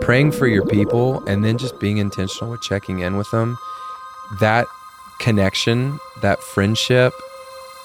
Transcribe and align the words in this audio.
Praying 0.00 0.32
for 0.32 0.46
your 0.48 0.66
people 0.66 1.22
and 1.26 1.44
then 1.44 1.58
just 1.58 1.78
being 1.78 1.98
intentional 1.98 2.50
with 2.50 2.60
checking 2.60 3.00
in 3.00 3.16
with 3.16 3.30
them, 3.30 3.56
that 4.40 4.66
connection, 5.20 6.00
that 6.22 6.42
friendship 6.42 7.12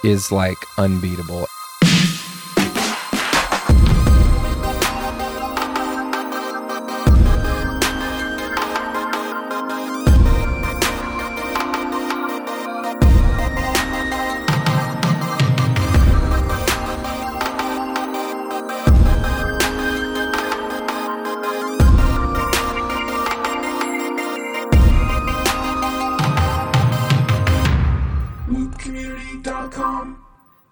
is 0.03 0.31
like 0.31 0.57
unbeatable. 0.77 1.45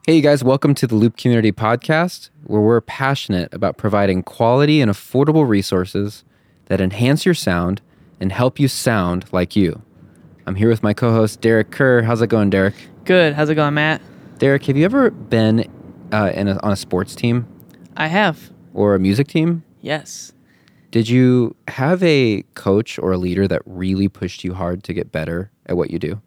Hey, 0.09 0.15
you 0.15 0.21
guys, 0.23 0.43
welcome 0.43 0.73
to 0.73 0.87
the 0.87 0.95
Loop 0.95 1.17
Community 1.17 1.51
Podcast, 1.51 2.31
where 2.45 2.61
we're 2.61 2.81
passionate 2.81 3.53
about 3.53 3.77
providing 3.77 4.23
quality 4.23 4.81
and 4.81 4.89
affordable 4.89 5.47
resources 5.47 6.23
that 6.65 6.81
enhance 6.81 7.27
your 7.27 7.35
sound 7.35 7.83
and 8.19 8.31
help 8.31 8.59
you 8.59 8.67
sound 8.67 9.31
like 9.31 9.55
you. 9.55 9.83
I'm 10.47 10.55
here 10.55 10.67
with 10.67 10.81
my 10.81 10.95
co 10.95 11.11
host, 11.11 11.41
Derek 11.41 11.69
Kerr. 11.69 12.01
How's 12.01 12.23
it 12.23 12.27
going, 12.31 12.49
Derek? 12.49 12.73
Good. 13.05 13.35
How's 13.35 13.51
it 13.51 13.53
going, 13.53 13.75
Matt? 13.75 14.01
Derek, 14.39 14.65
have 14.65 14.75
you 14.75 14.83
ever 14.83 15.11
been 15.11 15.71
uh, 16.11 16.31
in 16.33 16.47
a, 16.47 16.59
on 16.63 16.71
a 16.71 16.75
sports 16.75 17.13
team 17.13 17.45
I 17.95 18.07
have. 18.07 18.49
or 18.73 18.95
a 18.95 18.99
music 18.99 19.27
team? 19.27 19.63
Yes. 19.79 20.31
Did 20.89 21.07
you 21.07 21.55
have 21.67 22.01
a 22.01 22.41
coach 22.55 22.97
or 22.97 23.11
a 23.11 23.17
leader 23.19 23.47
that 23.47 23.61
really 23.67 24.07
pushed 24.07 24.43
you 24.43 24.55
hard 24.55 24.83
to 24.85 24.93
get 24.93 25.11
better 25.11 25.51
at 25.67 25.77
what 25.77 25.91
you 25.91 25.99
do? 25.99 26.19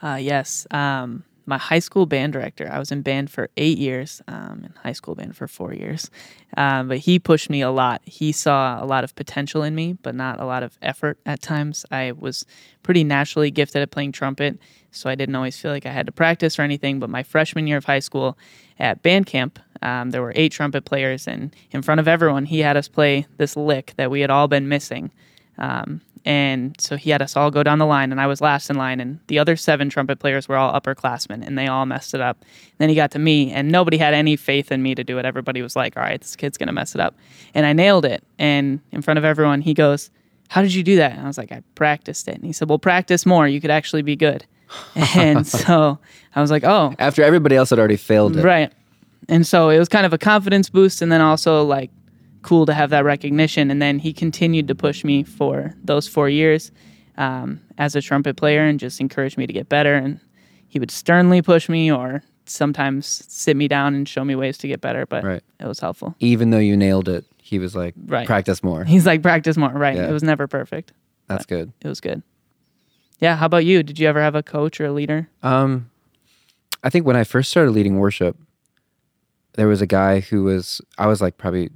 Uh, 0.00 0.14
yes. 0.14 0.64
Um, 0.70 1.24
my 1.50 1.58
high 1.58 1.80
school 1.80 2.06
band 2.06 2.32
director. 2.32 2.70
I 2.72 2.78
was 2.78 2.90
in 2.90 3.02
band 3.02 3.30
for 3.30 3.50
eight 3.56 3.76
years, 3.76 4.22
um, 4.28 4.62
in 4.64 4.72
high 4.82 4.92
school 4.92 5.14
band 5.14 5.36
for 5.36 5.46
four 5.46 5.74
years. 5.74 6.10
Um, 6.56 6.88
but 6.88 6.98
he 6.98 7.18
pushed 7.18 7.50
me 7.50 7.60
a 7.60 7.70
lot. 7.70 8.00
He 8.04 8.32
saw 8.32 8.82
a 8.82 8.86
lot 8.86 9.04
of 9.04 9.14
potential 9.16 9.62
in 9.62 9.74
me, 9.74 9.94
but 9.94 10.14
not 10.14 10.40
a 10.40 10.46
lot 10.46 10.62
of 10.62 10.78
effort 10.80 11.18
at 11.26 11.42
times. 11.42 11.84
I 11.90 12.12
was 12.12 12.46
pretty 12.82 13.04
naturally 13.04 13.50
gifted 13.50 13.82
at 13.82 13.90
playing 13.90 14.12
trumpet, 14.12 14.58
so 14.92 15.10
I 15.10 15.16
didn't 15.16 15.34
always 15.34 15.58
feel 15.58 15.72
like 15.72 15.84
I 15.84 15.92
had 15.92 16.06
to 16.06 16.12
practice 16.12 16.58
or 16.58 16.62
anything. 16.62 17.00
But 17.00 17.10
my 17.10 17.24
freshman 17.24 17.66
year 17.66 17.76
of 17.76 17.84
high 17.84 17.98
school 17.98 18.38
at 18.78 19.02
band 19.02 19.26
camp, 19.26 19.58
um, 19.82 20.10
there 20.10 20.22
were 20.22 20.32
eight 20.36 20.52
trumpet 20.52 20.84
players, 20.84 21.26
and 21.26 21.54
in 21.72 21.82
front 21.82 21.98
of 21.98 22.08
everyone, 22.08 22.46
he 22.46 22.60
had 22.60 22.76
us 22.76 22.88
play 22.88 23.26
this 23.36 23.56
lick 23.56 23.92
that 23.96 24.10
we 24.10 24.20
had 24.20 24.30
all 24.30 24.48
been 24.48 24.68
missing. 24.68 25.10
Um, 25.58 26.00
and 26.24 26.78
so 26.78 26.96
he 26.96 27.10
had 27.10 27.22
us 27.22 27.36
all 27.36 27.50
go 27.50 27.62
down 27.62 27.78
the 27.78 27.86
line, 27.86 28.12
and 28.12 28.20
I 28.20 28.26
was 28.26 28.40
last 28.40 28.70
in 28.70 28.76
line, 28.76 29.00
and 29.00 29.20
the 29.28 29.38
other 29.38 29.56
seven 29.56 29.88
trumpet 29.88 30.18
players 30.18 30.48
were 30.48 30.56
all 30.56 30.78
upperclassmen, 30.78 31.46
and 31.46 31.56
they 31.56 31.66
all 31.66 31.86
messed 31.86 32.14
it 32.14 32.20
up. 32.20 32.44
then 32.78 32.88
he 32.88 32.94
got 32.94 33.10
to 33.12 33.18
me, 33.18 33.52
and 33.52 33.70
nobody 33.70 33.96
had 33.98 34.14
any 34.14 34.36
faith 34.36 34.72
in 34.72 34.82
me 34.82 34.94
to 34.94 35.04
do 35.04 35.18
it. 35.18 35.24
Everybody 35.24 35.62
was 35.62 35.76
like, 35.76 35.96
"All 35.96 36.02
right, 36.02 36.20
this 36.20 36.36
kid's 36.36 36.58
gonna 36.58 36.72
mess 36.72 36.94
it 36.94 37.00
up," 37.00 37.14
and 37.54 37.66
I 37.66 37.72
nailed 37.72 38.04
it. 38.04 38.22
And 38.38 38.80
in 38.92 39.02
front 39.02 39.18
of 39.18 39.24
everyone, 39.24 39.60
he 39.60 39.74
goes, 39.74 40.10
"How 40.48 40.62
did 40.62 40.74
you 40.74 40.82
do 40.82 40.96
that?" 40.96 41.12
And 41.12 41.22
I 41.22 41.26
was 41.26 41.38
like, 41.38 41.52
"I 41.52 41.62
practiced 41.74 42.28
it." 42.28 42.36
And 42.36 42.44
he 42.44 42.52
said, 42.52 42.68
"Well, 42.68 42.78
practice 42.78 43.26
more. 43.26 43.46
You 43.48 43.60
could 43.60 43.70
actually 43.70 44.02
be 44.02 44.16
good." 44.16 44.46
and 45.16 45.46
so 45.46 45.98
I 46.34 46.40
was 46.40 46.50
like, 46.50 46.64
"Oh, 46.64 46.94
After 46.98 47.22
everybody 47.22 47.56
else 47.56 47.70
had 47.70 47.78
already 47.78 47.96
failed 47.96 48.36
it. 48.36 48.44
Right. 48.44 48.72
And 49.28 49.46
so 49.46 49.68
it 49.68 49.78
was 49.78 49.88
kind 49.88 50.06
of 50.06 50.12
a 50.12 50.18
confidence 50.18 50.68
boost 50.70 51.02
and 51.02 51.12
then 51.12 51.20
also 51.20 51.64
like 51.64 51.90
cool 52.42 52.66
to 52.66 52.74
have 52.74 52.90
that 52.90 53.04
recognition. 53.04 53.70
And 53.70 53.80
then 53.82 53.98
he 53.98 54.12
continued 54.12 54.68
to 54.68 54.74
push 54.74 55.04
me 55.04 55.22
for 55.22 55.74
those 55.84 56.08
four 56.08 56.28
years 56.28 56.70
um, 57.16 57.60
as 57.78 57.94
a 57.96 58.00
trumpet 58.00 58.36
player 58.36 58.62
and 58.64 58.80
just 58.80 59.00
encouraged 59.00 59.36
me 59.38 59.46
to 59.46 59.52
get 59.52 59.68
better. 59.68 59.94
And 59.94 60.20
he 60.68 60.78
would 60.78 60.90
sternly 60.90 61.42
push 61.42 61.68
me 61.68 61.90
or 61.92 62.22
sometimes 62.46 63.24
sit 63.28 63.56
me 63.56 63.68
down 63.68 63.94
and 63.94 64.08
show 64.08 64.24
me 64.24 64.34
ways 64.34 64.58
to 64.58 64.68
get 64.68 64.80
better. 64.80 65.06
But 65.06 65.22
Right. 65.24 65.42
it 65.60 65.66
was 65.66 65.80
helpful. 65.80 66.14
Even 66.20 66.50
though 66.50 66.58
you 66.58 66.76
nailed 66.76 67.08
it, 67.08 67.24
he 67.38 67.58
was 67.58 67.76
like, 67.76 67.94
Right. 68.06 68.26
practice 68.26 68.62
more. 68.62 68.84
He's 68.84 69.06
like, 69.06 69.22
practice 69.22 69.56
more. 69.56 69.70
Right. 69.70 69.96
Yeah. 69.96 70.08
It 70.08 70.12
was 70.12 70.22
never 70.22 70.46
perfect. 70.46 70.92
That's 71.28 71.46
good. 71.46 71.72
It 71.82 71.88
was 71.88 72.00
good. 72.00 72.22
Yeah. 73.20 73.36
How 73.36 73.46
about 73.46 73.64
you? 73.64 73.82
Did 73.82 73.98
you 73.98 74.08
ever 74.08 74.20
have 74.20 74.34
a 74.34 74.42
coach 74.42 74.80
or 74.80 74.86
a 74.86 74.92
leader? 74.92 75.28
Um, 75.42 75.90
I 76.82 76.88
think 76.90 77.06
when 77.06 77.16
I 77.16 77.24
first 77.24 77.50
started 77.50 77.72
leading 77.72 77.98
worship, 77.98 78.36
there 79.54 79.68
was 79.68 79.82
a 79.82 79.86
guy 79.86 80.20
who 80.20 80.44
was 80.44 80.80
I 80.96 81.06
was 81.06 81.20
like 81.20 81.36
probably 81.36 81.70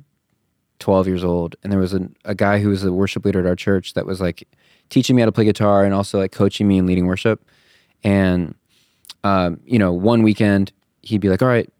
twelve 0.78 1.06
years 1.06 1.24
old, 1.24 1.56
and 1.62 1.72
there 1.72 1.80
was 1.80 1.94
a, 1.94 2.08
a 2.24 2.34
guy 2.34 2.58
who 2.58 2.68
was 2.68 2.84
a 2.84 2.92
worship 2.92 3.24
leader 3.24 3.40
at 3.40 3.46
our 3.46 3.56
church 3.56 3.94
that 3.94 4.06
was 4.06 4.20
like 4.20 4.46
teaching 4.90 5.16
me 5.16 5.22
how 5.22 5.26
to 5.26 5.32
play 5.32 5.44
guitar 5.44 5.84
and 5.84 5.94
also 5.94 6.18
like 6.18 6.32
coaching 6.32 6.68
me 6.68 6.78
and 6.78 6.86
leading 6.86 7.06
worship. 7.06 7.44
And 8.02 8.54
um, 9.22 9.60
you 9.64 9.78
know, 9.78 9.92
one 9.92 10.22
weekend 10.22 10.72
he'd 11.02 11.20
be 11.20 11.28
like, 11.28 11.42
"All 11.42 11.48
right, 11.48 11.70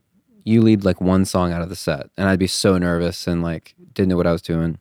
you 0.45 0.63
lead 0.63 0.85
like 0.85 1.01
one 1.01 1.25
song 1.25 1.53
out 1.53 1.63
of 1.63 1.69
the 1.69 1.77
set," 1.77 2.11
and 2.17 2.29
I'd 2.29 2.39
be 2.39 2.47
so 2.47 2.79
nervous 2.79 3.27
and 3.27 3.43
like 3.43 3.75
didn't 3.93 4.09
know 4.09 4.17
what 4.17 4.27
I 4.27 4.33
was 4.33 4.43
doing. 4.43 4.79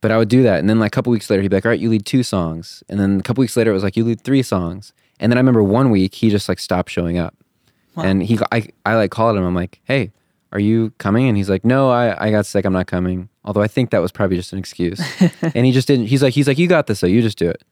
But 0.00 0.10
I 0.10 0.18
would 0.18 0.28
do 0.28 0.42
that, 0.42 0.60
and 0.60 0.68
then 0.68 0.78
like 0.78 0.92
a 0.92 0.96
couple 0.96 1.10
weeks 1.10 1.30
later, 1.30 1.42
he'd 1.42 1.48
be 1.48 1.56
like, 1.56 1.64
"All 1.64 1.70
right, 1.70 1.80
you 1.80 1.90
lead 1.90 2.06
two 2.06 2.22
songs," 2.22 2.82
and 2.88 3.00
then 3.00 3.18
a 3.18 3.22
couple 3.22 3.40
weeks 3.40 3.56
later, 3.56 3.70
it 3.70 3.74
was 3.74 3.82
like, 3.82 3.96
"You 3.96 4.04
lead 4.04 4.20
three 4.20 4.42
songs." 4.42 4.92
And 5.18 5.30
then 5.30 5.38
I 5.38 5.40
remember 5.40 5.62
one 5.62 5.90
week 5.90 6.14
he 6.14 6.28
just 6.30 6.48
like 6.48 6.58
stopped 6.58 6.90
showing 6.90 7.18
up, 7.18 7.34
and 7.96 8.22
he 8.22 8.38
I 8.52 8.68
I 8.84 8.96
like 8.96 9.10
called 9.10 9.36
him. 9.36 9.44
I'm 9.44 9.54
like, 9.54 9.80
"Hey, 9.84 10.12
are 10.54 10.60
you 10.60 10.90
coming?" 10.98 11.28
And 11.28 11.36
he's 11.36 11.50
like, 11.50 11.64
"No, 11.64 11.90
I 11.90 12.26
I 12.26 12.30
got 12.30 12.46
sick. 12.46 12.64
I'm 12.64 12.72
not 12.72 12.86
coming." 12.86 13.28
Although 13.44 13.62
I 13.62 13.68
think 13.68 13.90
that 13.90 13.98
was 13.98 14.12
probably 14.12 14.36
just 14.36 14.52
an 14.52 14.58
excuse. 14.58 15.00
and 15.42 15.66
he 15.66 15.72
just 15.72 15.86
didn't. 15.86 16.06
He's 16.06 16.22
like, 16.22 16.34
he's 16.34 16.48
like, 16.48 16.58
"You 16.58 16.66
got 16.66 16.86
this, 16.86 17.00
though. 17.00 17.06
You 17.06 17.20
just 17.20 17.38
do 17.38 17.48
it." 17.48 17.62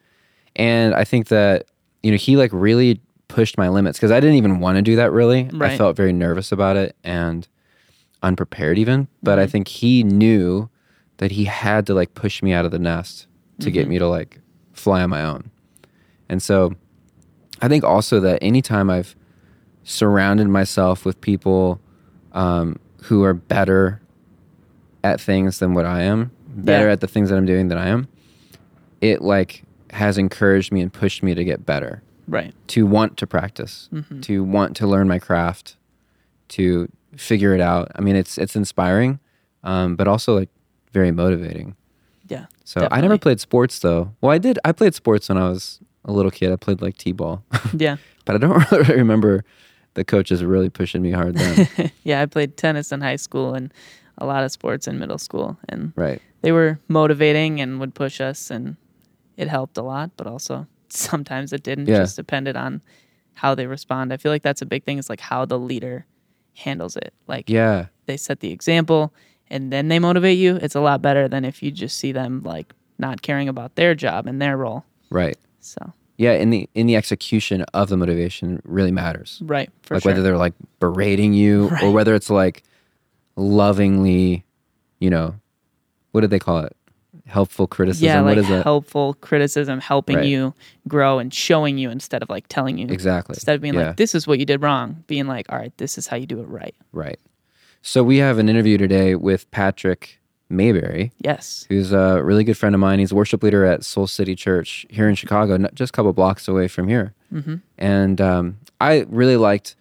And 0.56 0.94
I 0.94 1.04
think 1.04 1.28
that 1.28 1.66
you 2.03 2.10
know 2.10 2.16
he 2.16 2.37
like 2.37 2.50
really 2.53 3.00
pushed 3.28 3.56
my 3.56 3.69
limits 3.69 3.98
because 3.98 4.10
I 4.10 4.20
didn't 4.20 4.37
even 4.37 4.60
want 4.60 4.76
to 4.76 4.82
do 4.82 4.97
that. 4.97 5.12
Really, 5.12 5.48
I 5.60 5.76
felt 5.76 5.97
very 5.97 6.12
nervous 6.12 6.53
about 6.53 6.76
it 6.76 6.97
and 7.03 7.48
unprepared 8.22 8.78
even. 8.78 9.09
But 9.22 9.38
I 9.38 9.43
mm-hmm. 9.43 9.50
think 9.50 9.69
he 9.69 10.03
knew 10.03 10.69
that 11.19 11.32
he 11.32 11.44
had 11.44 11.87
to 11.87 11.94
like 11.94 12.14
push 12.14 12.43
me 12.43 12.53
out 12.53 12.64
of 12.64 12.70
the 12.70 12.78
nest 12.78 13.26
to 13.60 13.70
get 13.70 13.82
mm-hmm. 13.82 13.91
me 13.91 13.99
to 13.99 14.09
like 14.09 14.41
fly 14.72 15.03
on 15.03 15.10
my 15.10 15.22
own. 15.22 15.50
And 16.28 16.43
so 16.43 16.75
I 17.60 17.69
think 17.69 17.84
also 17.84 18.20
that 18.20 18.38
anytime 18.43 18.91
I've 18.91 19.14
surrounded 19.84 20.49
myself 20.49 21.04
with 21.04 21.20
people 21.20 21.81
um, 22.32 22.78
who 23.04 23.22
are 23.25 23.34
better 23.34 24.00
at 25.04 25.20
things 25.20 25.59
than 25.59 25.75
what 25.75 25.84
I 25.87 26.03
am, 26.03 26.31
better 26.48 26.87
Yeah. 26.87 26.93
at 26.93 27.00
the 27.00 27.06
things 27.09 27.31
that 27.31 27.37
I'm 27.37 27.47
doing 27.47 27.69
than 27.69 27.78
I 27.78 27.88
am, 27.88 28.09
it 29.00 29.22
like 29.22 29.62
has 29.91 30.16
encouraged 30.19 30.72
me 30.72 30.81
and 30.81 30.93
pushed 30.93 31.22
me 31.22 31.34
to 31.34 31.44
get 31.44 31.66
better, 31.66 32.03
Right. 32.28 32.54
to 32.69 32.87
want 32.87 33.16
to 33.19 33.26
practice, 33.26 33.88
to 34.22 34.44
want 34.44 34.76
to 34.76 34.87
learn 34.87 35.09
my 35.09 35.19
craft, 35.19 35.76
to 36.48 36.88
figure 37.16 37.54
it 37.54 37.60
out. 37.60 37.91
I 37.97 38.00
mean, 38.00 38.16
it's 38.16 38.38
it's 38.38 38.56
inspiring, 38.56 39.19
um, 39.64 39.97
but 39.97 40.06
also 40.09 40.34
like 40.38 40.49
very 40.93 41.10
motivating. 41.10 41.75
Yeah. 42.28 42.47
So 42.64 42.88
I 42.91 43.00
never 43.00 43.19
played 43.19 43.41
sports 43.41 43.78
though. 43.81 44.14
Well, 44.20 44.31
I 44.31 44.38
did. 44.38 44.59
I 44.64 44.72
played 44.72 44.94
sports 44.94 45.28
when 45.28 45.37
I 45.37 45.49
was 45.49 45.81
a 46.04 46.12
little 46.12 46.31
kid. 46.31 46.53
I 46.53 46.56
played 46.56 46.81
like 46.81 46.97
t-ball, 46.97 47.43
Yeah. 47.76 47.97
but 48.25 48.37
I 48.37 48.38
don't 48.38 48.70
really 48.72 48.97
remember 48.97 49.44
the 49.94 50.04
coaches 50.04 50.42
really 50.44 50.70
pushing 50.70 51.03
me 51.03 51.10
hard 51.10 51.34
then. 51.36 51.91
yeah. 52.04 52.22
I 52.22 52.26
played 52.26 52.56
tennis 52.56 52.92
in 52.92 53.00
high 53.00 53.16
school 53.16 53.54
and 53.54 53.72
a 54.19 54.26
lot 54.26 54.44
of 54.44 54.53
sports 54.53 54.86
in 54.86 54.98
middle 54.98 55.19
school. 55.19 55.58
And 55.69 55.92
right. 55.97 56.20
they 56.42 56.53
were 56.53 56.78
motivating 56.88 57.60
and 57.60 57.78
would 57.80 57.94
push 57.94 58.20
us 58.20 58.50
and 58.50 58.76
it 59.36 59.48
helped 59.48 59.78
a 59.78 59.82
lot 59.82 60.10
but 60.16 60.26
also 60.26 60.66
sometimes 60.88 61.52
it 61.52 61.62
didn't 61.62 61.86
Yeah. 61.88 61.98
just 61.98 62.16
depended 62.16 62.54
on 62.56 62.82
how 63.34 63.54
they 63.54 63.66
respond 63.66 64.12
i 64.12 64.19
feel 64.19 64.31
like 64.31 64.42
that's 64.42 64.60
a 64.60 64.66
big 64.66 64.84
thing 64.84 64.98
is 64.98 65.08
like 65.08 65.20
how 65.20 65.47
the 65.47 65.58
leader 65.58 66.04
handles 66.54 66.97
it 66.98 67.14
like 67.26 67.48
Yeah. 67.48 67.86
they 68.05 68.19
set 68.19 68.40
the 68.40 68.52
example 68.52 69.12
and 69.49 69.72
then 69.72 69.88
they 69.88 69.99
motivate 69.99 70.37
you 70.37 70.56
it's 70.56 70.75
a 70.75 70.81
lot 70.82 71.00
better 71.00 71.28
than 71.28 71.46
if 71.46 71.62
you 71.62 71.70
just 71.70 71.96
see 71.96 72.12
them 72.12 72.43
like 72.44 72.75
not 72.99 73.22
caring 73.22 73.49
about 73.49 73.75
their 73.75 73.94
job 73.94 74.26
and 74.26 74.40
their 74.40 74.56
role 74.58 74.84
Right. 75.11 75.38
so 75.61 75.94
Yeah. 76.22 76.32
In 76.34 76.50
the 76.50 76.69
in 76.74 76.86
the 76.86 76.96
execution 76.96 77.62
of 77.74 77.88
the 77.88 77.96
motivation 77.96 78.60
really 78.64 78.92
matters. 78.92 79.40
right 79.44 79.70
for 79.82 79.94
like 79.94 80.02
sure 80.02 80.10
whether 80.12 80.22
they're 80.22 80.38
like 80.38 80.54
berating 80.80 81.32
you 81.34 81.69
Right. 81.69 81.82
or 81.84 81.90
whether 81.92 82.14
it's 82.14 82.30
like 82.30 82.62
lovingly, 83.36 84.44
you 85.00 85.10
know, 85.10 85.34
what 86.12 86.20
did 86.20 86.30
they 86.30 86.38
call 86.38 86.58
it? 86.60 86.76
Helpful 87.26 87.66
criticism. 87.66 88.06
yeah 88.06 88.20
like 88.20 88.36
is 88.36 88.48
that? 88.48 88.64
helpful 88.64 89.14
criticism 89.14 89.80
helping 89.80 90.16
Right. 90.16 90.26
you 90.26 90.54
grow 90.88 91.19
and 91.19 91.32
showing 91.32 91.78
you 91.78 91.88
instead 91.90 92.22
of 92.22 92.28
like 92.28 92.46
telling 92.48 92.76
you 92.78 92.88
Exactly. 92.88 93.34
instead 93.34 93.54
of 93.54 93.60
being 93.62 93.75
Yeah. 93.75 93.88
like 93.88 93.96
this 93.96 94.14
is 94.14 94.26
what 94.26 94.38
you 94.38 94.44
did 94.44 94.60
wrong 94.60 95.04
being 95.06 95.26
like 95.26 95.46
all 95.50 95.58
right 95.58 95.72
this 95.78 95.96
is 95.96 96.06
how 96.08 96.16
you 96.16 96.26
do 96.26 96.40
it 96.40 96.48
right 96.48 96.75
Right. 96.92 97.18
So 97.80 98.02
we 98.04 98.18
have 98.18 98.38
an 98.38 98.48
interview 98.48 98.76
today 98.76 99.14
with 99.14 99.50
Patrick 99.50 100.18
Mayberry, 100.52 101.12
yes 101.19 101.66
who's 101.69 101.93
a 101.93 102.22
really 102.22 102.44
good 102.44 102.56
friend 102.58 102.75
of 102.75 102.81
mine. 102.81 102.99
He's 102.99 103.12
a 103.12 103.14
worship 103.14 103.43
leader 103.43 103.64
at 103.64 103.84
Soul 103.84 104.06
City 104.06 104.34
Church 104.37 104.87
here 104.90 105.08
in 105.08 105.14
Chicago, 105.14 105.58
just 105.75 105.90
a 105.90 105.96
couple 105.96 106.12
blocks 106.12 106.46
away 106.49 106.69
from 106.69 106.88
here. 106.88 107.14
mm-hmm. 107.32 107.56
And 107.78 108.20
um, 108.20 108.58
I 108.81 109.06
really 109.08 109.37
liked 109.37 109.75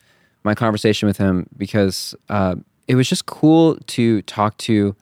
my 0.44 0.56
conversation 0.56 1.08
with 1.08 1.18
him 1.18 1.48
because 1.58 2.16
uh, 2.30 2.56
it 2.88 2.96
was 2.96 3.08
just 3.08 3.26
cool 3.28 3.78
to 3.88 4.22
talk 4.24 4.58
to 4.60 4.96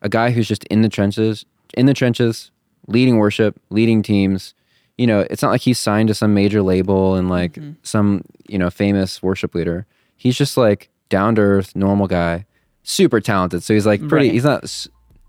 a 0.00 0.08
guy 0.08 0.30
who's 0.30 0.48
just 0.48 0.64
in 0.64 0.80
the 0.82 0.88
trenches, 0.88 1.44
in 1.74 1.86
the 1.86 1.94
trenches, 1.94 2.50
leading 2.86 3.18
worship, 3.18 3.60
leading 3.70 4.02
teams. 4.02 4.54
You 4.96 5.06
know, 5.06 5.20
it's 5.30 5.42
not 5.42 5.50
like 5.50 5.60
he's 5.60 5.78
signed 5.78 6.08
to 6.08 6.14
some 6.14 6.32
major 6.34 6.62
label 6.62 7.16
and 7.16 7.28
like 7.28 7.52
Mm-hmm. 7.54 7.72
some, 7.82 8.22
you 8.48 8.58
know, 8.58 8.70
famous 8.70 9.22
worship 9.22 9.54
leader. 9.54 9.86
He's 10.16 10.36
just 10.36 10.56
like 10.56 10.88
down 11.10 11.34
to 11.36 11.42
earth, 11.42 11.76
normal 11.76 12.06
guy, 12.06 12.46
super 12.82 13.20
talented. 13.20 13.62
So 13.62 13.74
he's 13.74 13.86
like 13.86 14.00
pretty, 14.08 14.28
Right. 14.28 14.32
he's 14.34 14.44
not 14.44 14.64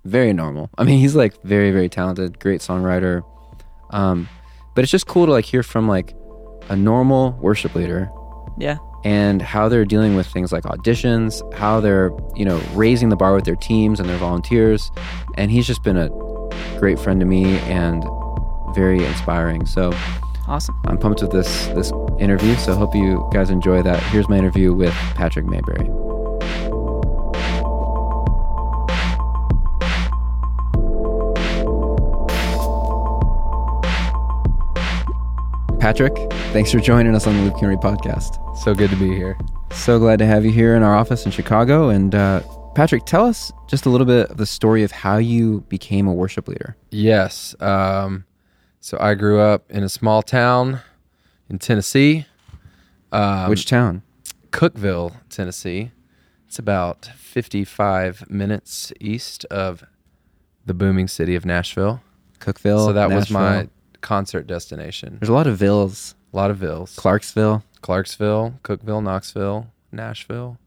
very 0.10 0.34
normal. 0.34 0.70
I 0.78 0.84
mean, 0.84 1.00
he's 1.00 1.16
like 1.16 1.42
very, 1.44 1.72
very 1.72 1.90
talented, 1.90 2.40
great 2.40 2.62
songwriter. 2.62 3.24
Um, 3.92 4.28
but 4.76 4.84
it's 4.84 4.92
just 4.92 5.08
cool 5.08 5.26
to 5.26 5.32
like 5.32 5.46
hear 5.46 5.64
from 5.64 5.88
like 5.88 6.14
a 6.70 6.76
normal 6.76 7.32
worship 7.42 7.74
leader 7.76 8.10
Yeah. 8.58 8.78
and 9.04 9.42
how 9.42 9.70
they're 9.70 9.86
dealing 9.86 10.16
with 10.16 10.28
things 10.28 10.52
like 10.52 10.64
auditions, 10.64 11.42
how 11.54 11.80
they're, 11.80 12.12
you 12.36 12.46
know, 12.46 12.62
raising 12.74 13.10
the 13.10 13.16
bar 13.16 13.34
with 13.34 13.46
their 13.46 13.56
teams 13.56 14.00
and 14.00 14.08
their 14.08 14.18
volunteers. 14.18 14.92
And 15.38 15.50
he's 15.52 15.66
just 15.66 15.84
been 15.84 15.98
a 15.98 16.10
great 16.80 17.00
friend 17.00 17.20
to 17.20 17.26
me 17.26 17.58
and 17.60 18.04
very 18.76 19.04
inspiring. 19.06 19.66
So 19.66 19.94
Awesome. 20.48 20.76
I'm 20.88 20.98
pumped 20.98 21.22
with 21.22 21.32
this 21.32 21.68
this 21.76 21.92
interview. 22.20 22.56
So 22.56 22.74
hope 22.76 22.96
you 22.96 23.28
guys 23.32 23.52
enjoy 23.52 23.84
that. 23.84 24.02
Here's 24.12 24.28
my 24.30 24.38
interview 24.38 24.74
with 24.74 24.94
Patrick 25.16 25.46
Mayberry. 25.46 25.88
Patrick, 35.80 36.14
thanks 36.52 36.72
for 36.72 36.80
joining 36.80 37.16
us 37.16 37.26
on 37.26 37.38
the 37.38 37.44
Loop 37.44 37.56
Community 37.56 37.82
podcast. 37.82 38.58
So 38.58 38.76
good 38.76 38.90
to 38.90 38.98
be 38.98 39.16
here. 39.16 39.38
So 39.72 39.98
glad 39.98 40.20
to 40.20 40.26
have 40.26 40.44
you 40.44 40.52
here 40.52 40.76
in 40.76 40.84
our 40.84 40.94
office 40.94 41.26
in 41.26 41.32
Chicago. 41.32 41.88
And 41.88 42.14
uh, 42.14 42.42
Patrick, 42.76 43.06
tell 43.06 43.26
us 43.26 43.52
just 43.68 43.86
a 43.86 43.90
little 43.90 44.06
bit 44.06 44.30
of 44.30 44.38
the 44.38 44.46
story 44.46 44.84
of 44.84 44.92
how 44.92 45.18
you 45.18 45.62
became 45.70 46.06
a 46.06 46.14
worship 46.14 46.50
leader. 46.50 46.76
Yes. 46.92 47.56
Um, 47.62 48.26
so 48.82 48.98
I 49.00 49.14
grew 49.16 49.40
up 49.40 49.72
in 49.72 49.84
a 49.84 49.90
small 49.90 50.22
town 50.22 50.82
in 51.50 51.60
Tennessee, 51.60 52.26
um, 53.14 53.50
Which 53.50 53.66
town? 53.66 54.02
Cookeville, 54.52 55.14
Tennessee. 55.30 55.92
It's 56.48 56.60
about 56.60 57.06
55 57.16 58.30
minutes 58.30 58.92
east 59.00 59.46
of 59.46 59.84
the 60.66 60.74
booming 60.74 61.08
city 61.08 61.36
of 61.36 61.46
Nashville. 61.46 62.02
Cookeville. 62.40 62.86
so 62.86 62.94
that 62.94 63.10
was 63.10 63.30
my 63.32 63.70
concert 64.02 64.48
destination. 64.48 65.18
There's 65.20 65.30
a 65.30 65.34
lot 65.34 65.48
of 65.48 65.58
villas. 65.58 66.16
A 66.34 66.38
lot 66.38 66.52
of 66.52 66.58
villes. 66.58 66.96
Clarksville, 66.96 67.64
Clarksville, 67.82 68.54
Cookeville, 68.64 69.04
Knoxville, 69.04 69.68
Nashville, 69.92 70.58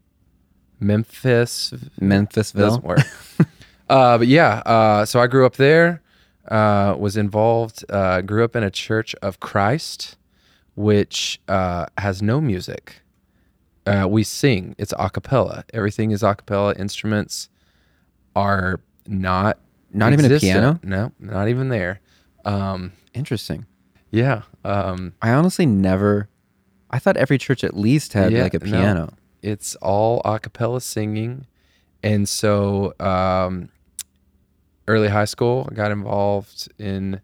Memphis, 0.79 1.73
Memphisville. 2.01 2.59
doesn't 2.59 2.83
work. 2.83 2.99
uh, 3.89 4.17
but 4.17 4.27
yeah, 4.27 4.55
uh, 4.65 5.05
so 5.05 5.19
I 5.19 5.27
grew 5.27 5.45
up 5.45 5.55
there. 5.55 6.01
Uh, 6.47 6.95
was 6.99 7.15
involved. 7.15 7.85
Uh, 7.89 8.19
grew 8.21 8.43
up 8.43 8.55
in 8.55 8.63
a 8.63 8.69
Church 8.69 9.15
of 9.21 9.39
Christ, 9.39 10.17
which 10.75 11.39
uh, 11.47 11.85
has 11.97 12.21
no 12.21 12.41
music. 12.41 13.01
Uh, 13.85 14.07
we 14.09 14.23
sing. 14.23 14.75
It's 14.77 14.93
a 14.99 15.09
cappella. 15.09 15.63
Everything 15.73 16.11
is 16.11 16.21
a 16.23 16.35
cappella. 16.35 16.73
Instruments 16.75 17.47
are 18.35 18.81
not 19.07 19.57
Not 19.93 20.11
even 20.13 20.29
a 20.31 20.39
piano? 20.39 20.79
No, 20.83 21.11
not 21.19 21.47
even 21.47 21.69
there. 21.69 22.01
Um, 22.45 22.91
Interesting. 23.13 23.65
yeah. 24.11 24.43
Um, 24.65 25.13
I 25.21 25.31
honestly 25.31 25.65
never. 25.65 26.29
I 26.89 26.99
thought 26.99 27.17
every 27.17 27.37
church 27.37 27.63
at 27.63 27.75
least 27.75 28.13
had 28.13 28.31
Yeah, 28.31 28.43
like 28.43 28.53
a 28.53 28.59
no. 28.59 28.65
piano. 28.65 29.13
it's 29.41 29.75
all 29.77 30.21
a 30.25 30.39
cappella 30.39 30.79
singing 30.79 31.45
and 32.03 32.27
so 32.29 32.93
um, 32.99 33.69
early 34.87 35.07
high 35.09 35.25
school 35.25 35.67
i 35.71 35.73
got 35.73 35.89
involved 35.91 36.69
in 36.77 37.19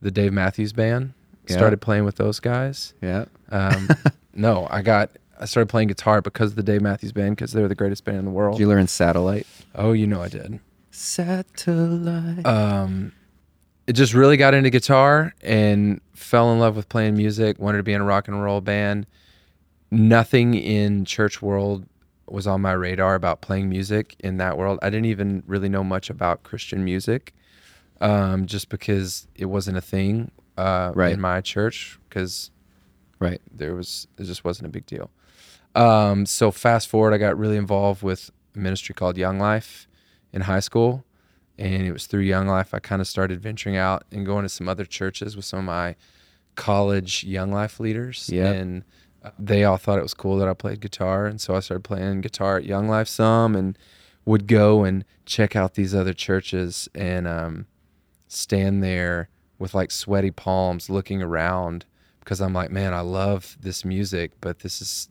the 0.00 0.10
dave 0.10 0.32
matthews 0.32 0.72
band 0.72 1.12
Yeah. 1.48 1.56
started 1.56 1.80
playing 1.80 2.04
with 2.04 2.16
those 2.16 2.40
guys 2.40 2.94
Yeah. 3.02 3.26
um, 3.50 3.88
no 4.34 4.66
i 4.70 4.80
got 4.82 5.10
i 5.38 5.44
started 5.44 5.68
playing 5.68 5.88
guitar 5.88 6.20
because 6.22 6.50
of 6.50 6.56
the 6.56 6.62
dave 6.62 6.80
matthews 6.82 7.12
band 7.12 7.36
because 7.36 7.52
they're 7.52 7.68
the 7.68 7.74
greatest 7.74 8.04
band 8.04 8.18
in 8.18 8.24
the 8.24 8.30
world 8.32 8.56
Did 8.56 8.62
you 8.62 8.68
learn 8.68 8.86
satellite? 8.88 9.46
oh 9.74 9.92
you 9.92 10.06
know 10.06 10.22
i 10.22 10.28
did 10.28 10.60
Satellite. 10.90 12.46
um, 12.46 13.12
it 13.88 13.94
just 13.94 14.12
really 14.12 14.36
got 14.36 14.52
into 14.52 14.68
guitar 14.68 15.34
and 15.40 16.00
fell 16.14 16.52
in 16.52 16.58
love 16.58 16.76
with 16.76 16.90
playing 16.90 17.16
music. 17.16 17.58
Wanted 17.58 17.78
to 17.78 17.82
be 17.82 17.94
in 17.94 18.02
a 18.02 18.04
rock 18.04 18.28
and 18.28 18.40
roll 18.42 18.60
band. 18.60 19.06
Nothing 19.90 20.52
in 20.52 21.06
church 21.06 21.40
world 21.40 21.86
was 22.28 22.46
on 22.46 22.60
my 22.60 22.72
radar 22.72 23.14
about 23.14 23.40
playing 23.40 23.70
music 23.70 24.14
in 24.20 24.36
that 24.36 24.58
world. 24.58 24.78
I 24.82 24.90
didn't 24.90 25.06
even 25.06 25.42
really 25.46 25.70
know 25.70 25.82
much 25.82 26.10
about 26.10 26.42
Christian 26.42 26.84
music, 26.84 27.32
um, 28.02 28.44
just 28.44 28.68
because 28.68 29.26
it 29.34 29.46
wasn't 29.46 29.78
a 29.78 29.80
thing 29.80 30.30
uh, 30.58 30.92
Right. 30.94 31.14
in 31.14 31.20
my 31.22 31.40
church. 31.40 31.98
Because 32.06 32.50
right. 33.18 33.40
there 33.50 33.74
was 33.74 34.06
it 34.18 34.24
just 34.24 34.44
wasn't 34.44 34.66
a 34.66 34.70
big 34.70 34.84
deal. 34.84 35.10
Um, 35.74 36.26
so 36.26 36.50
fast 36.50 36.88
forward, 36.88 37.14
I 37.14 37.18
got 37.18 37.38
really 37.38 37.56
involved 37.56 38.02
with 38.02 38.30
a 38.54 38.58
ministry 38.58 38.94
called 38.94 39.16
Young 39.16 39.38
Life 39.38 39.88
in 40.30 40.42
high 40.42 40.60
school, 40.60 41.04
and 41.58 41.82
it 41.82 41.92
was 41.92 42.06
through 42.06 42.20
Young 42.22 42.46
Life 42.46 42.72
I 42.72 42.78
kind 42.78 43.00
of 43.02 43.08
started 43.08 43.40
venturing 43.40 43.76
out 43.76 44.04
and 44.12 44.24
going 44.24 44.44
to 44.44 44.48
some 44.48 44.68
other 44.68 44.84
churches 44.84 45.36
with 45.36 45.44
some 45.44 45.60
of 45.60 45.64
my 45.64 45.96
college 46.54 47.24
Young 47.24 47.52
Life 47.52 47.80
leaders, 47.80 48.28
Yep. 48.32 48.54
and 48.56 48.84
uh, 49.22 49.30
they 49.38 49.64
all 49.64 49.76
thought 49.76 49.98
it 49.98 50.02
was 50.02 50.14
cool 50.14 50.36
that 50.38 50.48
I 50.48 50.54
played 50.54 50.80
guitar, 50.80 51.26
and 51.26 51.40
so 51.40 51.54
I 51.54 51.60
started 51.60 51.82
playing 51.84 52.20
guitar 52.20 52.56
at 52.58 52.64
Young 52.64 52.88
Life 52.88 53.08
some, 53.08 53.54
and 53.56 53.76
would 54.24 54.46
go 54.46 54.84
and 54.84 55.04
check 55.26 55.56
out 55.56 55.74
these 55.74 55.94
other 55.94 56.12
churches 56.12 56.88
and 56.94 57.26
um, 57.26 57.66
stand 58.28 58.82
there 58.82 59.28
with 59.58 59.74
like 59.74 59.90
sweaty 59.90 60.30
palms 60.30 60.88
looking 60.90 61.22
around 61.22 61.84
because 62.20 62.40
I'm 62.40 62.52
like, 62.52 62.70
man, 62.70 62.92
I 62.92 63.00
love 63.00 63.56
this 63.60 63.84
music, 63.84 64.32
but 64.40 64.60
this 64.60 64.82
is 64.82 65.08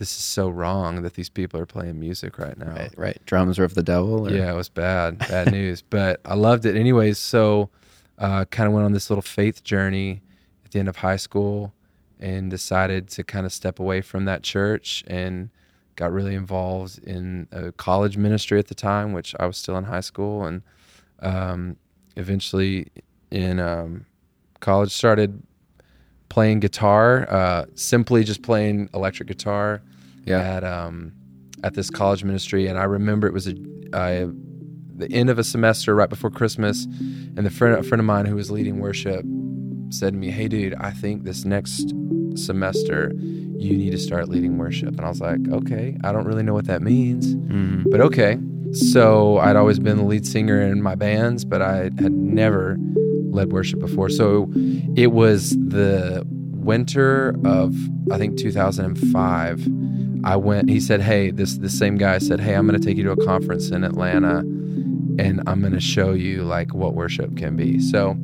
this 0.00 0.16
is 0.16 0.22
so 0.22 0.48
wrong 0.48 1.02
that 1.02 1.12
these 1.12 1.28
people 1.28 1.60
are 1.60 1.66
playing 1.66 2.00
music 2.00 2.38
right 2.38 2.56
now. 2.56 2.72
Right. 2.72 2.94
Right. 2.96 3.26
Drums 3.26 3.58
are 3.58 3.64
of 3.64 3.74
the 3.74 3.82
devil. 3.82 4.26
Or? 4.26 4.30
Yeah, 4.30 4.50
it 4.50 4.56
was 4.56 4.70
bad, 4.70 5.18
bad 5.18 5.52
news, 5.52 5.82
but 5.82 6.20
I 6.24 6.34
loved 6.34 6.64
it 6.64 6.74
anyways. 6.74 7.18
So, 7.18 7.68
uh, 8.16 8.46
kind 8.46 8.66
of 8.66 8.72
went 8.72 8.86
on 8.86 8.92
this 8.92 9.10
little 9.10 9.22
faith 9.22 9.62
journey 9.62 10.22
at 10.64 10.70
the 10.70 10.78
end 10.78 10.88
of 10.88 10.96
high 10.96 11.16
school, 11.16 11.74
and 12.18 12.50
decided 12.50 13.08
to 13.10 13.22
kind 13.22 13.44
of 13.44 13.52
step 13.52 13.78
away 13.78 14.00
from 14.00 14.24
that 14.24 14.42
church 14.42 15.04
and 15.06 15.50
got 15.96 16.12
really 16.12 16.34
involved 16.34 16.98
in 17.04 17.46
a 17.52 17.70
college 17.72 18.16
ministry 18.16 18.58
at 18.58 18.68
the 18.68 18.74
time, 18.74 19.12
which 19.12 19.34
I 19.38 19.44
was 19.44 19.58
still 19.58 19.76
in 19.76 19.84
high 19.84 20.00
school, 20.00 20.44
and 20.44 20.62
um, 21.20 21.76
eventually 22.16 22.88
in 23.30 23.60
um, 23.60 24.06
college 24.60 24.92
started 24.92 25.42
playing 26.30 26.60
guitar, 26.60 27.26
uh, 27.28 27.66
simply 27.74 28.24
just 28.24 28.42
playing 28.42 28.88
electric 28.94 29.28
guitar 29.28 29.82
Yeah. 30.24 30.40
at 30.40 30.64
um, 30.64 31.12
at 31.62 31.74
this 31.74 31.90
college 31.90 32.24
ministry, 32.24 32.66
and 32.68 32.78
I 32.78 32.84
remember 32.84 33.26
it 33.26 33.34
was 33.34 33.46
a 33.46 33.54
I, 33.92 34.26
the 34.96 35.10
end 35.12 35.28
of 35.30 35.38
a 35.38 35.44
semester 35.44 35.94
right 35.94 36.08
before 36.08 36.30
Christmas, 36.30 36.86
and 37.36 37.44
the 37.44 37.50
friend 37.50 37.76
a 37.76 37.82
friend 37.82 38.00
of 38.00 38.06
mine 38.06 38.24
who 38.26 38.36
was 38.36 38.50
leading 38.50 38.78
worship 38.80 39.24
said 39.90 40.12
to 40.14 40.18
me, 40.18 40.30
"Hey, 40.30 40.48
dude, 40.48 40.74
I 40.74 40.90
think 40.90 41.24
this 41.24 41.44
next 41.44 41.92
semester 42.36 43.12
you 43.58 43.76
need 43.76 43.90
to 43.90 43.98
start 43.98 44.28
leading 44.28 44.56
worship." 44.56 44.90
And 44.96 45.00
I 45.00 45.08
was 45.08 45.20
like, 45.20 45.40
"Okay, 45.50 45.96
I 46.04 46.12
don't 46.12 46.24
really 46.26 46.42
know 46.44 46.54
what 46.54 46.66
that 46.66 46.80
means, 46.82 47.34
Mhm. 47.34 47.90
but 47.90 48.00
okay." 48.00 48.38
So 48.72 49.38
I'd 49.38 49.56
always 49.56 49.80
been 49.80 49.96
the 49.96 50.04
lead 50.04 50.24
singer 50.24 50.60
in 50.62 50.80
my 50.80 50.94
bands, 50.94 51.44
but 51.44 51.60
I 51.60 51.90
had 51.98 52.12
never 52.12 52.78
led 53.30 53.52
worship 53.52 53.80
before. 53.80 54.08
So 54.10 54.50
it 54.96 55.08
was 55.12 55.50
the 55.56 56.24
winter 56.26 57.34
of 57.44 57.74
I 58.10 58.18
think 58.18 58.36
2005. 58.38 59.68
I 60.22 60.36
went. 60.36 60.68
He 60.68 60.80
said, 60.80 61.00
"Hey, 61.00 61.30
this 61.30 61.56
this 61.58 61.78
same 61.78 61.96
guy 61.96 62.18
said, 62.18 62.40
"Hey, 62.40 62.54
I'm 62.54 62.66
going 62.66 62.78
to 62.78 62.86
take 62.86 62.96
you 62.98 63.04
to 63.04 63.12
a 63.12 63.24
conference 63.24 63.70
in 63.70 63.84
Atlanta, 63.84 64.38
and 65.18 65.42
I'm 65.46 65.60
going 65.60 65.72
to 65.72 65.80
show 65.80 66.12
you 66.12 66.42
like 66.44 66.74
what 66.74 66.94
worship 66.94 67.36
can 67.36 67.56
be." 67.56 67.80
So 67.80 68.18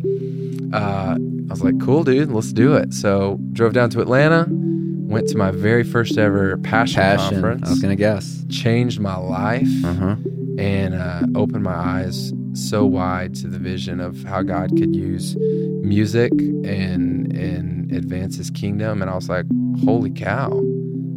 uh, 0.75 1.17
I 1.17 1.51
was 1.51 1.63
like, 1.63 1.81
"Cool, 1.81 2.05
dude, 2.05 2.31
let's 2.31 2.53
do 2.53 2.75
it." 2.75 2.93
So 2.93 3.39
drove 3.53 3.73
down 3.73 3.89
to 3.91 4.01
Atlanta, 4.03 4.47
went 4.51 5.29
to 5.29 5.39
my 5.39 5.51
very 5.53 5.85
first 5.85 6.19
ever 6.19 6.59
passion, 6.59 6.97
Passion. 7.01 7.31
conference. 7.37 7.67
I 7.67 7.71
was 7.71 7.81
gonna 7.81 7.97
guess. 7.97 8.45
changed 8.51 9.01
my 9.01 9.17
life 9.17 9.69
Uh 9.85 9.95
huh. 9.95 10.17
and 10.59 10.95
uh, 10.95 11.23
opened 11.35 11.63
my 11.63 11.75
eyes 11.75 12.31
so 12.57 12.85
wide 12.85 13.35
to 13.37 13.49
the 13.49 13.59
vision 13.59 14.01
of 14.01 14.23
how 14.25 14.43
God 14.43 14.71
could 14.71 14.95
use 14.95 15.37
music 15.37 16.33
and 16.33 17.33
and 17.37 17.93
advance 17.93 18.37
His 18.37 18.51
kingdom. 18.51 19.03
And 19.03 19.11
I 19.11 19.15
was 19.15 19.29
like, 19.29 19.47
"Holy 19.85 20.11
cow, 20.11 20.51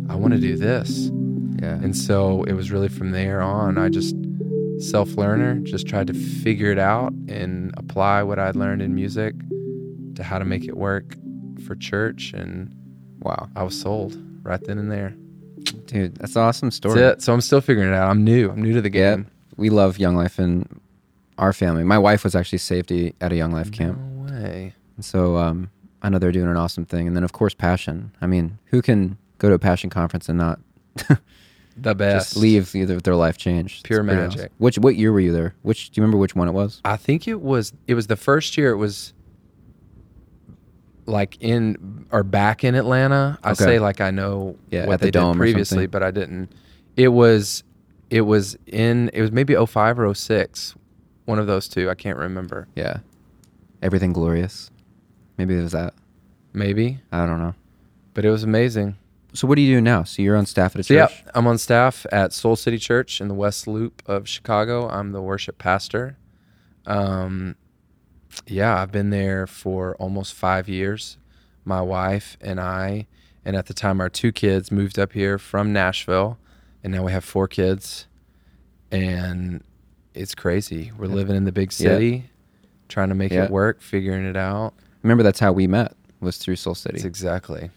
I 0.10 0.15
want 0.15 0.34
to 0.34 0.39
do 0.39 0.58
this!" 0.58 1.12
Yeah. 1.62 1.75
And 1.75 1.96
so 1.96 2.43
it 2.43 2.53
was 2.53 2.72
really 2.72 2.89
from 2.89 3.12
there 3.12 3.41
on. 3.41 3.77
I 3.77 3.89
just 3.89 4.15
self 4.79 5.15
learner, 5.15 5.55
just 5.60 5.88
tried 5.88 6.08
to 6.08 6.13
figure 6.13 6.72
it 6.72 6.79
out 6.79 7.13
and 7.27 7.74
apply 7.77 8.24
what 8.24 8.39
I'd 8.39 8.55
learned 8.55 8.81
in 8.81 8.96
music 8.96 9.36
to 10.15 10.24
how 10.24 10.39
to 10.39 10.46
make 10.46 10.65
it 10.65 10.77
work 10.77 11.15
for 11.65 11.75
church. 11.75 12.34
And 12.34 12.74
wow. 13.19 13.50
I 13.55 13.63
was 13.63 13.79
sold 13.79 14.17
right 14.43 14.63
then 14.63 14.77
and 14.77 14.91
there. 14.91 15.15
Dude, 15.86 16.15
that's 16.15 16.36
an 16.36 16.43
awesome 16.43 16.72
story. 16.72 17.00
That's. 17.00 17.25
So 17.25 17.34
I'm 17.34 17.41
still 17.41 17.62
figuring 17.62 17.89
it 17.89 17.96
out. 17.96 18.10
I'm 18.10 18.24
new. 18.24 18.50
I'm 18.50 18.62
new 18.62 18.74
to 18.74 18.81
the 18.81 18.89
game. 18.89 19.27
we 19.58 19.69
love 19.69 20.00
Young 20.00 20.15
Life 20.15 20.39
in 20.39 20.65
our 21.39 21.53
family. 21.53 21.84
My 21.84 21.98
wife 21.98 22.24
was 22.24 22.36
actually 22.36 22.60
safety 22.60 23.15
at 23.19 23.31
a 23.31 23.36
Young 23.36 23.51
Life 23.51 23.72
camp, 23.72 23.98
No 23.98 24.31
way. 24.34 24.74
and 24.96 25.03
so 25.03 25.38
um, 25.38 25.72
I 26.03 26.10
know 26.10 26.19
they're 26.19 26.31
doing 26.31 26.50
an 26.50 26.58
awesome 26.58 26.86
thing. 26.86 27.08
And 27.08 27.15
then 27.15 27.24
of 27.24 27.31
course 27.34 27.53
Passion. 27.55 28.12
I 28.22 28.27
mean, 28.27 28.60
who 28.65 28.81
can 28.81 29.17
go 29.39 29.50
to 29.50 29.55
a 29.55 29.60
Passion 29.60 29.89
conference 29.89 30.29
and 30.29 30.38
not 30.38 30.60
The 31.81 31.96
best. 31.96 32.29
just 32.31 32.38
leave 32.38 32.75
either 32.75 33.00
their 33.00 33.15
life 33.15 33.38
changed? 33.38 33.86
Pure 33.86 34.03
magic. 34.03 34.39
awesome. 34.41 34.51
Which 34.58 34.77
what 34.77 34.96
year 34.98 35.13
were 35.13 35.22
you 35.22 35.31
there? 35.31 35.55
Which 35.62 35.89
do 35.91 36.00
you 36.00 36.03
remember 36.03 36.17
which 36.17 36.36
one 36.36 36.48
it 36.50 36.51
was? 36.51 36.81
I 36.84 36.98
think 36.98 37.25
it 37.27 37.39
was 37.41 37.72
it 37.88 37.93
was 37.96 38.08
the 38.08 38.17
first 38.17 38.58
year 38.58 38.72
it 38.72 38.77
was 38.77 39.13
like 41.05 41.38
in 41.39 42.05
or 42.12 42.24
back 42.24 42.63
in 42.63 42.75
Atlanta. 42.75 43.39
I 43.43 43.51
Okay. 43.51 43.63
say 43.63 43.79
like 43.79 44.01
I 44.01 44.12
know 44.12 44.58
Yeah, 44.69 44.86
what 44.88 44.96
at 44.96 45.00
the 45.00 45.05
they 45.08 45.12
did 45.12 45.36
previously, 45.38 45.88
but 45.88 46.03
I 46.03 46.12
didn't. 46.12 46.51
It 46.98 47.08
was 47.10 47.63
it 48.10 48.22
was 48.22 48.58
in 48.67 49.10
it 49.13 49.22
was 49.22 49.31
maybe 49.31 49.55
05 49.55 50.00
or 50.00 50.13
06. 50.13 50.75
One 51.29 51.38
of 51.38 51.45
those 51.45 51.67
two. 51.67 51.91
I 51.91 51.93
can't 51.93 52.17
remember. 52.17 52.67
Yeah, 52.75 53.01
Everything 53.83 54.13
Glorious. 54.13 54.71
Maybe 55.38 55.55
it 55.55 55.62
was 55.62 55.74
that. 55.74 55.93
Maybe. 56.53 57.01
I 57.12 57.27
don't 57.27 57.38
know. 57.38 57.53
But 58.15 58.25
it 58.25 58.31
was 58.31 58.43
amazing. 58.43 58.98
So 59.33 59.48
what 59.48 59.55
do 59.55 59.62
you 59.62 59.75
do 59.77 59.81
now? 59.81 60.01
So 60.03 60.24
you're 60.24 60.36
on 60.36 60.48
staff 60.48 60.74
at 60.75 60.79
a 60.79 60.83
So 60.83 60.95
yeah, 60.95 61.05
church. 61.05 61.24
I'm 61.36 61.45
on 61.45 61.59
staff 61.59 62.07
at 62.12 62.33
Soul 62.33 62.55
City 62.55 62.79
Church 62.79 63.21
in 63.21 63.27
the 63.27 63.36
West 63.36 63.67
Loop 63.67 64.01
of 64.07 64.27
Chicago. 64.27 64.89
I'm 64.89 65.12
the 65.12 65.21
worship 65.21 65.59
pastor. 65.59 66.17
Um, 66.88 67.55
yeah, 68.48 68.81
I've 68.81 68.91
been 68.91 69.12
there 69.12 69.45
for 69.45 69.95
almost 69.98 70.33
five 70.33 70.67
years. 70.67 71.19
My 71.63 71.81
wife 71.81 72.38
and 72.41 72.59
I, 72.59 73.05
and 73.45 73.55
at 73.55 73.67
the 73.67 73.75
time 73.75 74.01
our 74.01 74.09
two 74.09 74.31
kids 74.31 74.71
moved 74.71 74.98
up 74.98 75.13
here 75.13 75.38
from 75.38 75.71
Nashville, 75.71 76.39
and 76.83 76.91
now 76.91 77.03
we 77.03 77.12
have 77.12 77.24
four 77.24 77.48
kids, 77.48 78.07
and 78.91 79.63
it's 80.19 80.35
crazy. 80.35 80.91
We're 80.97 81.07
Yeah. 81.07 81.13
living 81.15 81.35
in 81.35 81.45
the 81.45 81.51
big 81.51 81.71
Yeah. 81.71 81.89
city, 81.89 82.29
trying 82.88 83.09
to 83.09 83.15
make 83.15 83.31
Yeah. 83.31 83.45
it 83.45 83.51
work, 83.51 83.81
figuring 83.81 84.25
it 84.25 84.35
out. 84.38 84.73
Remember 85.03 85.23
that's 85.23 85.39
how 85.39 85.51
we 85.51 85.67
met. 85.67 85.93
Was 86.19 86.38
through 86.38 86.57
Soul 86.57 86.75
City. 86.75 86.95
It's 86.97 87.05
exactly 87.05 87.69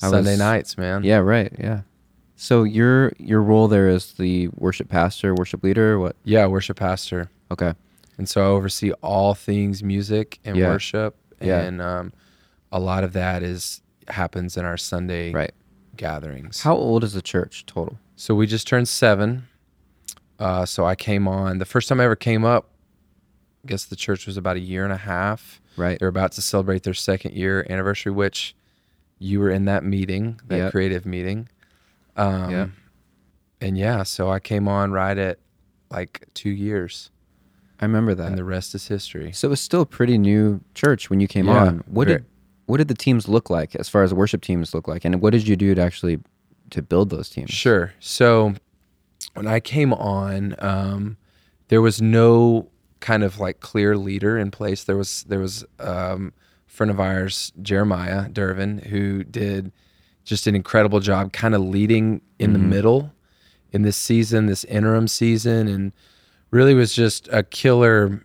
I 0.00 0.10
Sunday 0.10 0.30
was- 0.32 0.38
nights, 0.38 0.78
man. 0.78 1.02
Yeah, 1.02 1.16
right. 1.18 1.52
Yeah. 1.58 1.80
So 2.36 2.62
your 2.62 3.12
your 3.18 3.42
role 3.42 3.66
there 3.66 3.88
is 3.88 4.12
the 4.12 4.46
worship 4.54 4.88
pastor, 4.88 5.34
worship 5.34 5.64
leader. 5.64 5.98
What? 5.98 6.14
yeah, 6.24 6.46
worship 6.46 6.76
pastor. 6.78 7.30
Okay. 7.50 7.74
and 8.18 8.28
so 8.28 8.42
I 8.42 8.46
oversee 8.46 8.90
all 9.00 9.32
things 9.34 9.80
music 9.82 10.40
and 10.44 10.56
Yeah. 10.56 10.68
worship, 10.70 11.14
Yeah. 11.40 11.60
and 11.60 11.80
um, 11.80 12.12
a 12.72 12.80
lot 12.80 13.04
of 13.04 13.12
that 13.12 13.44
is 13.44 13.80
happens 14.08 14.56
in 14.56 14.64
our 14.64 14.76
Sunday 14.76 15.32
Right. 15.32 15.52
gatherings. 15.96 16.62
How 16.62 16.74
old 16.74 17.04
is 17.04 17.12
the 17.12 17.22
church 17.22 17.64
total? 17.66 17.96
So 18.16 18.34
we 18.34 18.46
just 18.48 18.66
turned 18.66 18.88
seven. 18.88 19.44
Uh, 20.38 20.64
so 20.64 20.84
I 20.84 20.94
came 20.94 21.26
on 21.26 21.58
the 21.58 21.64
first 21.64 21.88
time 21.88 22.00
I 22.00 22.04
ever 22.04 22.16
came 22.16 22.44
up. 22.44 22.70
I 23.64 23.68
guess 23.68 23.84
the 23.84 23.96
church 23.96 24.26
was 24.26 24.36
about 24.36 24.56
a 24.56 24.60
year 24.60 24.84
and 24.84 24.92
a 24.92 24.96
half. 24.98 25.60
Right. 25.76 25.98
They're 25.98 26.08
about 26.08 26.32
to 26.32 26.42
celebrate 26.42 26.84
their 26.84 26.94
second 26.94 27.34
year 27.34 27.66
anniversary, 27.68 28.12
which 28.12 28.54
you 29.18 29.40
were 29.40 29.50
in 29.50 29.64
that 29.64 29.84
meeting, 29.84 30.40
that 30.46 30.56
Yep. 30.56 30.70
creative 30.72 31.04
meeting. 31.06 31.48
Um, 32.16 32.50
Yeah. 32.50 32.66
And 33.60 33.76
yeah, 33.76 34.04
so 34.04 34.30
I 34.30 34.38
came 34.38 34.68
on 34.68 34.92
right 34.92 35.18
at 35.18 35.38
like 35.90 36.26
two 36.34 36.50
years, 36.50 37.10
I 37.80 37.86
remember 37.86 38.14
that. 38.14 38.28
and 38.28 38.38
the 38.38 38.44
rest 38.44 38.74
is 38.74 38.86
history. 38.88 39.32
so 39.32 39.48
it 39.48 39.50
was 39.50 39.60
still 39.60 39.80
a 39.80 39.86
pretty 39.86 40.18
new 40.18 40.60
church 40.74 41.10
when 41.10 41.18
you 41.18 41.26
came 41.26 41.46
Yeah, 41.46 41.64
on. 41.64 41.78
What 41.86 42.06
very- 42.06 42.18
did 42.20 42.26
what 42.66 42.76
did 42.76 42.88
the 42.88 42.94
teams 42.94 43.26
look 43.28 43.48
like 43.48 43.74
as 43.76 43.88
far 43.88 44.02
as 44.02 44.10
the 44.10 44.16
worship 44.16 44.42
teams 44.42 44.74
look 44.74 44.86
like, 44.86 45.02
and 45.06 45.22
what 45.22 45.30
did 45.30 45.48
you 45.48 45.56
do 45.56 45.74
to 45.74 45.80
actually 45.80 46.20
to 46.70 46.82
build 46.82 47.08
those 47.08 47.30
teams? 47.30 47.48
Sure. 47.50 47.94
So 47.98 48.54
when 49.38 49.46
I 49.46 49.60
came 49.60 49.92
on, 49.92 50.56
um, 50.58 51.16
there 51.68 51.80
was 51.80 52.02
no 52.02 52.68
kind 52.98 53.22
of 53.22 53.38
like 53.38 53.60
clear 53.60 53.96
leader 53.96 54.36
in 54.36 54.50
place. 54.50 54.82
There 54.82 54.96
was 54.96 55.22
there 55.28 55.38
was 55.38 55.64
um, 55.78 56.32
a 56.66 56.70
friend 56.72 56.90
of 56.90 56.98
ours, 56.98 57.52
Jeremiah 57.62 58.28
Dervin, 58.28 58.78
who 58.78 59.22
did 59.22 59.70
just 60.24 60.48
an 60.48 60.56
incredible 60.56 60.98
job, 60.98 61.32
kind 61.32 61.54
of 61.54 61.60
leading 61.60 62.20
in 62.40 62.52
the 62.52 62.58
middle 62.58 63.12
in 63.70 63.82
this 63.82 63.96
season, 63.96 64.46
this 64.46 64.64
interim 64.64 65.06
season, 65.06 65.68
and 65.68 65.92
really 66.50 66.74
was 66.74 66.92
just 66.92 67.28
a 67.30 67.44
killer 67.44 68.24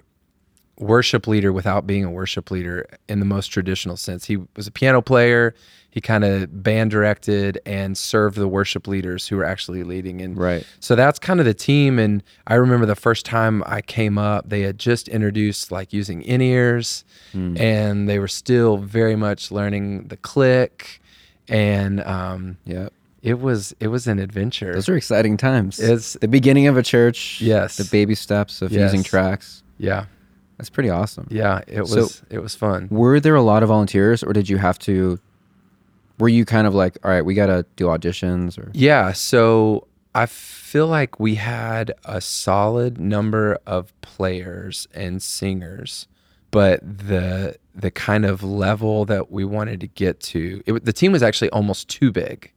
worship 0.80 1.28
leader 1.28 1.54
without 1.54 1.86
being 1.86 2.04
a 2.04 2.10
worship 2.12 2.50
leader 2.52 2.86
in 3.08 3.20
the 3.20 3.26
most 3.26 3.48
traditional 3.48 3.96
sense. 3.98 4.26
He 4.26 4.38
was 4.56 4.68
a 4.68 4.72
piano 4.72 5.02
player. 5.02 5.54
He 5.92 6.02
kind 6.02 6.24
of 6.24 6.64
band 6.64 6.90
directed 6.90 7.60
and 7.68 7.96
served 7.96 8.36
the 8.38 8.48
worship 8.48 8.88
leaders 8.88 9.28
who 9.28 9.38
were 9.38 9.46
actually 9.46 9.84
leading. 9.84 10.22
And 10.22 10.36
Right. 10.36 10.66
so 10.80 10.96
that's 10.96 11.20
kind 11.20 11.40
of 11.40 11.46
the 11.46 11.54
team. 11.54 12.00
And 12.00 12.24
I 12.48 12.56
remember 12.56 12.88
the 12.88 12.96
first 12.96 13.26
time 13.26 13.62
I 13.68 13.82
came 13.82 14.18
up, 14.18 14.50
they 14.50 14.62
had 14.62 14.80
just 14.80 15.08
introduced 15.08 15.72
like 15.72 15.94
using 15.94 16.24
in 16.24 16.42
ears, 16.42 17.04
Hmm. 17.32 17.56
and 17.58 18.10
they 18.10 18.18
were 18.18 18.28
still 18.28 18.78
very 18.78 19.16
much 19.16 19.52
learning 19.52 20.08
the 20.08 20.18
click. 20.18 21.00
And 21.48 22.02
um, 22.04 22.58
Yeah. 22.66 22.90
it 23.22 23.40
was 23.40 23.76
it 23.80 23.90
was 23.90 24.08
an 24.08 24.18
adventure. 24.18 24.74
Those 24.74 24.90
are 24.90 24.96
exciting 24.98 25.38
times. 25.38 25.80
It's- 25.80 26.18
the 26.20 26.28
beginning 26.28 26.66
of 26.66 26.76
a 26.78 26.82
church. 26.84 27.40
Yes. 27.40 27.78
The 27.78 27.86
baby 27.86 28.16
steps 28.16 28.64
of 28.64 28.72
Yes. 28.72 28.82
using 28.82 29.04
tracks. 29.04 29.62
yeah, 29.78 30.06
That's 30.64 30.70
pretty 30.70 30.90
awesome. 30.90 31.28
yeah. 31.30 31.60
It 31.68 31.86
So- 31.88 31.96
was 32.04 32.22
it 32.30 32.40
was 32.40 32.56
fun. 32.56 32.88
Were 32.90 33.20
there 33.20 33.36
a 33.36 33.42
lot 33.42 33.64
of 33.64 33.68
volunteers, 33.70 34.24
or 34.24 34.32
did 34.32 34.48
you 34.48 34.58
have 34.60 34.80
to? 34.80 35.20
Were 36.20 36.30
you 36.30 36.46
kind 36.46 36.66
of 36.68 36.74
like, 36.74 36.98
all 37.04 37.12
right, 37.12 37.26
we 37.26 37.34
got 37.34 37.48
to 37.48 37.66
do 37.76 37.88
auditions, 37.88 38.58
or 38.58 38.70
Yeah, 38.74 39.12
so 39.12 39.88
I 40.16 40.26
feel 40.26 40.88
like 40.88 41.20
we 41.20 41.36
had 41.36 41.92
a 42.06 42.22
solid 42.22 42.98
number 42.98 43.58
of 43.68 43.92
players 44.00 44.88
and 44.94 45.22
singers, 45.22 46.08
but 46.50 46.80
the 46.84 47.58
the 47.76 47.92
kind 47.92 48.24
of 48.24 48.42
level 48.42 49.04
that 49.04 49.32
we 49.32 49.44
wanted 49.44 49.82
to 49.82 49.88
get 49.88 50.22
to, 50.22 50.62
it, 50.66 50.86
the 50.86 50.94
team 50.94 51.12
was 51.12 51.24
actually 51.24 51.50
almost 51.50 51.90
too 51.90 52.10
big, 52.12 52.54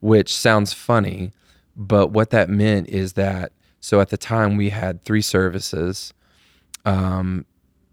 which 0.00 0.34
sounds 0.34 0.72
funny, 0.72 1.30
but 1.76 2.08
what 2.08 2.30
that 2.30 2.48
meant 2.48 2.88
is 2.88 3.12
that 3.12 3.52
so 3.80 4.00
at 4.00 4.08
the 4.08 4.16
time 4.16 4.56
we 4.56 4.70
had 4.70 5.04
three 5.04 5.22
services, 5.22 6.12
um, 6.84 7.44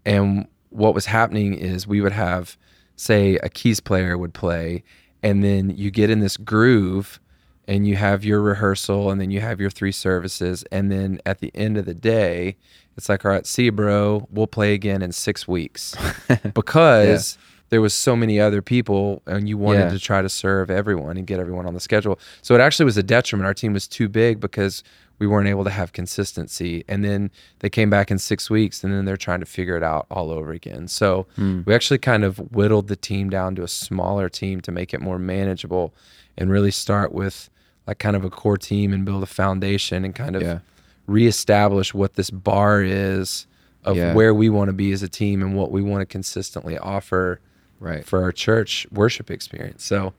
and 0.04 0.46
what 0.70 0.94
was 0.94 1.06
happening 1.06 1.54
is 1.54 1.86
we 1.86 2.00
would 2.00 2.12
have 2.12 2.56
say 2.96 3.36
a 3.36 3.48
keys 3.48 3.80
player 3.80 4.18
would 4.18 4.34
play 4.34 4.82
and 5.22 5.42
then 5.44 5.70
you 5.70 5.90
get 5.90 6.10
in 6.10 6.20
this 6.20 6.36
groove 6.36 7.20
and 7.66 7.86
you 7.86 7.96
have 7.96 8.24
your 8.24 8.40
rehearsal 8.40 9.10
and 9.10 9.20
then 9.20 9.30
you 9.30 9.40
have 9.40 9.60
your 9.60 9.70
three 9.70 9.92
services 9.92 10.64
and 10.72 10.90
then 10.90 11.20
at 11.26 11.38
the 11.40 11.50
end 11.54 11.76
of 11.76 11.84
the 11.84 11.94
day 11.94 12.56
it's 12.96 13.08
like 13.08 13.24
all 13.24 13.30
right 13.30 13.46
see 13.46 13.70
bro. 13.70 14.26
We'll 14.30 14.46
play 14.48 14.74
again 14.74 15.02
in 15.02 15.12
six 15.12 15.46
weeks. 15.46 15.94
Because 16.54 17.38
there 17.70 17.80
was 17.80 17.92
so 17.94 18.16
many 18.16 18.40
other 18.40 18.62
people 18.62 19.22
and 19.26 19.48
you 19.48 19.58
wanted 19.58 19.80
Yeah. 19.80 19.90
to 19.90 19.98
try 19.98 20.22
to 20.22 20.28
serve 20.28 20.70
everyone 20.70 21.16
and 21.18 21.26
get 21.26 21.38
everyone 21.38 21.66
on 21.66 21.74
the 21.74 21.80
schedule. 21.80 22.18
So 22.42 22.54
it 22.54 22.60
actually 22.60 22.86
was 22.86 22.96
a 22.96 23.02
detriment. 23.02 23.46
Our 23.46 23.54
team 23.54 23.72
was 23.74 23.86
too 23.86 24.08
big 24.08 24.40
because 24.40 24.82
we 25.18 25.26
weren't 25.26 25.48
able 25.48 25.64
to 25.64 25.70
have 25.70 25.92
consistency 25.92 26.84
and 26.88 27.04
then 27.04 27.30
they 27.58 27.68
came 27.68 27.90
back 27.90 28.10
in 28.10 28.18
six 28.18 28.48
weeks 28.48 28.84
and 28.84 28.92
then 28.92 29.04
they're 29.04 29.16
trying 29.16 29.40
to 29.40 29.46
figure 29.46 29.76
it 29.76 29.82
out 29.82 30.06
all 30.10 30.30
over 30.30 30.52
again 30.52 30.86
so 30.88 31.26
hmm. 31.36 31.62
we 31.66 31.74
actually 31.74 31.98
kind 31.98 32.24
of 32.24 32.38
whittled 32.52 32.88
the 32.88 32.96
team 32.96 33.28
down 33.30 33.54
to 33.54 33.62
a 33.62 33.68
smaller 33.68 34.28
team 34.28 34.60
to 34.60 34.70
make 34.70 34.94
it 34.94 35.00
more 35.00 35.18
manageable 35.18 35.92
and 36.36 36.50
really 36.50 36.70
start 36.70 37.12
with 37.12 37.50
like 37.86 37.98
kind 37.98 38.14
of 38.16 38.24
a 38.24 38.30
core 38.30 38.58
team 38.58 38.92
and 38.92 39.04
build 39.04 39.22
a 39.22 39.26
foundation 39.26 40.04
and 40.04 40.14
kind 40.14 40.36
of 40.36 40.42
Yeah. 40.42 40.58
reestablish 41.06 41.94
what 41.94 42.14
this 42.14 42.30
bar 42.30 42.82
is 42.82 43.46
of 43.84 43.96
Yeah. 43.96 44.14
where 44.14 44.34
we 44.34 44.48
want 44.50 44.68
to 44.68 44.72
be 44.74 44.92
as 44.92 45.02
a 45.02 45.08
team 45.08 45.42
and 45.42 45.56
what 45.56 45.70
we 45.72 45.82
want 45.82 46.02
to 46.02 46.06
consistently 46.06 46.76
offer 46.78 47.40
right? 47.80 48.04
for 48.04 48.22
our 48.22 48.32
church 48.32 48.86
worship 48.92 49.30
experience 49.30 49.84
so 49.84 50.12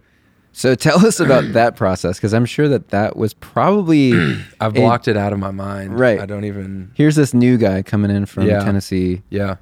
So 0.51 0.75
tell 0.75 1.05
us 1.05 1.19
about 1.19 1.43
that 1.53 1.75
process, 1.75 2.17
because 2.17 2.33
I'm 2.33 2.45
sure 2.45 2.67
that 2.67 2.89
that 2.89 3.15
was 3.15 3.33
probably. 3.33 4.11
I've 4.59 4.75
a- 4.75 4.79
blocked 4.79 5.07
it 5.07 5.15
out 5.17 5.31
of 5.33 5.39
my 5.39 5.51
mind 5.51 5.97
Right. 5.99 6.19
i 6.19 6.25
don't 6.25 6.45
even 6.45 6.91
Here's 6.95 7.15
this 7.15 7.33
new 7.33 7.57
guy 7.57 7.81
coming 7.81 8.11
in 8.11 8.25
from 8.25 8.47
Yeah. 8.47 8.63
Tennessee, 8.63 9.21
yeah 9.29 9.55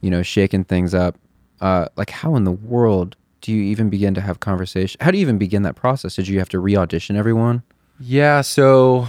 you 0.00 0.10
know, 0.10 0.22
shaking 0.22 0.64
things 0.64 0.92
up. 0.94 1.16
Uh, 1.62 1.86
like, 1.96 2.10
how 2.10 2.36
in 2.36 2.44
the 2.44 2.52
world 2.52 3.16
do 3.40 3.50
you 3.52 3.62
even 3.62 3.88
begin 3.88 4.12
to 4.12 4.20
have 4.20 4.38
conversation? 4.40 4.98
How 5.00 5.10
do 5.10 5.16
you 5.16 5.22
even 5.22 5.38
begin 5.38 5.62
that 5.62 5.76
process? 5.76 6.16
Did 6.16 6.28
you 6.28 6.38
have 6.40 6.48
to 6.50 6.58
re-audition 6.58 7.16
everyone? 7.16 7.62
Yeah, 7.98 8.42
so 8.42 9.08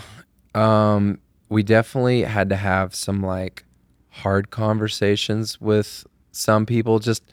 um, 0.54 1.20
we 1.50 1.64
definitely 1.64 2.22
had 2.24 2.48
to 2.50 2.56
have 2.56 2.96
some 2.96 3.22
like 3.22 3.66
hard 4.10 4.52
conversations 4.52 5.60
with 5.60 6.06
some 6.32 6.66
people, 6.66 7.00
just 7.00 7.24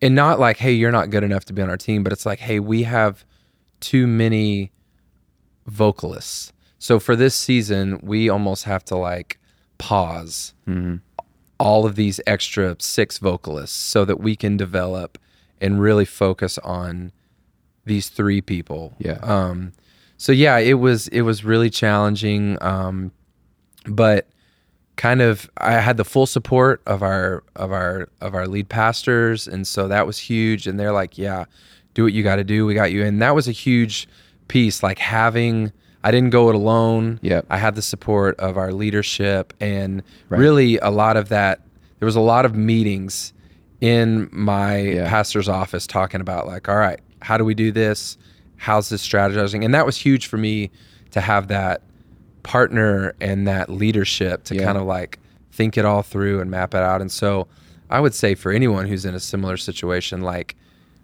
and 0.00 0.14
not 0.16 0.40
like, 0.40 0.56
hey, 0.56 0.72
you're 0.72 0.90
not 0.90 1.10
good 1.10 1.22
enough 1.22 1.44
to 1.44 1.52
be 1.52 1.62
on 1.62 1.70
our 1.70 1.76
team, 1.76 2.02
but 2.02 2.12
it's 2.12 2.26
like, 2.26 2.40
hey, 2.40 2.58
we 2.58 2.82
have 2.82 3.24
too 3.82 4.06
many 4.06 4.70
vocalists. 5.66 6.52
So 6.78 6.98
for 6.98 7.14
this 7.14 7.34
season, 7.34 8.00
we 8.02 8.28
almost 8.28 8.64
have 8.64 8.84
to 8.86 8.96
like 8.96 9.38
pause 9.78 10.54
Mm-hmm. 10.68 10.96
all 11.58 11.86
of 11.86 11.96
these 11.96 12.20
extra 12.26 12.76
six 12.78 13.18
vocalists 13.18 13.76
so 13.76 14.04
that 14.04 14.20
we 14.20 14.34
can 14.36 14.56
develop 14.56 15.18
and 15.60 15.80
really 15.80 16.04
focus 16.04 16.58
on 16.58 17.12
these 17.84 18.08
three 18.08 18.40
people. 18.40 18.94
Yeah. 18.98 19.18
Um, 19.22 19.72
so 20.16 20.30
yeah, 20.32 20.58
it 20.58 20.74
was 20.74 21.08
it 21.08 21.22
was 21.22 21.44
really 21.44 21.68
challenging, 21.70 22.56
um, 22.62 23.10
but 23.86 24.28
kind 24.96 25.20
of 25.20 25.50
I 25.56 25.72
had 25.72 25.96
the 25.96 26.04
full 26.04 26.26
support 26.26 26.80
of 26.86 27.02
our 27.02 27.42
of 27.56 27.72
our 27.72 28.08
of 28.20 28.34
our 28.34 28.46
lead 28.46 28.68
pastors, 28.68 29.48
and 29.48 29.66
so 29.66 29.88
that 29.88 30.06
was 30.06 30.18
huge. 30.18 30.68
And 30.68 30.78
they're 30.78 30.92
like, 30.92 31.18
"Yeah, 31.18 31.46
do 31.94 32.04
what 32.04 32.12
you 32.12 32.22
got 32.22 32.36
to 32.36 32.44
do. 32.44 32.66
We 32.66 32.74
got 32.74 32.92
you." 32.92 33.04
And 33.04 33.20
that 33.22 33.34
was 33.34 33.48
a 33.48 33.52
huge 33.52 34.08
piece, 34.48 34.82
like 34.82 34.98
having. 34.98 35.72
I 36.04 36.10
didn't 36.10 36.30
go 36.30 36.48
it 36.48 36.56
alone. 36.56 37.20
Yep. 37.22 37.46
I 37.48 37.58
had 37.58 37.76
the 37.76 37.82
support 37.82 38.38
of 38.40 38.56
our 38.58 38.72
leadership, 38.72 39.52
and 39.60 40.02
Right. 40.28 40.38
really 40.40 40.78
a 40.78 40.90
lot 40.90 41.16
of 41.16 41.28
that. 41.28 41.60
There 42.00 42.06
was 42.06 42.16
a 42.16 42.20
lot 42.20 42.44
of 42.44 42.56
meetings 42.56 43.32
in 43.80 44.28
my 44.32 44.78
Yeah. 44.78 45.08
pastor's 45.08 45.48
office 45.48 45.86
talking 45.86 46.20
about 46.20 46.46
like, 46.48 46.68
all 46.68 46.76
right, 46.76 46.98
how 47.20 47.36
do 47.38 47.44
we 47.44 47.54
do 47.54 47.70
this? 47.70 48.16
How's 48.56 48.88
this 48.88 49.06
strategizing? 49.06 49.64
And 49.64 49.72
that 49.74 49.86
was 49.86 49.96
huge 49.96 50.26
for 50.26 50.36
me 50.38 50.70
to 51.12 51.20
have 51.20 51.46
that 51.48 51.82
partner 52.42 53.14
and 53.20 53.46
that 53.46 53.68
leadership 53.70 54.42
to 54.44 54.56
Yeah. 54.56 54.64
kind 54.64 54.78
of 54.78 54.84
like 54.84 55.18
think 55.52 55.76
it 55.78 55.84
all 55.84 56.02
through 56.02 56.40
and 56.40 56.50
map 56.50 56.74
it 56.74 56.80
out. 56.82 57.00
And 57.00 57.10
so 57.12 57.46
I 57.90 58.00
would 58.00 58.14
say 58.14 58.34
for 58.34 58.50
anyone 58.50 58.86
who's 58.88 59.04
in 59.04 59.14
a 59.14 59.20
similar 59.20 59.56
situation, 59.56 60.20
like 60.22 60.56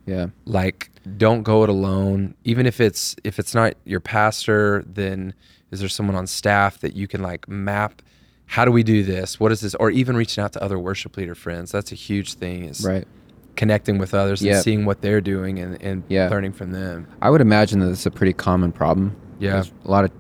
Yeah. 0.09 0.27
like 0.47 0.91
don't 1.17 1.43
go 1.43 1.62
it 1.62 1.69
alone. 1.69 2.35
Even 2.45 2.67
if 2.67 2.81
it's 2.81 3.15
if 3.25 3.38
it's 3.38 3.55
not 3.55 3.75
your 3.85 4.00
pastor, 4.00 4.85
then 4.87 5.35
is 5.71 5.81
there 5.81 5.88
someone 5.88 6.17
on 6.17 6.27
staff 6.27 6.79
that 6.81 6.95
you 6.97 7.07
can 7.07 7.23
like 7.23 7.49
map 7.49 8.03
how 8.47 8.65
do 8.65 8.73
we 8.73 8.83
do 8.83 9.03
this? 9.05 9.38
What 9.38 9.53
is 9.53 9.61
this? 9.61 9.75
Or 9.75 9.91
even 9.91 10.17
reaching 10.17 10.43
out 10.43 10.55
to 10.55 10.62
other 10.62 10.79
worship 10.79 11.19
leader 11.19 11.35
friends. 11.35 11.71
That's 11.71 11.93
a 11.93 11.95
huge 11.95 12.35
thing 12.35 12.65
is 12.65 12.83
Right. 12.83 13.07
connecting 13.57 13.99
with 13.99 14.15
others 14.15 14.41
Yeah. 14.41 14.55
and 14.55 14.62
seeing 14.65 14.85
what 14.87 15.03
they're 15.03 15.21
doing 15.21 15.59
and, 15.59 15.77
and 15.83 16.03
Yeah. 16.09 16.29
learning 16.31 16.53
from 16.53 16.71
them. 16.73 17.07
I 17.21 17.29
would 17.29 17.43
imagine 17.43 17.81
that 17.81 17.91
it's 17.91 18.07
a 18.07 18.11
pretty 18.11 18.33
common 18.33 18.73
problem. 18.73 19.15
Yeah. 19.38 19.53
There's 19.53 19.71
a 19.85 19.91
lot 19.91 20.05
of, 20.07 20.11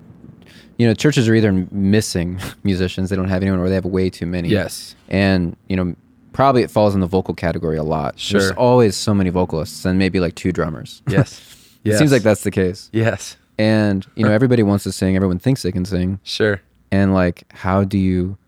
you 0.76 0.86
know, 0.86 0.92
churches 0.92 1.26
are 1.26 1.34
either 1.34 1.66
missing 1.70 2.38
musicians, 2.64 3.08
they 3.08 3.16
don't 3.16 3.28
have 3.28 3.40
anyone, 3.42 3.60
or 3.60 3.68
they 3.70 3.74
have 3.76 3.86
way 3.86 4.10
too 4.10 4.26
many. 4.26 4.50
Yes. 4.50 4.94
And, 5.08 5.56
you 5.68 5.76
know, 5.76 5.94
probably 6.38 6.62
it 6.62 6.70
falls 6.70 6.94
in 6.94 7.00
the 7.00 7.06
vocal 7.08 7.34
category 7.34 7.76
a 7.76 7.82
lot. 7.82 8.16
Sure. 8.16 8.38
There's 8.40 8.52
always 8.52 8.94
so 8.94 9.12
many 9.12 9.28
vocalists 9.28 9.84
and 9.84 9.98
maybe 9.98 10.20
like 10.20 10.36
two 10.36 10.52
drummers. 10.52 11.02
Yes. 11.10 11.42
it 11.84 11.98
seems 11.98 12.12
like 12.12 12.22
that's 12.22 12.44
the 12.44 12.52
case. 12.52 12.90
Yes. 12.92 13.36
And, 13.58 14.06
you 14.14 14.24
know, 14.24 14.30
everybody 14.38 14.62
wants 14.62 14.84
to 14.84 14.92
sing, 14.92 15.16
everyone 15.16 15.40
thinks 15.40 15.62
they 15.64 15.72
can 15.72 15.84
sing. 15.84 16.20
Sure. 16.22 16.60
And 16.92 17.12
like, 17.12 17.42
how 17.52 17.82
do 17.82 17.98
you, 17.98 18.38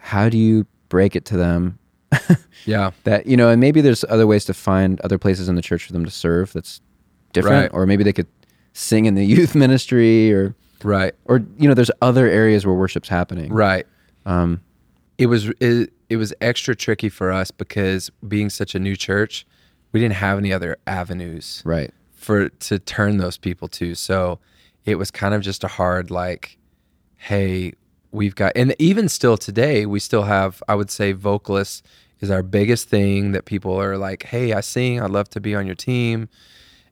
how 0.00 0.30
do 0.30 0.38
you 0.38 0.66
break 0.88 1.14
it 1.16 1.26
to 1.26 1.36
them 1.36 1.78
Yeah. 2.64 2.92
that 3.02 3.26
you 3.26 3.36
know 3.36 3.50
and 3.50 3.60
maybe 3.60 3.82
there's 3.82 4.04
other 4.08 4.26
ways 4.26 4.44
to 4.46 4.54
find 4.54 4.98
other 5.02 5.18
places 5.18 5.48
in 5.50 5.54
the 5.54 5.60
church 5.62 5.84
for 5.84 5.92
them 5.92 6.04
to 6.06 6.10
serve 6.10 6.52
that's 6.54 6.80
different 7.34 7.72
Right. 7.72 7.78
or 7.78 7.84
maybe 7.84 8.04
they 8.04 8.12
could 8.12 8.28
sing 8.72 9.04
in 9.04 9.14
the 9.16 9.24
youth 9.24 9.54
ministry 9.54 10.32
or 10.32 10.54
Right. 10.82 11.12
or 11.26 11.42
you 11.58 11.68
know 11.68 11.74
there's 11.74 11.90
other 12.00 12.26
areas 12.26 12.64
where 12.64 12.74
worship's 12.74 13.08
happening 13.08 13.52
Right. 13.52 13.86
um 14.24 14.60
it 15.18 15.26
was 15.26 15.48
it, 15.60 15.92
it 16.08 16.16
was 16.16 16.34
extra 16.40 16.74
tricky 16.74 17.08
for 17.08 17.32
us 17.32 17.50
because 17.50 18.10
being 18.26 18.50
such 18.50 18.74
a 18.74 18.78
new 18.78 18.96
church, 18.96 19.46
we 19.92 20.00
didn't 20.00 20.14
have 20.16 20.38
any 20.38 20.52
other 20.52 20.76
avenues 20.86 21.62
right 21.64 21.92
for 22.14 22.48
to 22.48 22.78
turn 22.78 23.18
those 23.18 23.36
people 23.36 23.68
to. 23.68 23.94
So 23.94 24.38
it 24.84 24.96
was 24.96 25.10
kind 25.10 25.34
of 25.34 25.42
just 25.42 25.64
a 25.64 25.68
hard 25.68 26.10
like, 26.10 26.58
hey, 27.16 27.74
we've 28.10 28.34
got 28.34 28.52
and 28.56 28.74
even 28.78 29.08
still 29.08 29.36
today, 29.36 29.86
we 29.86 30.00
still 30.00 30.22
have, 30.22 30.62
I 30.68 30.74
would 30.74 30.90
say 30.90 31.12
vocalists 31.12 31.82
is 32.20 32.30
our 32.30 32.42
biggest 32.42 32.88
thing 32.88 33.32
that 33.32 33.44
people 33.44 33.78
are 33.80 33.96
like, 33.96 34.24
Hey, 34.24 34.52
I 34.52 34.60
sing, 34.60 35.00
I'd 35.00 35.10
love 35.10 35.28
to 35.30 35.40
be 35.40 35.54
on 35.54 35.66
your 35.66 35.74
team. 35.74 36.28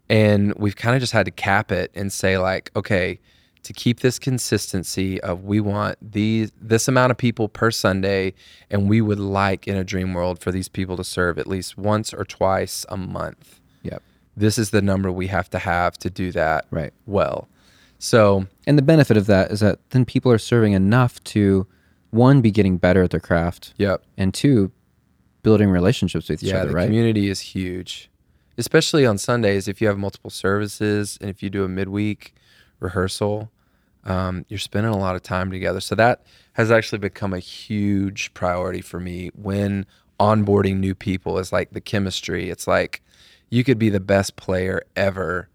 And 0.08 0.52
we've 0.54 0.76
kind 0.76 0.94
of 0.94 1.00
just 1.00 1.12
had 1.12 1.24
to 1.26 1.30
cap 1.30 1.72
it 1.72 1.90
and 1.94 2.12
say, 2.12 2.36
like, 2.36 2.70
okay, 2.76 3.18
to 3.62 3.72
keep 3.72 4.00
this 4.00 4.18
consistency 4.18 5.20
of 5.20 5.44
we 5.44 5.60
want 5.60 5.96
these 6.00 6.52
this 6.60 6.88
amount 6.88 7.10
of 7.10 7.16
people 7.16 7.48
per 7.48 7.70
Sunday, 7.70 8.34
and 8.70 8.88
we 8.88 9.00
would 9.00 9.20
like 9.20 9.68
in 9.68 9.76
a 9.76 9.84
dream 9.84 10.14
world 10.14 10.38
for 10.38 10.50
these 10.50 10.68
people 10.68 10.96
to 10.96 11.04
serve 11.04 11.38
at 11.38 11.46
least 11.46 11.78
once 11.78 12.12
or 12.12 12.24
twice 12.24 12.84
a 12.88 12.96
month 12.96 13.60
yep 13.82 14.02
this 14.36 14.58
is 14.58 14.70
the 14.70 14.82
number 14.82 15.10
we 15.10 15.26
have 15.26 15.50
to 15.50 15.58
have 15.58 15.98
to 15.98 16.10
do 16.10 16.32
that 16.32 16.66
right 16.70 16.92
well. 17.06 17.48
So 17.98 18.46
and 18.66 18.78
the 18.78 18.82
benefit 18.82 19.16
of 19.16 19.26
that 19.26 19.50
is 19.50 19.60
that 19.60 19.78
then 19.90 20.04
people 20.04 20.32
are 20.32 20.38
serving 20.38 20.72
enough 20.72 21.22
to 21.24 21.66
one 22.10 22.40
be 22.40 22.50
getting 22.50 22.76
better 22.76 23.02
at 23.02 23.10
their 23.10 23.20
craft 23.20 23.74
yep, 23.76 24.02
and 24.16 24.34
two 24.34 24.72
building 25.42 25.70
relationships 25.70 26.28
with 26.28 26.42
each 26.42 26.50
yeah, 26.50 26.58
other 26.58 26.70
the 26.70 26.74
right 26.74 26.86
community 26.86 27.28
is 27.28 27.40
huge, 27.40 28.10
especially 28.58 29.06
on 29.06 29.18
Sundays. 29.18 29.68
If 29.68 29.80
you 29.80 29.88
have 29.88 29.98
multiple 29.98 30.30
services 30.30 31.18
and 31.20 31.30
if 31.30 31.42
you 31.42 31.50
do 31.50 31.64
a 31.64 31.68
midweek 31.68 32.34
rehearsal, 32.82 33.50
um, 34.04 34.44
you're 34.48 34.58
spending 34.58 34.92
a 34.92 34.98
lot 34.98 35.14
of 35.14 35.22
time 35.22 35.50
together. 35.50 35.80
So 35.80 35.94
that 35.94 36.22
has 36.54 36.70
actually 36.70 36.98
become 36.98 37.32
a 37.32 37.38
huge 37.38 38.34
priority 38.34 38.80
for 38.80 39.00
me 39.00 39.30
when 39.34 39.86
onboarding 40.18 40.78
new 40.78 40.94
people. 40.94 41.38
Is 41.38 41.52
like 41.52 41.70
the 41.70 41.80
chemistry. 41.80 42.50
It's 42.50 42.66
like 42.66 43.02
you 43.50 43.64
could 43.64 43.78
be 43.78 43.90
the 43.90 44.00
best 44.00 44.36
player 44.36 44.82
ever, 44.96 45.48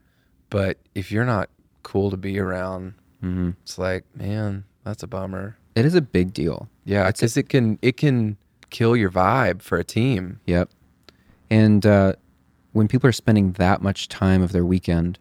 but 0.49 0.77
if 0.95 1.11
you're 1.11 1.25
not 1.25 1.49
cool 1.83 2.09
to 2.11 2.17
be 2.17 2.39
around, 2.39 2.93
mm-hmm. 3.23 3.51
it's 3.63 3.77
like 3.77 4.05
man, 4.15 4.63
that's 4.83 5.03
a 5.03 5.07
bummer. 5.07 5.57
it 5.75 5.85
is 5.85 5.95
a 5.95 6.01
big 6.01 6.33
deal 6.33 6.69
Yeah, 6.85 7.07
because 7.07 7.37
it 7.37 7.49
can 7.49 7.77
it 7.81 7.97
can 7.97 8.37
kill 8.69 8.95
your 8.95 9.11
vibe 9.11 9.61
for 9.61 9.77
a 9.77 9.83
team. 9.83 10.39
Yep. 10.45 10.69
And 11.49 11.85
uh, 11.85 12.13
when 12.73 12.87
people 12.87 13.07
are 13.07 13.13
spending 13.13 13.53
that 13.53 13.81
much 13.81 14.09
time 14.09 14.41
of 14.41 14.51
their 14.51 14.65
weekend, 14.65 15.19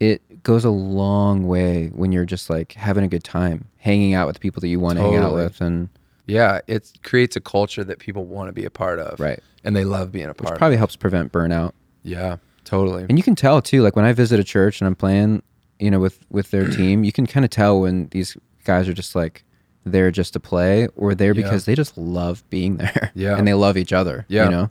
it 0.00 0.22
goes 0.42 0.64
a 0.64 0.70
long 0.70 1.46
way 1.46 1.88
when 1.88 2.12
you're 2.12 2.24
just 2.24 2.50
like 2.50 2.72
having 2.72 3.04
a 3.04 3.08
good 3.08 3.24
time, 3.24 3.66
hanging 3.78 4.14
out 4.14 4.26
with 4.26 4.40
people 4.40 4.60
that 4.60 4.68
you 4.68 4.80
want 4.80 4.98
to 4.98 5.02
hang 5.04 5.16
out 5.16 5.22
Totally. 5.30 5.44
with, 5.44 5.60
and 5.60 5.88
Yeah, 6.26 6.60
it 6.66 6.90
creates 7.02 7.36
a 7.36 7.40
culture 7.40 7.84
that 7.84 7.98
people 7.98 8.24
want 8.24 8.48
to 8.48 8.52
be 8.52 8.64
a 8.64 8.70
part 8.70 8.98
of. 8.98 9.20
right, 9.20 9.40
And 9.64 9.76
they 9.76 9.84
love 9.84 10.10
being 10.12 10.26
a 10.26 10.28
part 10.28 10.34
of 10.34 10.36
it. 10.38 10.42
which 10.42 10.48
part 10.48 10.58
probably 10.58 10.76
helps 10.76 10.96
prevent 10.96 11.32
burnout. 11.32 11.72
Yeah, 12.02 12.36
totally. 12.64 13.06
And 13.08 13.18
you 13.18 13.22
can 13.22 13.34
tell 13.36 13.62
too, 13.62 13.82
like 13.82 13.94
when 13.96 14.04
I 14.04 14.12
visit 14.12 14.40
a 14.40 14.44
church 14.44 14.80
and 14.80 14.88
I'm 14.88 14.96
playing, 14.96 15.42
you 15.78 15.90
know, 15.90 16.00
with 16.00 16.18
with 16.30 16.50
their 16.50 16.68
team, 16.78 17.04
you 17.04 17.12
can 17.12 17.26
kind 17.26 17.44
of 17.44 17.50
tell 17.50 17.80
when 17.80 18.08
these 18.08 18.36
guys 18.64 18.88
are 18.88 18.94
just 18.94 19.14
like 19.14 19.44
there 19.84 20.10
just 20.12 20.32
to 20.32 20.40
play, 20.40 20.86
or 20.96 21.14
there 21.14 21.32
Yeah. 21.34 21.42
because 21.42 21.64
they 21.64 21.74
just 21.74 21.96
love 21.98 22.42
being 22.50 22.76
there, 22.82 23.10
Yeah. 23.14 23.36
and 23.36 23.46
they 23.46 23.54
love 23.54 23.76
each 23.76 23.92
other, 23.92 24.24
Yeah. 24.28 24.44
you 24.44 24.50
know. 24.50 24.70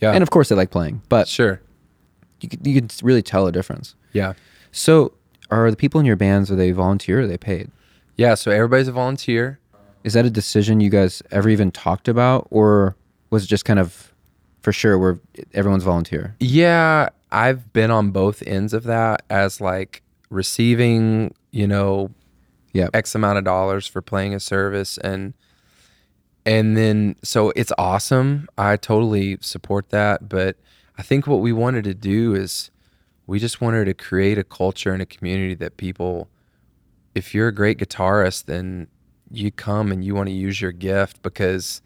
yeah. 0.00 0.12
And 0.12 0.22
of 0.22 0.30
course 0.30 0.48
they 0.48 0.54
like 0.56 0.70
playing, 0.70 1.02
but 1.08 1.26
sure. 1.28 1.60
you 2.40 2.48
you 2.64 2.80
could 2.80 2.92
really 3.02 3.22
tell 3.22 3.46
a 3.48 3.52
difference. 3.52 3.94
Yeah. 4.12 4.34
So, 4.72 5.12
are 5.50 5.70
the 5.70 5.76
people 5.76 6.00
in 6.00 6.06
your 6.06 6.16
bands 6.16 6.50
are 6.50 6.56
they 6.56 6.72
volunteer 6.72 7.20
or 7.20 7.22
are 7.22 7.26
they 7.26 7.36
paid? 7.38 7.70
Yeah, 8.16 8.34
so 8.34 8.50
everybody's 8.50 8.88
a 8.88 8.92
volunteer. 8.92 9.58
Is 10.04 10.14
that 10.14 10.24
a 10.24 10.30
decision 10.30 10.80
you 10.80 10.90
guys 10.90 11.22
ever 11.30 11.48
even 11.48 11.70
talked 11.70 12.08
about, 12.08 12.48
or 12.50 12.96
was 13.30 13.44
it 13.44 13.46
just 13.46 13.64
kind 13.64 13.78
of 13.78 14.12
for 14.60 14.72
sure 14.72 14.98
where 14.98 15.20
everyone's 15.54 15.84
volunteer? 15.84 16.34
Yeah, 16.40 17.10
I've 17.30 17.72
been 17.72 17.90
on 17.90 18.10
both 18.10 18.42
ends 18.46 18.72
of 18.72 18.84
that 18.84 19.22
as 19.30 19.60
like 19.60 20.02
receiving, 20.30 21.34
you 21.50 21.66
know, 21.66 22.10
Yeah, 22.72 22.88
X 22.94 23.14
amount 23.14 23.38
of 23.38 23.44
dollars 23.44 23.86
for 23.86 24.00
playing 24.02 24.34
a 24.34 24.40
service 24.40 24.98
and 24.98 25.34
and 26.44 26.76
then 26.76 27.14
so 27.22 27.52
it's 27.54 27.72
awesome. 27.78 28.48
I 28.58 28.76
totally 28.76 29.38
support 29.40 29.90
that, 29.90 30.28
but 30.28 30.56
I 30.98 31.02
think 31.02 31.26
what 31.26 31.40
we 31.40 31.52
wanted 31.52 31.84
to 31.84 31.94
do 31.94 32.34
is 32.34 32.70
we 33.26 33.38
just 33.38 33.60
wanted 33.60 33.84
to 33.84 33.94
create 33.94 34.38
a 34.38 34.44
culture 34.44 34.92
and 34.92 35.02
a 35.02 35.06
community 35.06 35.54
that 35.54 35.76
people 35.76 36.28
if 37.14 37.34
you're 37.34 37.48
a 37.48 37.54
great 37.54 37.78
guitarist 37.78 38.44
then 38.46 38.86
you 39.30 39.50
come 39.50 39.90
and 39.90 40.04
you 40.04 40.14
want 40.14 40.28
to 40.28 40.34
use 40.34 40.60
your 40.60 40.72
gift 40.72 41.22
because 41.22 41.80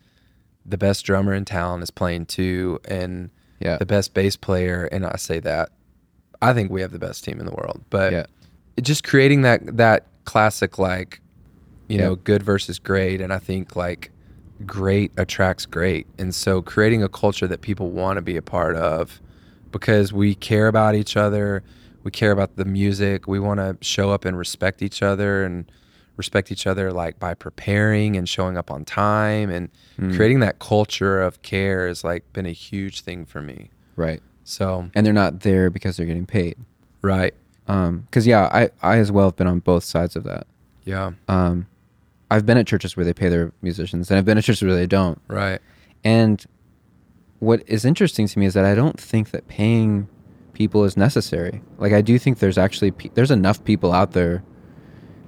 the 0.64 0.79
best 0.79 1.05
drummer 1.05 1.33
in 1.33 1.44
town 1.44 1.83
is 1.83 1.90
playing 1.90 2.27
too 2.27 2.79
and 2.87 3.31
yeah, 3.61 3.79
the 3.79 3.87
best 3.87 4.12
bass 4.12 4.37
player 4.37 4.85
and 4.92 5.07
I 5.07 5.16
say 5.16 5.40
that 5.40 5.70
I 6.42 6.53
think 6.53 6.70
we 6.70 6.83
have 6.83 6.92
the 6.92 6.99
best 6.99 7.25
team 7.25 7.40
in 7.40 7.46
the 7.46 7.55
world 7.55 7.83
but 7.88 8.12
yeah, 8.12 8.27
just 8.83 9.05
creating 9.05 9.42
that 9.42 9.77
that 9.77 10.07
classic 10.25 10.79
like 10.79 11.20
you 11.88 11.99
know 11.99 12.16
good 12.16 12.42
versus 12.42 12.79
great 12.79 13.20
and 13.20 13.33
i 13.33 13.38
think 13.38 13.77
like 13.77 14.11
great 14.64 15.12
attracts 15.16 15.66
great 15.66 16.07
and 16.18 16.35
so 16.35 16.61
creating 16.61 17.03
a 17.03 17.09
culture 17.09 17.46
that 17.46 17.61
people 17.61 17.90
want 17.90 18.16
to 18.16 18.22
be 18.22 18.37
a 18.37 18.42
part 18.42 18.75
of 18.77 19.20
because 19.79 20.12
we 20.12 20.35
care 20.35 20.69
about 20.69 20.95
each 20.95 21.17
other 21.17 21.62
we 22.03 22.11
care 22.11 22.31
about 22.33 22.57
the 22.57 22.65
music 22.65 23.27
we 23.27 23.39
want 23.41 23.59
to 23.59 23.77
show 23.81 24.11
up 24.11 24.25
and 24.25 24.39
respect 24.39 24.81
each 24.83 25.03
other 25.03 25.45
and 25.45 25.71
respect 26.17 26.51
each 26.53 26.67
other 26.67 26.93
like 26.93 27.19
by 27.19 27.35
preparing 27.35 28.17
and 28.17 28.27
showing 28.29 28.57
up 28.57 28.71
on 28.71 28.85
time 28.85 29.51
and 29.51 29.69
Mm. 29.99 30.15
creating 30.15 30.41
that 30.41 30.59
culture 30.59 31.23
of 31.23 31.41
care 31.41 31.89
has 31.89 32.05
like 32.05 32.23
been 32.35 32.45
a 32.47 32.53
huge 32.53 33.01
thing 33.01 33.25
for 33.25 33.41
me 33.41 33.71
right. 33.97 34.21
so 34.45 34.91
And 34.95 35.05
they're 35.07 35.12
not 35.25 35.41
there 35.41 35.71
because 35.71 35.97
they're 35.97 36.05
getting 36.12 36.27
paid. 36.27 36.57
right 37.03 37.35
Um, 37.67 37.93
because 38.07 38.27
yeah, 38.27 38.45
I 38.53 38.71
I 38.83 38.99
as 38.99 39.11
well 39.11 39.27
have 39.29 39.37
been 39.37 39.47
on 39.55 39.61
both 39.61 39.85
sides 39.85 40.15
of 40.17 40.25
that. 40.25 40.47
yeah 40.85 41.12
Um, 41.29 41.67
I've 42.31 42.45
been 42.45 42.59
at 42.59 42.67
churches 42.67 42.95
where 42.97 43.05
they 43.09 43.15
pay 43.15 43.29
their 43.31 43.53
musicians, 43.62 44.11
and 44.11 44.19
I've 44.19 44.25
been 44.29 44.37
at 44.39 44.45
churches 44.45 44.62
where 44.69 44.75
they 44.83 44.87
don't. 44.99 45.19
right 45.29 45.61
And 46.05 46.45
what 47.40 47.62
is 47.66 47.85
interesting 47.85 48.27
to 48.27 48.38
me 48.38 48.46
is 48.46 48.55
that 48.55 48.64
I 48.64 48.75
don't 48.75 48.99
think 49.01 49.31
that 49.31 49.46
paying 49.49 50.09
people 50.55 50.85
is 50.85 50.96
necessary. 50.96 51.61
Like 51.79 51.92
I 51.92 52.01
do 52.01 52.18
think 52.18 52.38
there's 52.38 52.59
actually 52.59 52.90
pe- 52.92 53.11
there's 53.14 53.31
enough 53.31 53.62
people 53.64 53.92
out 53.92 54.12
there 54.12 54.42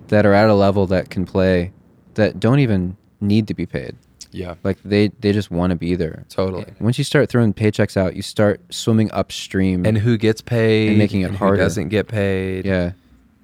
that 0.09 0.25
are 0.25 0.33
at 0.33 0.49
a 0.49 0.55
level 0.55 0.87
that 0.87 1.11
can 1.11 1.27
play 1.27 1.73
that 2.15 2.41
don't 2.41 2.61
even 2.61 2.97
need 3.21 3.47
to 3.49 3.55
be 3.55 3.67
paid. 3.67 3.95
Yeah. 4.31 4.55
Like 4.65 4.79
they 4.85 5.09
they 5.21 5.33
just 5.33 5.51
want 5.51 5.71
to 5.71 5.77
be 5.77 5.95
there. 5.97 6.25
Totally. 6.29 6.67
Once 6.81 6.97
you 6.99 7.05
start 7.05 7.29
throwing 7.29 7.53
paychecks 7.55 7.97
out, 7.97 8.17
you 8.17 8.23
start 8.23 8.61
swimming 8.71 9.11
upstream. 9.13 9.85
And 9.87 9.99
who 9.99 10.17
gets 10.17 10.41
paid 10.41 10.89
And 10.91 10.99
making 10.99 11.23
it 11.23 11.31
who 11.33 11.37
harder. 11.37 11.57
doesn't 11.59 11.89
get 11.89 12.09
paid. 12.09 12.65
yeah, 12.67 12.93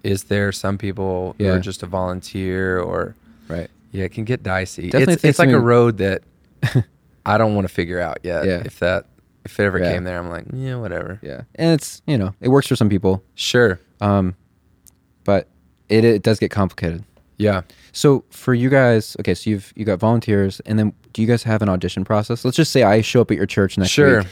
Is 0.03 0.25
there 0.25 0.53
some 0.53 0.79
people 0.79 1.35
who 1.39 1.45
Yeah. 1.45 1.53
are 1.53 1.61
just 1.61 1.83
a 1.83 1.87
volunteer 1.87 2.79
or 2.81 3.15
right. 3.49 3.69
yeah, 3.93 4.05
it 4.05 4.13
can 4.13 4.25
get 4.25 4.43
dicey. 4.43 4.91
Definitely 4.91 5.15
it's 5.15 5.25
it's 5.25 5.39
like 5.39 5.51
a 5.51 5.61
road 5.61 5.99
that 5.99 6.23
I 7.27 7.39
don't 7.39 7.55
want 7.55 7.67
to 7.69 7.73
figure 7.73 8.01
out 8.01 8.19
yet. 8.23 8.45
Yeah. 8.47 8.63
If 8.65 8.79
that 8.81 9.07
if 9.45 9.59
it 9.61 9.65
ever 9.65 9.79
Yeah. 9.79 9.93
came 9.93 10.05
there, 10.05 10.19
I'm 10.19 10.31
like, 10.31 10.47
yeah, 10.53 10.77
whatever. 10.77 11.19
Yeah, 11.23 11.43
and 11.57 11.73
it's 11.73 12.03
you 12.07 12.17
know 12.19 12.35
it 12.41 12.49
works 12.49 12.67
for 12.67 12.77
some 12.77 12.89
people, 12.89 13.23
Sure. 13.35 13.79
um, 14.01 14.35
but 15.25 15.49
it 15.89 16.05
it 16.05 16.23
does 16.23 16.39
get 16.39 16.51
complicated. 16.51 17.05
Yeah. 17.37 17.63
So 17.93 18.25
for 18.31 18.55
you 18.55 18.71
guys, 18.71 19.17
okay, 19.21 19.35
so 19.35 19.51
you've 19.51 19.73
you 19.77 19.85
got 19.85 19.99
volunteers, 19.99 20.61
and 20.67 20.79
then 20.79 20.93
do 21.13 21.23
you 21.23 21.29
guys 21.29 21.43
have 21.45 21.63
an 21.63 21.69
audition 21.69 22.05
process? 22.05 22.45
Let's 22.45 22.57
just 22.57 22.73
say 22.73 22.83
I 22.83 23.01
show 23.01 23.21
up 23.21 23.31
at 23.31 23.37
your 23.37 23.47
church 23.47 23.77
next 23.79 23.91
Sure. 23.91 24.19
week, 24.21 24.29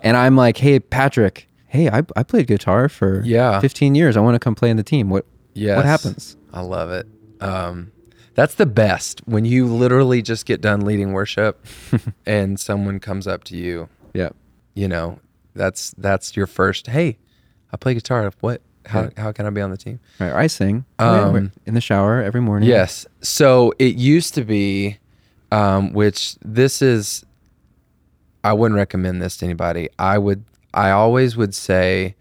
and 0.00 0.16
I'm 0.16 0.36
like, 0.36 0.56
hey 0.58 0.80
Patrick, 0.80 1.48
hey 1.66 1.88
I 1.88 2.02
I 2.16 2.22
played 2.22 2.46
guitar 2.46 2.88
for 2.88 3.22
Yeah. 3.24 3.60
15 3.60 3.94
years. 3.94 4.16
I 4.16 4.20
want 4.20 4.34
to 4.34 4.38
come 4.40 4.54
play 4.54 4.70
in 4.70 4.76
the 4.76 4.82
team. 4.82 5.08
What 5.08 5.24
Yes. 5.54 5.76
what 5.76 5.84
happens? 5.86 6.36
I 6.52 6.60
love 6.62 6.90
it. 6.90 7.06
Um, 7.40 7.92
that's 8.36 8.54
the 8.54 8.66
best 8.66 9.20
when 9.26 9.44
you 9.44 9.66
literally 9.66 10.22
just 10.22 10.46
get 10.46 10.60
done 10.60 10.82
leading 10.82 11.12
worship 11.12 11.66
and 12.26 12.60
someone 12.60 13.00
comes 13.00 13.26
up 13.26 13.42
to 13.44 13.56
you. 13.56 13.88
Yeah, 14.14 14.30
You 14.74 14.86
know, 14.88 15.18
that's 15.54 15.90
that's 15.98 16.36
your 16.36 16.46
first. 16.46 16.86
Hey, 16.86 17.18
I 17.72 17.76
play 17.76 17.94
guitar. 17.94 18.30
What? 18.40 18.62
How 18.86 19.10
how 19.16 19.32
can 19.32 19.46
I 19.46 19.50
be 19.50 19.60
on 19.60 19.70
the 19.72 19.76
team? 19.76 19.98
right. 20.20 20.32
I 20.32 20.46
sing 20.46 20.84
Oh, 21.00 21.34
Um, 21.34 21.50
in 21.66 21.74
the 21.74 21.80
shower 21.80 22.22
every 22.22 22.40
morning. 22.40 22.68
Yes. 22.68 23.04
So 23.20 23.72
it 23.80 23.96
used 23.96 24.32
to 24.34 24.44
be, 24.44 24.98
um, 25.50 25.92
which 25.92 26.36
this 26.44 26.80
is, 26.82 27.24
I 28.44 28.52
wouldn't 28.52 28.76
recommend 28.76 29.20
this 29.20 29.36
to 29.38 29.44
anybody. 29.44 29.88
I 29.98 30.18
would, 30.18 30.44
I 30.72 30.90
always 30.92 31.36
would 31.36 31.52
say, 31.54 32.14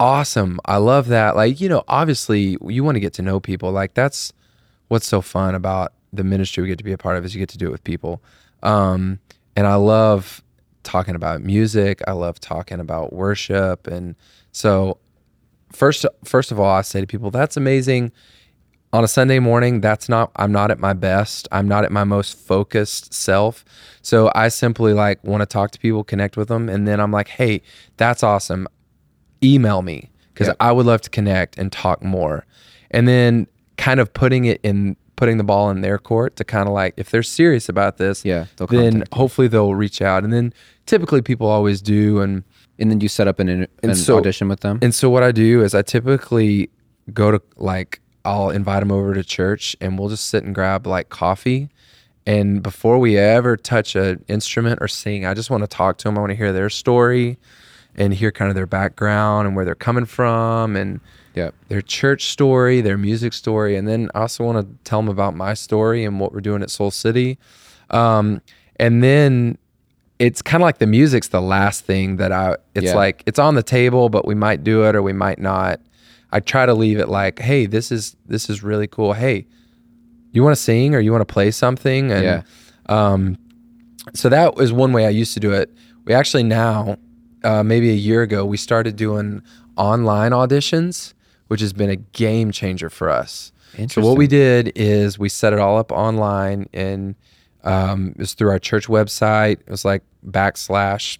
awesome. 0.00 0.58
I 0.64 0.78
love 0.78 1.06
that. 1.08 1.36
Like, 1.36 1.60
you 1.60 1.68
know, 1.68 1.84
obviously 1.86 2.56
you 2.66 2.82
want 2.82 2.96
to 2.96 3.00
get 3.00 3.12
to 3.14 3.22
know 3.22 3.38
people. 3.38 3.70
Like, 3.70 3.94
that's 3.94 4.32
what's 4.92 5.06
so 5.06 5.22
fun 5.22 5.54
about 5.54 5.94
the 6.12 6.22
ministry 6.22 6.62
we 6.62 6.68
get 6.68 6.76
to 6.76 6.84
be 6.84 6.92
a 6.92 6.98
part 6.98 7.16
of 7.16 7.24
is 7.24 7.34
you 7.34 7.38
get 7.38 7.48
to 7.48 7.56
do 7.56 7.66
it 7.66 7.70
with 7.70 7.82
people. 7.82 8.22
Um, 8.62 9.18
and 9.56 9.66
I 9.66 9.76
love 9.76 10.42
talking 10.82 11.14
about 11.14 11.42
music. 11.42 12.02
I 12.06 12.12
love 12.12 12.38
talking 12.38 12.78
about 12.78 13.12
worship. 13.14 13.86
And 13.86 14.14
so, 14.52 14.98
first, 15.72 16.04
first 16.24 16.52
of 16.52 16.60
all, 16.60 16.70
I 16.70 16.82
say 16.82 17.00
to 17.00 17.06
people, 17.06 17.30
that's 17.30 17.56
amazing 17.56 18.12
on 18.92 19.02
a 19.02 19.08
Sunday 19.08 19.38
morning, 19.38 19.80
that's 19.80 20.10
not, 20.10 20.30
I'm 20.36 20.52
not 20.52 20.70
at 20.70 20.78
my 20.78 20.92
best. 20.92 21.48
I'm 21.50 21.66
not 21.66 21.84
at 21.84 21.90
my 21.90 22.04
most 22.04 22.36
focused 22.36 23.14
self. 23.14 23.64
So 24.02 24.30
I 24.34 24.48
simply 24.48 24.92
like 24.92 25.24
want 25.24 25.40
to 25.40 25.46
talk 25.46 25.70
to 25.70 25.78
people, 25.78 26.04
connect 26.04 26.36
with 26.36 26.48
them. 26.48 26.68
And 26.68 26.86
then 26.86 27.00
I'm 27.00 27.10
like, 27.10 27.28
hey, 27.28 27.62
that's 27.96 28.22
awesome. 28.22 28.68
Email 29.42 29.80
me 29.80 30.10
because 30.34 30.48
Yep. 30.48 30.56
I 30.60 30.72
would 30.72 30.84
love 30.84 31.00
to 31.02 31.10
connect 31.10 31.56
and 31.56 31.72
talk 31.72 32.02
more. 32.02 32.44
And 32.90 33.08
then 33.08 33.46
kind 33.76 34.00
of 34.00 34.12
putting 34.12 34.44
it 34.44 34.60
in, 34.62 34.96
putting 35.16 35.36
the 35.38 35.44
ball 35.44 35.70
in 35.70 35.80
their 35.80 35.98
court 35.98 36.36
to 36.36 36.44
kind 36.44 36.66
of 36.68 36.74
like, 36.74 36.94
if 36.96 37.10
they're 37.10 37.22
serious 37.22 37.68
about 37.68 37.96
this, 37.98 38.24
Yeah, 38.24 38.46
they'll 38.56 38.66
then 38.66 39.04
hopefully 39.12 39.48
they'll 39.48 39.74
reach 39.74 40.00
out. 40.02 40.24
And 40.24 40.32
then 40.32 40.52
typically 40.86 41.22
people 41.22 41.46
always 41.46 41.80
do. 41.82 42.20
And, 42.20 42.44
and 42.78 42.90
then 42.90 43.00
you 43.00 43.08
set 43.08 43.28
up 43.28 43.38
an, 43.38 43.48
an 43.48 43.68
And 43.82 43.96
so- 43.96 44.18
audition 44.18 44.48
with 44.48 44.60
them. 44.60 44.78
and 44.82 44.94
so 44.94 45.08
what 45.10 45.22
I 45.22 45.32
do 45.32 45.62
is 45.62 45.74
I 45.74 45.82
typically 45.82 46.70
go 47.12 47.30
to 47.32 47.42
like 47.56 48.00
I'll 48.24 48.50
invite 48.50 48.80
them 48.80 48.92
over 48.92 49.14
to 49.14 49.24
church 49.24 49.74
and 49.80 49.98
we'll 49.98 50.08
just 50.08 50.28
sit 50.28 50.44
and 50.44 50.54
grab 50.54 50.86
like 50.86 51.08
coffee. 51.08 51.68
And 52.24 52.62
before 52.62 52.98
we 53.00 53.18
ever 53.18 53.56
touch 53.56 53.96
an 53.96 54.24
instrument 54.28 54.78
or 54.80 54.86
sing, 54.86 55.26
I 55.26 55.34
just 55.34 55.50
want 55.50 55.64
to 55.64 55.66
talk 55.66 55.98
to 55.98 56.04
them. 56.04 56.16
I 56.16 56.20
want 56.20 56.30
to 56.30 56.36
hear 56.36 56.52
their 56.52 56.70
story 56.70 57.36
and 57.96 58.14
hear 58.14 58.30
kind 58.30 58.48
of 58.48 58.54
their 58.54 58.66
background 58.66 59.48
and 59.48 59.56
where 59.56 59.64
they're 59.64 59.74
coming 59.74 60.04
from 60.04 60.76
and 60.76 61.00
yeah, 61.34 61.50
their 61.68 61.82
church 61.82 62.26
story, 62.26 62.80
their 62.80 62.98
music 62.98 63.32
story, 63.32 63.76
and 63.76 63.86
then 63.88 64.10
I 64.14 64.20
also 64.22 64.44
want 64.44 64.58
to 64.66 64.76
tell 64.84 65.00
them 65.00 65.08
about 65.08 65.34
my 65.34 65.54
story 65.54 66.04
and 66.04 66.20
what 66.20 66.32
we're 66.32 66.40
doing 66.40 66.62
at 66.62 66.70
Soul 66.70 66.90
City. 66.90 67.38
Um, 67.90 68.40
and 68.76 69.02
then 69.02 69.58
it's 70.18 70.42
kind 70.42 70.62
of 70.62 70.66
like 70.66 70.78
the 70.78 70.86
music's 70.86 71.28
the 71.28 71.40
last 71.40 71.84
thing 71.84 72.16
that 72.16 72.32
I. 72.32 72.56
It's 72.74 72.86
Yeah. 72.86 72.94
like 72.94 73.22
it's 73.26 73.38
on 73.38 73.54
the 73.54 73.62
table, 73.62 74.08
but 74.08 74.26
we 74.26 74.34
might 74.34 74.62
do 74.64 74.84
it 74.84 74.94
or 74.94 75.02
we 75.02 75.12
might 75.12 75.38
not. 75.38 75.80
I 76.30 76.40
try 76.40 76.64
to 76.66 76.74
leave 76.74 76.98
it 76.98 77.08
like, 77.08 77.38
hey, 77.40 77.66
this 77.66 77.90
is 77.92 78.16
this 78.26 78.48
is 78.48 78.62
really 78.62 78.86
cool. 78.86 79.12
Hey, 79.14 79.46
you 80.32 80.42
want 80.42 80.56
to 80.56 80.62
sing 80.62 80.94
or 80.94 81.00
you 81.00 81.12
want 81.12 81.26
to 81.26 81.32
play 81.32 81.50
something? 81.50 82.10
And 82.12 82.24
Yeah. 82.24 82.42
um, 82.88 83.36
so 84.14 84.28
that 84.28 84.54
was 84.56 84.72
one 84.72 84.92
way 84.92 85.06
I 85.06 85.10
used 85.10 85.34
to 85.34 85.40
do 85.40 85.52
it. 85.52 85.70
We 86.04 86.14
actually 86.14 86.42
now, 86.44 86.96
uh, 87.44 87.62
maybe 87.62 87.90
a 87.90 87.94
year 87.94 88.22
ago, 88.22 88.44
we 88.44 88.56
started 88.56 88.96
doing 88.96 89.42
online 89.76 90.32
auditions, 90.32 91.14
which 91.52 91.60
has 91.60 91.74
been 91.74 91.90
a 91.90 91.96
game 91.96 92.50
changer 92.50 92.88
for 92.88 93.10
us. 93.10 93.52
So 93.88 94.00
what 94.00 94.16
we 94.16 94.26
did 94.26 94.72
is 94.74 95.18
we 95.18 95.28
set 95.28 95.52
it 95.52 95.58
all 95.58 95.76
up 95.76 95.92
online, 95.92 96.66
and 96.72 97.14
um, 97.62 98.12
it 98.12 98.18
was 98.18 98.32
through 98.32 98.48
our 98.48 98.58
church 98.58 98.86
website. 98.86 99.60
It 99.60 99.68
was 99.68 99.84
like 99.84 100.02
backslash 100.26 101.18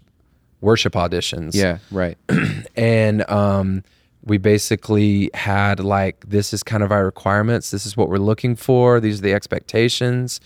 worship 0.63 0.95
auditions 0.95 1.55
yeah, 1.55 1.79
right. 1.91 2.17
and 2.77 3.29
um, 3.29 3.85
we 4.25 4.39
basically 4.39 5.29
had 5.35 5.81
like 5.81 6.25
this 6.27 6.55
is 6.55 6.63
kind 6.63 6.83
of 6.83 6.91
our 6.91 7.05
requirements 7.05 7.71
this 7.73 7.85
is 7.85 7.97
what 7.97 8.09
we're 8.09 8.17
looking 8.17 8.57
for 8.57 9.01
these 9.01 9.19
are 9.19 9.23
the 9.23 9.35
expectations 9.35 10.41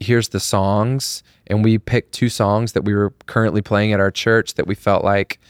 here's 0.00 0.28
the 0.28 0.40
songs 0.40 1.22
and 1.48 1.64
we 1.64 1.76
picked 1.76 2.12
two 2.12 2.28
songs 2.28 2.72
that 2.72 2.84
we 2.84 2.94
were 2.94 3.12
currently 3.26 3.60
playing 3.60 3.92
at 3.92 3.98
our 3.98 4.12
church 4.12 4.54
that 4.54 4.66
we 4.66 4.76
felt 4.76 5.04
like 5.04 5.40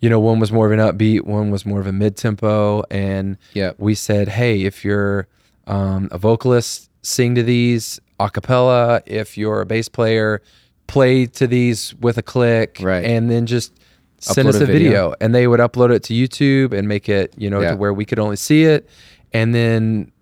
you 0.00 0.08
know 0.10 0.18
one 0.20 0.40
was 0.40 0.50
more 0.50 0.66
of 0.66 0.72
an 0.72 0.78
upbeat 0.78 1.22
one 1.22 1.50
was 1.50 1.64
more 1.66 1.80
of 1.80 1.86
a 1.86 1.92
mid-tempo 1.92 2.82
and 2.90 3.36
Yeah. 3.54 3.72
we 3.78 3.94
said 3.94 4.28
hey 4.28 4.62
if 4.62 4.84
you're 4.84 5.26
um, 5.66 6.08
a 6.10 6.18
vocalist 6.18 6.90
sing 7.02 7.34
to 7.34 7.42
these 7.42 8.00
a 8.18 8.28
cappella 8.30 9.02
if 9.06 9.36
you're 9.38 9.60
a 9.60 9.66
bass 9.66 9.88
player 9.88 10.42
play 10.86 11.26
to 11.26 11.46
these 11.46 11.94
with 11.96 12.18
a 12.18 12.22
click 12.22 12.78
Right. 12.80 13.04
and 13.04 13.30
then 13.30 13.46
just 13.46 13.72
send 14.18 14.46
Upload 14.48 14.54
us 14.54 14.60
a 14.60 14.64
a 14.64 14.66
video. 14.66 14.78
video. 14.90 15.14
and 15.20 15.34
they 15.34 15.46
would 15.46 15.60
upload 15.60 15.90
it 15.94 16.02
to 16.04 16.12
YouTube 16.14 16.76
and 16.76 16.86
make 16.86 17.08
it, 17.08 17.32
you 17.38 17.48
know, 17.48 17.60
Yeah. 17.62 17.70
to 17.70 17.76
where 17.76 17.94
we 17.94 18.04
could 18.04 18.18
only 18.18 18.36
see 18.36 18.64
it. 18.64 18.86
And 19.32 19.54
then 19.54 20.12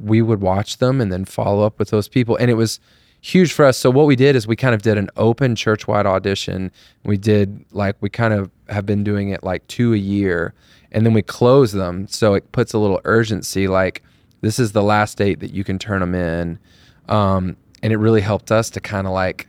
we 0.00 0.20
would 0.22 0.40
watch 0.40 0.78
them 0.78 1.00
and 1.00 1.12
then 1.12 1.24
follow 1.24 1.64
up 1.64 1.78
with 1.78 1.90
those 1.90 2.08
people. 2.08 2.34
And 2.36 2.50
it 2.50 2.54
was 2.54 2.80
huge 3.26 3.52
for 3.52 3.64
us. 3.64 3.76
So 3.76 3.90
what 3.90 4.06
we 4.06 4.14
did 4.16 4.36
is 4.36 4.46
we 4.46 4.56
kind 4.56 4.74
of 4.74 4.82
did 4.82 4.96
an 4.96 5.10
open 5.16 5.56
church-wide 5.56 6.06
audition. 6.06 6.70
We 7.04 7.16
did 7.16 7.64
like 7.72 7.96
we 8.00 8.08
kind 8.08 8.32
of 8.32 8.50
have 8.68 8.86
been 8.86 9.02
doing 9.02 9.30
it 9.30 9.42
like 9.42 9.66
two 9.66 9.92
a 9.94 9.96
year. 9.96 10.54
And 10.92 11.04
then 11.04 11.12
we 11.12 11.22
close 11.22 11.72
them. 11.72 12.06
So 12.08 12.34
it 12.34 12.50
puts 12.52 12.72
a 12.72 12.78
little 12.78 13.00
urgency 13.04 13.66
like 13.68 14.02
this 14.42 14.58
is 14.58 14.72
the 14.72 14.82
last 14.82 15.18
date 15.18 15.40
that 15.40 15.52
you 15.52 15.64
can 15.64 15.78
turn 15.78 16.00
them 16.00 16.14
in. 16.14 16.58
Um, 17.08 17.56
and 17.82 17.92
it 17.92 17.96
really 17.96 18.20
helped 18.20 18.52
us 18.52 18.70
to 18.70 18.80
kind 18.80 19.06
of 19.06 19.12
like 19.12 19.48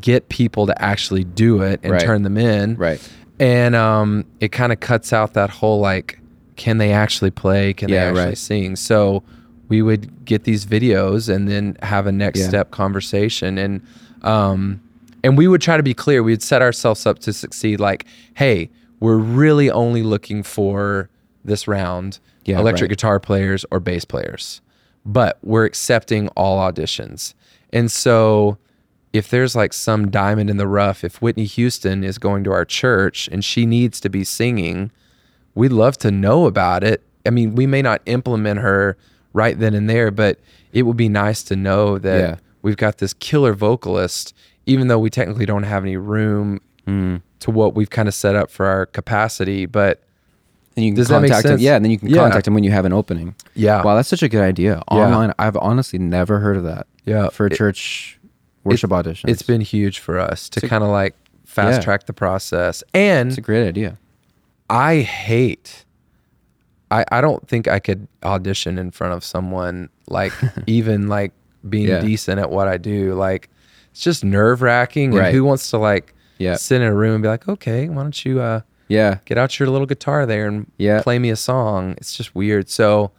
get 0.00 0.28
people 0.28 0.66
to 0.66 0.82
actually 0.82 1.22
do 1.24 1.62
it 1.62 1.78
and 1.84 1.92
Right. 1.92 2.00
turn 2.00 2.22
them 2.22 2.36
in 2.36 2.74
Right. 2.76 3.00
and 3.38 3.76
um, 3.76 4.24
it 4.40 4.50
kind 4.50 4.72
of 4.72 4.80
cuts 4.80 5.12
out 5.12 5.34
that 5.34 5.48
whole 5.48 5.78
like 5.78 6.18
can 6.56 6.78
they 6.78 6.90
actually 6.92 7.30
play 7.30 7.72
can 7.72 7.88
Yeah, 7.88 7.96
they 7.96 8.08
actually 8.08 8.24
right. 8.26 8.38
sing 8.38 8.74
so 8.76 9.22
we 9.68 9.82
would 9.82 10.24
get 10.24 10.44
these 10.44 10.64
videos 10.66 11.28
and 11.32 11.48
then 11.48 11.76
have 11.82 12.06
a 12.06 12.12
next 12.12 12.40
Yeah. 12.40 12.48
step 12.48 12.70
conversation 12.70 13.58
and 13.58 13.80
um, 14.22 14.80
and 15.24 15.36
we 15.36 15.48
would 15.48 15.60
try 15.60 15.76
to 15.76 15.82
be 15.82 15.94
clear 15.94 16.22
we'd 16.22 16.42
set 16.42 16.62
ourselves 16.62 17.06
up 17.06 17.18
to 17.20 17.32
succeed 17.32 17.80
like 17.80 18.06
hey 18.34 18.70
we're 19.00 19.16
really 19.18 19.70
only 19.70 20.02
looking 20.02 20.42
for 20.42 21.08
this 21.44 21.68
round 21.68 22.18
Yeah, 22.44 22.58
electric 22.60 22.88
right. 22.88 22.96
guitar 22.96 23.20
players 23.20 23.64
or 23.70 23.80
bass 23.80 24.04
players 24.04 24.60
but 25.04 25.38
we're 25.42 25.64
accepting 25.64 26.28
all 26.28 26.58
auditions 26.58 27.34
and 27.72 27.90
so 27.90 28.58
if 29.12 29.30
there's 29.30 29.56
like 29.56 29.72
some 29.72 30.10
diamond 30.10 30.50
in 30.50 30.58
the 30.58 30.66
rough, 30.66 31.02
if 31.02 31.22
Whitney 31.22 31.44
Houston 31.46 32.04
is 32.04 32.18
going 32.18 32.44
to 32.44 32.52
our 32.52 32.66
church 32.66 33.28
and 33.32 33.42
she 33.42 33.64
needs 33.64 33.98
to 34.00 34.10
be 34.10 34.24
singing, 34.24 34.90
we'd 35.54 35.72
love 35.72 35.96
to 35.98 36.10
know 36.10 36.44
about 36.44 36.84
it. 36.84 37.02
I 37.24 37.30
mean, 37.30 37.54
we 37.54 37.66
may 37.66 37.80
not 37.80 38.02
implement 38.04 38.60
her 38.60 38.94
right 39.36 39.58
then 39.58 39.74
and 39.74 39.88
there, 39.88 40.10
but 40.10 40.38
it 40.72 40.82
would 40.82 40.96
be 40.96 41.08
nice 41.08 41.42
to 41.44 41.54
know 41.56 41.98
that 41.98 42.18
Yeah. 42.20 42.36
we've 42.62 42.76
got 42.76 42.98
this 42.98 43.12
killer 43.14 43.52
vocalist, 43.52 44.34
even 44.64 44.88
though 44.88 44.98
we 44.98 45.10
technically 45.10 45.46
don't 45.46 45.64
have 45.64 45.84
any 45.84 45.96
room 45.96 46.60
Mm. 46.86 47.20
to 47.40 47.50
what 47.50 47.74
we've 47.74 47.90
kind 47.90 48.08
of 48.08 48.14
set 48.14 48.34
up 48.34 48.50
for 48.50 48.64
our 48.66 48.86
capacity. 48.86 49.66
But 49.66 50.00
And 50.76 50.84
you 50.84 50.90
can 50.92 50.96
Does 50.98 51.08
contact 51.08 51.46
him. 51.46 51.58
Yeah, 51.58 51.76
and 51.76 51.84
then 51.84 51.90
you 51.90 51.98
can 51.98 52.08
Yeah. 52.08 52.18
contact 52.18 52.46
him 52.46 52.52
when 52.54 52.62
you 52.62 52.70
have 52.70 52.84
an 52.84 52.92
opening. 52.92 53.34
yeah, 53.54 53.82
Wow, 53.82 53.94
that's 53.96 54.10
such 54.10 54.22
a 54.22 54.28
good 54.28 54.42
idea. 54.42 54.82
Yeah. 54.92 54.96
Online, 54.98 55.32
I've 55.38 55.56
honestly 55.56 55.98
never 55.98 56.40
heard 56.40 56.56
of 56.58 56.64
that. 56.64 56.86
Yeah. 57.06 57.28
for 57.30 57.46
It- 57.46 57.54
church 57.54 58.18
worship 58.62 58.92
audition, 58.92 59.30
it's 59.30 59.42
been 59.42 59.60
huge 59.62 60.00
for 60.00 60.18
us 60.18 60.48
to 60.50 60.60
kind 60.68 60.82
of 60.84 60.90
like 60.90 61.14
fast 61.46 61.78
Yeah. 61.78 61.84
track 61.84 62.04
the 62.06 62.12
process. 62.12 62.82
And 62.92 63.28
it's 63.30 63.38
a 63.38 63.40
great 63.40 63.66
idea. 63.66 63.96
I 64.68 64.96
hate. 64.96 65.85
I 66.90 67.04
I 67.10 67.20
don't 67.20 67.46
think 67.48 67.68
I 67.68 67.78
could 67.78 68.06
audition 68.22 68.78
in 68.78 68.90
front 68.90 69.12
of 69.14 69.24
someone 69.24 69.88
like 70.08 70.32
even 70.66 71.08
like 71.08 71.32
being 71.68 71.88
Yeah. 71.88 72.00
decent 72.00 72.38
at 72.40 72.50
what 72.50 72.68
I 72.68 72.76
do. 72.76 73.14
Like 73.14 73.48
it's 73.92 74.00
just 74.02 74.24
nerve 74.24 74.62
wracking. 74.62 75.10
And 75.10 75.18
Right. 75.18 75.34
who 75.34 75.44
wants 75.44 75.70
to 75.70 75.78
like 75.78 76.14
Yeah. 76.38 76.56
sit 76.56 76.80
in 76.80 76.86
a 76.86 76.94
room 76.94 77.14
and 77.14 77.22
be 77.22 77.28
like, 77.28 77.48
okay, 77.48 77.88
why 77.88 78.02
don't 78.02 78.24
you 78.24 78.40
uh 78.40 78.60
Yeah. 78.88 79.18
get 79.24 79.36
out 79.38 79.58
your 79.58 79.68
little 79.68 79.86
guitar 79.86 80.26
there 80.26 80.46
and 80.46 80.70
Yeah. 80.78 81.02
play 81.02 81.18
me 81.18 81.30
a 81.30 81.36
song? 81.36 81.94
It's 81.98 82.16
just 82.16 82.34
weird. 82.34 82.68
So 82.68 83.10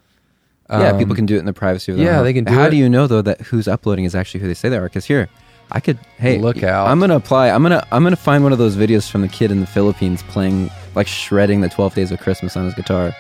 yeah, 0.70 0.92
people 0.94 1.14
um, 1.14 1.16
can 1.16 1.26
do 1.26 1.36
it 1.38 1.40
in 1.40 1.46
the 1.46 1.54
privacy 1.54 1.92
of 1.94 1.98
their 1.98 2.08
yeah, 2.08 2.16
home. 2.16 2.24
they 2.26 2.34
can 2.34 2.44
do 2.44 2.54
How 2.54 2.66
it. 2.66 2.72
do 2.72 2.78
you 2.78 2.90
know 2.90 3.08
though 3.08 3.22
that 3.22 3.40
who's 3.42 3.68
uploading 3.68 4.04
is 4.06 4.14
actually 4.16 4.42
who 4.42 4.48
they 4.48 4.54
say 4.54 4.68
they 4.70 4.78
are? 4.78 4.84
Because 4.84 5.06
here, 5.06 5.30
I 5.72 5.80
could. 5.80 5.98
Hey, 6.18 6.40
Look 6.40 6.62
out. 6.64 6.88
I'm 6.88 7.00
gonna 7.00 7.16
apply. 7.16 7.50
I'm 7.50 7.62
gonna. 7.64 7.86
I'm 7.92 8.04
gonna 8.04 8.16
find 8.18 8.44
one 8.44 8.52
of 8.54 8.58
those 8.58 8.76
videos 8.76 9.10
from 9.10 9.22
the 9.22 9.28
kid 9.30 9.50
in 9.52 9.60
the 9.62 9.66
Philippines 9.66 10.24
playing 10.30 10.70
like 10.96 11.08
shredding 11.08 11.62
the 11.62 11.70
12 11.70 11.96
Days 11.96 12.12
of 12.12 12.20
Christmas 12.20 12.56
on 12.58 12.66
his 12.66 12.74
guitar, 12.74 13.14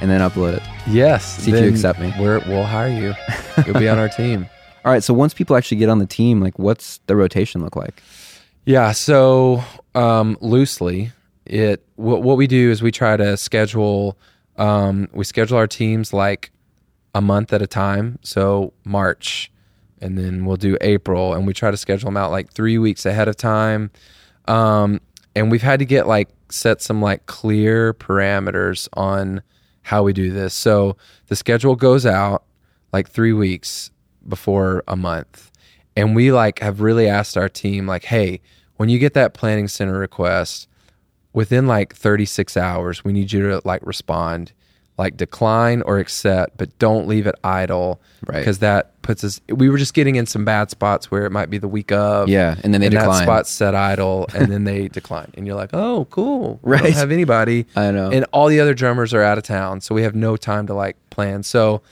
and 0.00 0.10
then 0.10 0.20
upload 0.20 0.54
it. 0.54 0.62
Yes. 0.86 1.38
See 1.38 1.52
if 1.52 1.62
you 1.62 1.68
accept 1.68 1.98
me. 1.98 2.12
We're, 2.18 2.40
we'll 2.46 2.64
hire 2.64 2.88
you. 2.88 3.14
You'll 3.64 3.78
be 3.78 3.88
on 3.88 3.98
our 3.98 4.08
team. 4.16 4.48
All 4.84 4.92
right. 4.92 5.02
So 5.02 5.14
once 5.14 5.34
people 5.34 5.56
actually 5.56 5.78
get 5.78 5.88
on 5.88 5.98
the 5.98 6.06
team, 6.06 6.40
like, 6.40 6.58
what's 6.58 6.98
the 7.06 7.16
rotation 7.16 7.60
look 7.62 7.76
like? 7.76 8.02
Yeah. 8.64 8.92
So 8.92 9.64
um, 9.94 10.36
loosely, 10.40 11.12
it 11.44 11.84
what, 11.96 12.22
what 12.22 12.36
we 12.36 12.46
do 12.46 12.70
is 12.70 12.82
we 12.82 12.92
try 12.92 13.16
to 13.16 13.36
schedule. 13.36 14.18
Um, 14.56 15.08
we 15.12 15.24
schedule 15.24 15.58
our 15.58 15.66
teams 15.66 16.12
like 16.12 16.50
a 17.14 17.20
month 17.20 17.52
at 17.52 17.62
a 17.62 17.66
time. 17.66 18.18
So 18.22 18.72
March, 18.84 19.50
and 20.00 20.18
then 20.18 20.44
we'll 20.44 20.56
do 20.56 20.76
April, 20.80 21.34
and 21.34 21.46
we 21.46 21.52
try 21.52 21.70
to 21.70 21.76
schedule 21.76 22.08
them 22.08 22.16
out 22.16 22.30
like 22.30 22.52
three 22.52 22.78
weeks 22.78 23.06
ahead 23.06 23.28
of 23.28 23.36
time. 23.36 23.90
Um, 24.46 25.00
and 25.34 25.50
we've 25.50 25.62
had 25.62 25.78
to 25.80 25.84
get 25.84 26.06
like 26.06 26.28
set 26.50 26.80
some 26.80 27.02
like 27.02 27.26
clear 27.26 27.92
parameters 27.94 28.88
on 28.94 29.42
how 29.86 30.02
we 30.02 30.12
do 30.12 30.32
this. 30.32 30.52
So 30.52 30.96
the 31.28 31.36
schedule 31.36 31.76
goes 31.76 32.04
out 32.04 32.42
like 32.92 33.08
three 33.08 33.32
weeks 33.32 33.92
before 34.28 34.82
a 34.88 34.96
month. 34.96 35.52
And 35.94 36.16
we 36.16 36.32
like 36.32 36.58
have 36.58 36.80
really 36.80 37.08
asked 37.08 37.36
our 37.36 37.48
team, 37.48 37.86
like, 37.86 38.02
hey, 38.02 38.40
when 38.78 38.88
you 38.88 38.98
get 38.98 39.14
that 39.14 39.32
planning 39.32 39.68
center 39.68 39.96
request, 39.96 40.66
within 41.32 41.68
like 41.68 41.94
36 41.94 42.56
hours, 42.56 43.04
we 43.04 43.12
need 43.12 43.30
you 43.30 43.48
to 43.48 43.62
like 43.64 43.86
respond, 43.86 44.52
like 44.98 45.16
decline 45.16 45.82
or 45.82 45.98
accept, 45.98 46.56
but 46.56 46.76
don't 46.78 47.06
leave 47.06 47.26
it 47.26 47.34
idle. 47.44 48.00
Right. 48.26 48.38
Because 48.38 48.60
that 48.60 49.00
puts 49.02 49.22
us, 49.24 49.40
we 49.48 49.68
were 49.68 49.76
just 49.76 49.92
getting 49.94 50.16
in 50.16 50.24
some 50.26 50.44
bad 50.44 50.70
spots 50.70 51.10
where 51.10 51.26
it 51.26 51.30
might 51.32 51.50
be 51.50 51.58
the 51.58 51.68
week 51.68 51.92
of. 51.92 52.28
Yeah, 52.28 52.56
and 52.64 52.72
then 52.72 52.80
they 52.80 52.86
and 52.88 52.96
that 52.96 53.00
decline. 53.00 53.22
spot's 53.24 53.50
set 53.50 53.74
idle 53.74 54.26
and 54.34 54.50
then 54.50 54.64
they 54.64 54.88
decline. 55.00 55.30
And 55.34 55.46
you're 55.46 55.54
like, 55.56 55.70
oh, 55.74 56.06
cool. 56.10 56.58
We 56.62 56.72
don't 56.76 56.84
Right. 56.84 56.92
have 56.94 57.10
anybody. 57.12 57.66
I 57.76 57.90
know. 57.90 58.10
And 58.10 58.24
all 58.32 58.48
the 58.48 58.58
other 58.60 58.72
drummers 58.74 59.12
are 59.12 59.22
out 59.22 59.36
of 59.38 59.44
town. 59.44 59.80
So 59.82 59.94
we 59.94 60.02
have 60.02 60.14
no 60.14 60.36
time 60.36 60.66
to 60.68 60.74
like 60.74 60.96
plan. 61.10 61.42
So, 61.42 61.82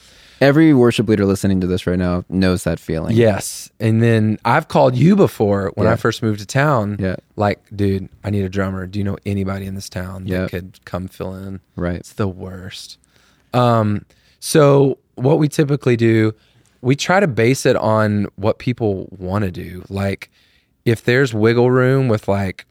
Every 0.40 0.74
worship 0.74 1.08
leader 1.08 1.24
listening 1.24 1.60
to 1.60 1.66
this 1.66 1.86
right 1.86 1.98
now 1.98 2.24
knows 2.28 2.64
that 2.64 2.78
feeling. 2.80 3.16
Yes. 3.16 3.70
And 3.80 4.02
then 4.02 4.38
I've 4.44 4.68
called 4.68 4.96
you 4.96 5.16
before 5.16 5.70
when 5.74 5.86
Yeah. 5.86 5.92
I 5.92 5.96
first 5.96 6.22
moved 6.22 6.40
to 6.40 6.46
town. 6.46 6.96
Yeah. 6.98 7.16
Like, 7.36 7.60
dude, 7.74 8.08
I 8.24 8.30
need 8.30 8.44
a 8.44 8.48
drummer. 8.48 8.86
Do 8.86 8.98
you 8.98 9.04
know 9.04 9.16
anybody 9.24 9.66
in 9.66 9.74
this 9.74 9.88
town 9.88 10.26
Yeah. 10.26 10.42
that 10.42 10.50
could 10.50 10.80
come 10.84 11.08
fill 11.08 11.34
in? 11.34 11.60
Right. 11.76 11.96
It's 11.96 12.12
the 12.12 12.28
worst. 12.28 12.98
Um, 13.52 14.04
so 14.40 14.98
what 15.14 15.38
we 15.38 15.48
typically 15.48 15.96
do, 15.96 16.34
we 16.80 16.96
try 16.96 17.20
to 17.20 17.26
base 17.28 17.64
it 17.64 17.76
on 17.76 18.26
what 18.36 18.58
people 18.58 19.08
want 19.16 19.44
to 19.44 19.50
do. 19.50 19.84
Like 19.88 20.30
if 20.84 21.02
there's 21.04 21.32
wiggle 21.32 21.70
room 21.70 22.08
with 22.08 22.28
like 22.28 22.66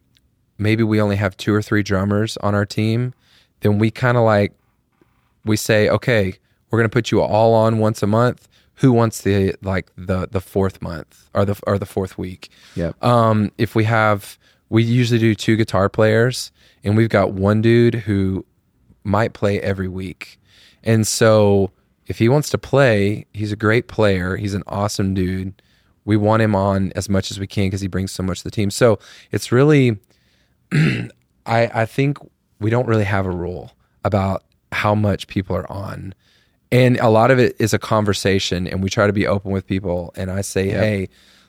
maybe 0.59 0.83
we 0.83 1.01
only 1.01 1.15
have 1.15 1.35
two 1.37 1.53
or 1.53 1.61
three 1.61 1.81
drummers 1.81 2.37
on 2.37 2.53
our 2.53 2.65
team, 2.65 3.13
then 3.61 3.79
we 3.79 3.89
kind 3.89 4.17
of 4.17 4.23
like 4.23 4.51
we 5.45 5.55
say, 5.57 5.89
okay, 5.89 6.35
we're 6.73 6.79
gonna 6.79 6.89
put 6.89 7.11
you 7.11 7.21
all 7.21 7.53
on 7.53 7.77
once 7.77 8.01
a 8.01 8.07
month. 8.07 8.49
Who 8.77 8.91
wants 8.91 9.21
the 9.21 9.53
like 9.61 9.91
the 9.95 10.27
the 10.31 10.41
fourth 10.41 10.81
month 10.81 11.29
or 11.35 11.45
the 11.45 11.55
or 11.67 11.77
the 11.77 11.85
fourth 11.85 12.17
week? 12.17 12.49
Yep. 12.75 13.01
Um, 13.03 13.51
if 13.59 13.75
we 13.75 13.83
have, 13.83 14.39
we 14.69 14.81
usually 14.81 15.19
do 15.19 15.35
two 15.35 15.55
guitar 15.55 15.87
players, 15.87 16.51
and 16.83 16.97
we've 16.97 17.09
got 17.09 17.31
one 17.31 17.61
dude 17.61 17.93
who 17.93 18.43
might 19.03 19.33
play 19.33 19.61
every 19.61 19.87
week. 19.87 20.39
And 20.83 21.05
so 21.05 21.69
if 22.07 22.17
he 22.17 22.27
wants 22.27 22.49
to 22.49 22.57
play, 22.57 23.27
he's 23.33 23.51
a 23.51 23.55
great 23.55 23.87
player. 23.87 24.35
He's 24.35 24.55
an 24.55 24.63
awesome 24.65 25.13
dude. 25.13 25.61
We 26.05 26.17
want 26.17 26.41
him 26.41 26.55
on 26.55 26.91
as 26.95 27.07
much 27.07 27.29
as 27.29 27.39
we 27.39 27.45
can 27.45 27.67
because 27.67 27.81
he 27.81 27.87
brings 27.87 28.11
so 28.11 28.23
much 28.23 28.39
to 28.39 28.45
the 28.45 28.51
team. 28.51 28.71
So 28.71 28.97
it's 29.31 29.51
really, 29.51 29.99
I, 30.73 31.09
I 31.45 31.85
think 31.85 32.17
we 32.59 32.71
don't 32.71 32.87
really 32.87 33.03
have 33.03 33.27
a 33.27 33.31
rule 33.31 33.73
about 34.03 34.43
how 34.71 34.95
much 34.95 35.27
people 35.27 35.55
are 35.55 35.71
on. 35.71 36.15
And 36.73 36.97
a 36.99 37.09
lot 37.09 37.29
of 37.31 37.37
it 37.39 37.55
is 37.59 37.73
a 37.73 37.79
conversation, 37.79 38.67
and 38.67 38.81
we 38.83 38.89
try 38.89 39.05
to 39.07 39.13
be 39.13 39.27
open 39.27 39.51
with 39.51 39.67
people. 39.67 40.11
And 40.17 40.31
I 40.31 40.41
say, 40.41 40.69
hey, 40.69 41.07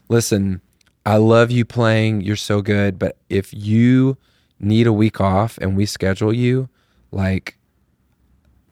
listen, 0.09 0.61
I 1.07 1.17
love 1.17 1.51
you 1.51 1.65
playing. 1.65 2.21
You're 2.21 2.37
so 2.37 2.61
good. 2.61 2.99
But 2.99 3.17
if 3.31 3.53
you 3.55 4.17
need 4.61 4.87
a 4.87 4.93
week 4.93 5.21
off 5.21 5.59
and 5.59 5.77
we 5.77 5.87
schedule 5.87 6.33
you, 6.33 6.69
like, 7.11 7.57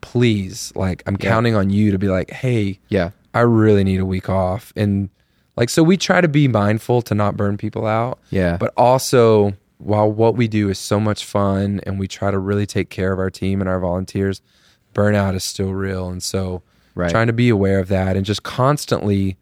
please, 0.01 0.73
like, 0.75 1.03
I'm 1.07 1.15
Yeah. 1.21 1.31
counting 1.31 1.55
on 1.55 1.71
you 1.71 1.91
to 1.91 1.99
be 1.99 2.09
like, 2.09 2.31
hey, 2.31 2.79
Yeah. 2.89 3.11
I 3.35 3.41
really 3.41 3.83
need 3.83 3.99
a 4.01 4.05
week 4.07 4.29
off. 4.29 4.73
And 4.77 5.09
like, 5.57 5.71
so 5.71 5.83
we 5.83 5.97
try 5.97 6.21
to 6.21 6.29
be 6.29 6.49
mindful 6.49 7.01
to 7.03 7.15
not 7.15 7.37
burn 7.37 7.57
people 7.57 7.87
out. 7.87 8.19
Yeah. 8.31 8.57
But 8.59 8.73
also, 8.77 9.55
while 9.79 10.11
what 10.13 10.37
we 10.37 10.49
do 10.49 10.69
is 10.69 10.79
so 10.79 11.01
much 11.01 11.25
fun 11.25 11.81
and 11.85 11.99
we 11.99 12.07
try 12.09 12.31
to 12.31 12.39
really 12.39 12.67
take 12.67 12.91
care 12.91 13.13
of 13.13 13.19
our 13.19 13.31
team 13.31 13.61
and 13.61 13.69
our 13.71 13.81
volunteers, 13.81 14.43
burnout 14.95 15.35
is 15.35 15.45
still 15.45 15.73
real. 15.73 16.09
And 16.09 16.23
so, 16.23 16.63
Right. 16.95 17.11
trying 17.11 17.29
to 17.29 17.33
be 17.33 17.49
aware 17.49 17.79
of 17.79 17.89
that 17.89 18.17
and 18.17 18.27
just 18.27 18.43
constantly 18.43 19.39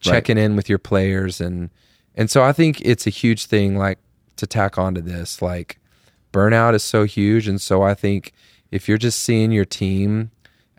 checking 0.00 0.38
in 0.38 0.54
with 0.56 0.68
your 0.68 0.78
players. 0.78 1.40
And 1.40 1.70
and 2.14 2.30
so 2.30 2.42
I 2.42 2.52
think 2.52 2.80
it's 2.82 3.06
a 3.06 3.10
huge 3.10 3.46
thing 3.46 3.76
like 3.76 3.98
to 4.36 4.46
tack 4.46 4.78
onto 4.78 5.00
this 5.00 5.40
like 5.42 5.78
burnout 6.32 6.74
is 6.74 6.82
so 6.84 7.04
huge. 7.04 7.48
And 7.48 7.60
so 7.60 7.82
I 7.82 7.94
think 7.94 8.32
if 8.70 8.88
you're 8.88 8.98
just 8.98 9.20
seeing 9.20 9.50
your 9.52 9.64
team 9.64 10.30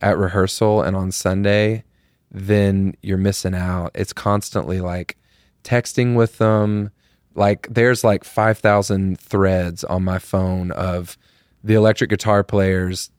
at 0.02 0.18
rehearsal 0.18 0.82
and 0.82 0.96
on 0.96 1.12
Sunday 1.12 1.84
then 2.32 2.96
you're 3.04 3.18
missing 3.18 3.54
out. 3.54 3.92
It's 3.94 4.12
constantly 4.12 4.82
like 4.82 5.18
texting 5.64 6.16
with 6.16 6.40
them. 6.40 6.90
Like 7.36 7.68
there's 7.70 8.04
like 8.04 8.24
5000 8.24 9.20
threads 9.20 9.84
on 9.84 10.04
my 10.04 10.20
phone 10.20 10.72
of 10.72 11.18
the 11.64 11.76
electric 11.76 12.10
guitar 12.10 12.44
players 12.44 13.12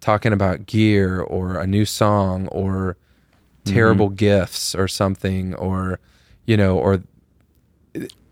talking 0.00 0.32
about 0.32 0.66
gear 0.66 1.20
or 1.20 1.58
a 1.58 1.66
new 1.66 1.84
song 1.84 2.48
or 2.48 2.96
mm-hmm. 3.64 3.74
terrible 3.74 4.08
gifts 4.08 4.74
or 4.74 4.88
something 4.88 5.54
or 5.54 6.00
you 6.46 6.56
know 6.56 6.78
or 6.78 7.02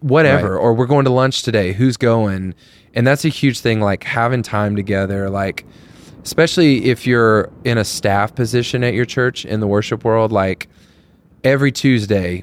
whatever. 0.00 0.54
Right. 0.54 0.60
or 0.60 0.74
we're 0.74 0.86
going 0.86 1.04
to 1.04 1.12
lunch 1.12 1.42
today. 1.42 1.72
Who's 1.72 1.96
going? 1.96 2.54
And 2.94 3.06
that's 3.06 3.24
a 3.24 3.28
huge 3.28 3.60
thing 3.60 3.80
like 3.80 4.04
having 4.04 4.42
time 4.42 4.76
together. 4.76 5.28
Like 5.28 5.66
especially 6.26 6.86
if 6.86 7.06
you're 7.06 7.48
in 7.62 7.78
a 7.78 7.84
staff 7.84 8.34
position 8.34 8.82
at 8.82 8.94
your 8.94 9.04
church 9.04 9.44
in 9.44 9.60
the 9.60 9.66
worship 9.66 10.02
world 10.02 10.32
like 10.32 10.66
every 11.44 11.70
tuesday 11.70 12.42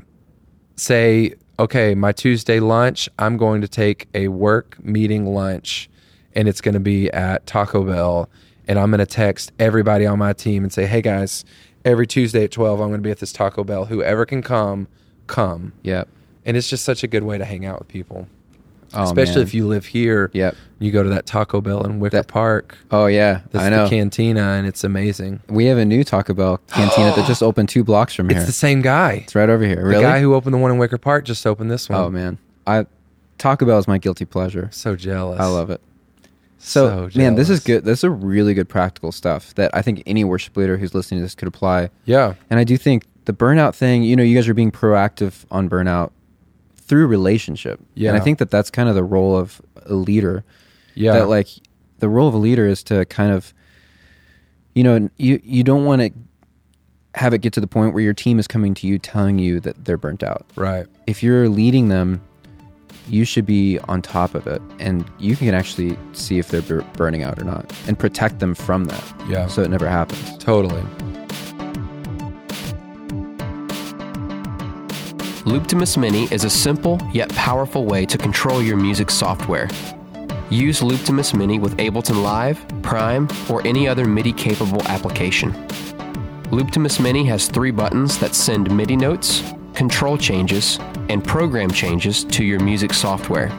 say 0.77 1.33
okay 1.59 1.93
my 1.93 2.13
tuesday 2.13 2.61
lunch 2.61 3.09
i'm 3.19 3.35
going 3.35 3.59
to 3.59 3.67
take 3.67 4.07
a 4.13 4.29
work 4.29 4.81
meeting 4.81 5.25
lunch 5.25 5.89
and 6.33 6.47
it's 6.47 6.61
going 6.61 6.73
to 6.73 6.79
be 6.79 7.11
at 7.11 7.45
taco 7.45 7.83
bell 7.83 8.29
and 8.67 8.77
i'm 8.79 8.89
going 8.91 8.99
to 8.99 9.05
text 9.05 9.51
everybody 9.59 10.05
on 10.05 10.17
my 10.19 10.33
team 10.33 10.63
and 10.63 10.71
say 10.73 10.85
hey 10.85 11.01
guys 11.01 11.43
every 11.85 12.07
tuesday 12.07 12.43
at 12.45 12.51
12 12.51 12.79
i'm 12.79 12.89
going 12.89 12.99
to 12.99 13.03
be 13.05 13.11
at 13.11 13.19
this 13.19 13.31
taco 13.33 13.63
bell 13.63 13.85
whoever 13.85 14.25
can 14.25 14.41
come 14.41 14.87
come 15.27 15.73
Yep. 15.83 16.07
and 16.45 16.57
it's 16.57 16.69
just 16.69 16.83
such 16.85 17.03
a 17.03 17.07
good 17.07 17.23
way 17.23 17.37
to 17.37 17.45
hang 17.45 17.65
out 17.65 17.79
with 17.79 17.87
people 17.87 18.27
Oh, 18.95 19.05
especially 19.05 19.37
man. 19.37 19.43
if 19.43 19.53
you 19.55 19.67
live 19.67 19.87
here 19.87 20.29
Yep. 20.33 20.55
you 20.77 20.91
go 20.91 21.01
to 21.01 21.09
that 21.09 21.25
taco 21.25 21.61
bell 21.61 21.83
in 21.83 21.99
wicker 21.99 22.17
That- 22.17 22.27
park 22.27 22.77
Oh 22.91 23.07
yeah. 23.07 23.41
that's 23.51 23.65
I 23.65 23.69
know. 23.69 23.85
the 23.85 23.89
cantina 23.89 24.41
and 24.51 24.67
it's 24.67 24.83
amazing 24.83 25.41
we 25.49 25.65
have 25.65 25.79
a 25.79 25.85
new 25.85 26.03
Taco 26.03 26.33
Bell 26.35 26.57
cantina 26.67 27.11
that 27.15 27.25
just 27.27 27.41
opened 27.41 27.69
two 27.69 27.83
blocks 27.83 28.13
from 28.13 28.29
here. 28.29 28.37
it's 28.37 28.45
the 28.45 28.51
same 28.53 28.81
guy 28.83 29.21
It's 29.23 29.33
right 29.33 29.49
over 29.49 29.65
here. 29.65 29.83
Really? 29.83 29.95
the 29.95 30.01
guy 30.01 30.19
who 30.19 30.35
opened 30.35 30.53
the 30.53 30.59
one 30.59 30.69
in 30.71 30.77
wicker 30.77 30.99
park 30.99 31.25
just 31.25 31.47
opened 31.47 31.71
this 31.71 31.89
one 31.89 31.99
oh 32.01 32.09
man, 32.11 32.37
I 32.67 32.85
Taco 33.39 33.65
Bell 33.65 33.79
is 33.79 33.87
my 33.87 33.97
guilty 33.97 34.25
pleasure. 34.25 34.69
so 34.71 34.95
jealous 34.95 35.39
I 35.39 35.47
love 35.47 35.71
it. 35.71 35.81
So, 36.65 37.09
So 37.09 37.19
man, 37.19 37.35
this 37.35 37.49
is 37.49 37.59
good. 37.59 37.83
This 37.83 37.99
is 37.99 38.03
a 38.05 38.09
really 38.09 38.53
good 38.53 38.69
practical 38.69 39.11
stuff 39.11 39.53
that 39.55 39.69
I 39.73 39.81
think 39.81 40.01
any 40.05 40.23
worship 40.23 40.55
leader 40.55 40.77
who's 40.77 40.95
listening 40.95 41.19
to 41.19 41.23
this 41.25 41.35
could 41.35 41.47
apply. 41.47 41.89
yeah 42.05 42.35
And 42.49 42.59
I 42.59 42.63
do 42.63 42.77
think 42.77 43.03
the 43.25 43.33
burnout 43.33 43.75
thing, 43.75 44.03
you 44.03 44.15
know, 44.15 44.23
you 44.23 44.35
guys 44.35 44.47
are 44.47 44.53
being 44.53 44.71
proactive 44.71 45.45
on 45.51 45.69
burnout 45.69 46.11
through 46.75 47.07
relationship. 47.07 47.79
Yeah. 47.95 48.09
And 48.09 48.17
I 48.17 48.21
think 48.21 48.39
that 48.39 48.49
that's 48.49 48.69
kind 48.69 48.87
of 48.89 48.95
the 48.95 49.03
role 49.03 49.37
of 49.37 49.61
a 49.85 49.93
leader. 49.93 50.43
yeah 50.95 51.13
That 51.13 51.27
like 51.27 51.47
the 51.99 52.09
role 52.09 52.27
of 52.27 52.33
a 52.33 52.37
leader 52.37 52.65
is 52.67 52.83
to 52.83 53.05
kind 53.05 53.31
of, 53.31 53.53
you 54.73 54.83
know, 54.83 55.09
you 55.17 55.39
you 55.43 55.63
don't 55.63 55.85
want 55.85 56.01
to 56.01 56.11
have 57.15 57.33
it 57.33 57.39
get 57.39 57.53
to 57.53 57.61
the 57.61 57.67
point 57.67 57.93
where 57.93 58.03
your 58.03 58.13
team 58.13 58.39
is 58.39 58.47
coming 58.47 58.73
to 58.73 58.87
you 58.87 58.97
telling 58.97 59.37
you 59.37 59.59
that 59.59 59.85
they're 59.85 59.97
burnt 59.97 60.23
out. 60.23 60.45
right 60.55 60.87
If 61.07 61.21
you're 61.23 61.47
leading 61.47 61.89
them, 61.89 62.21
you 63.09 63.25
should 63.25 63.45
be 63.45 63.79
on 63.87 64.01
top 64.01 64.33
of 64.35 64.47
it, 64.47 64.61
and 64.79 65.05
you 65.19 65.35
can 65.35 65.53
actually 65.53 65.97
see 66.13 66.39
if 66.39 66.47
they're 66.47 66.61
bur- 66.61 66.85
burning 66.93 67.23
out 67.23 67.39
or 67.39 67.43
not, 67.43 67.71
and 67.87 67.97
protect 67.99 68.39
them 68.39 68.53
from 68.55 68.85
that, 68.85 69.03
Yeah. 69.29 69.47
so 69.47 69.61
it 69.61 69.69
never 69.69 69.87
happens. 69.87 70.37
Totally. 70.37 70.81
Looptimus 75.45 75.97
Mini 75.97 76.23
is 76.31 76.45
a 76.45 76.49
simple 76.49 76.97
yet 77.11 77.29
powerful 77.35 77.85
way 77.85 78.05
to 78.05 78.17
control 78.17 78.61
your 78.61 78.77
music 78.77 79.11
software. 79.11 79.67
Use 80.49 80.79
Looptimus 80.81 81.33
Mini 81.37 81.59
with 81.59 81.75
Ableton 81.77 82.23
Live, 82.23 82.63
Prime, 82.81 83.27
or 83.49 83.65
any 83.67 83.87
other 83.87 84.05
MIDI 84.05 84.31
capable 84.31 84.81
application. 84.83 85.51
Looptimus 86.51 86.99
Mini 87.01 87.25
has 87.25 87.47
three 87.47 87.71
buttons 87.71 88.17
that 88.19 88.35
send 88.35 88.71
MIDI 88.75 88.95
notes, 88.95 89.43
control 89.73 90.17
changes, 90.17 90.79
and 91.09 91.23
program 91.23 91.71
changes 91.71 92.23
to 92.25 92.43
your 92.43 92.59
music 92.59 92.93
software. 92.93 93.49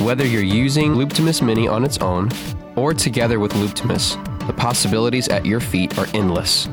Whether 0.00 0.26
you're 0.26 0.42
using 0.42 0.94
Looptimus 0.94 1.40
Mini 1.40 1.68
on 1.68 1.84
its 1.84 1.98
own 1.98 2.30
or 2.76 2.92
together 2.92 3.38
with 3.38 3.52
Looptimus, 3.52 4.16
the 4.46 4.52
possibilities 4.52 5.28
at 5.28 5.46
your 5.46 5.60
feet 5.60 5.96
are 5.98 6.06
endless. 6.14 6.68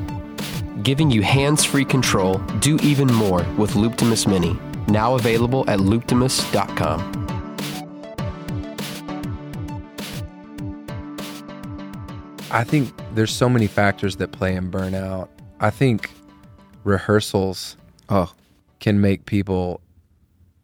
Giving 0.82 1.10
you 1.10 1.22
hands 1.22 1.64
free 1.64 1.84
control, 1.84 2.38
do 2.58 2.76
even 2.82 3.06
more 3.12 3.44
with 3.56 3.72
Looptimus 3.74 4.26
Mini. 4.26 4.58
Now 4.88 5.14
available 5.14 5.68
at 5.70 5.78
looptimus.com. 5.78 7.18
I 12.50 12.64
think 12.64 12.92
there's 13.14 13.32
so 13.32 13.48
many 13.48 13.66
factors 13.66 14.16
that 14.16 14.32
play 14.32 14.56
in 14.56 14.70
burnout. 14.70 15.28
I 15.60 15.70
think 15.70 16.10
rehearsals 16.84 17.76
Oh, 18.08 18.30
can 18.82 19.00
make 19.00 19.24
people 19.24 19.80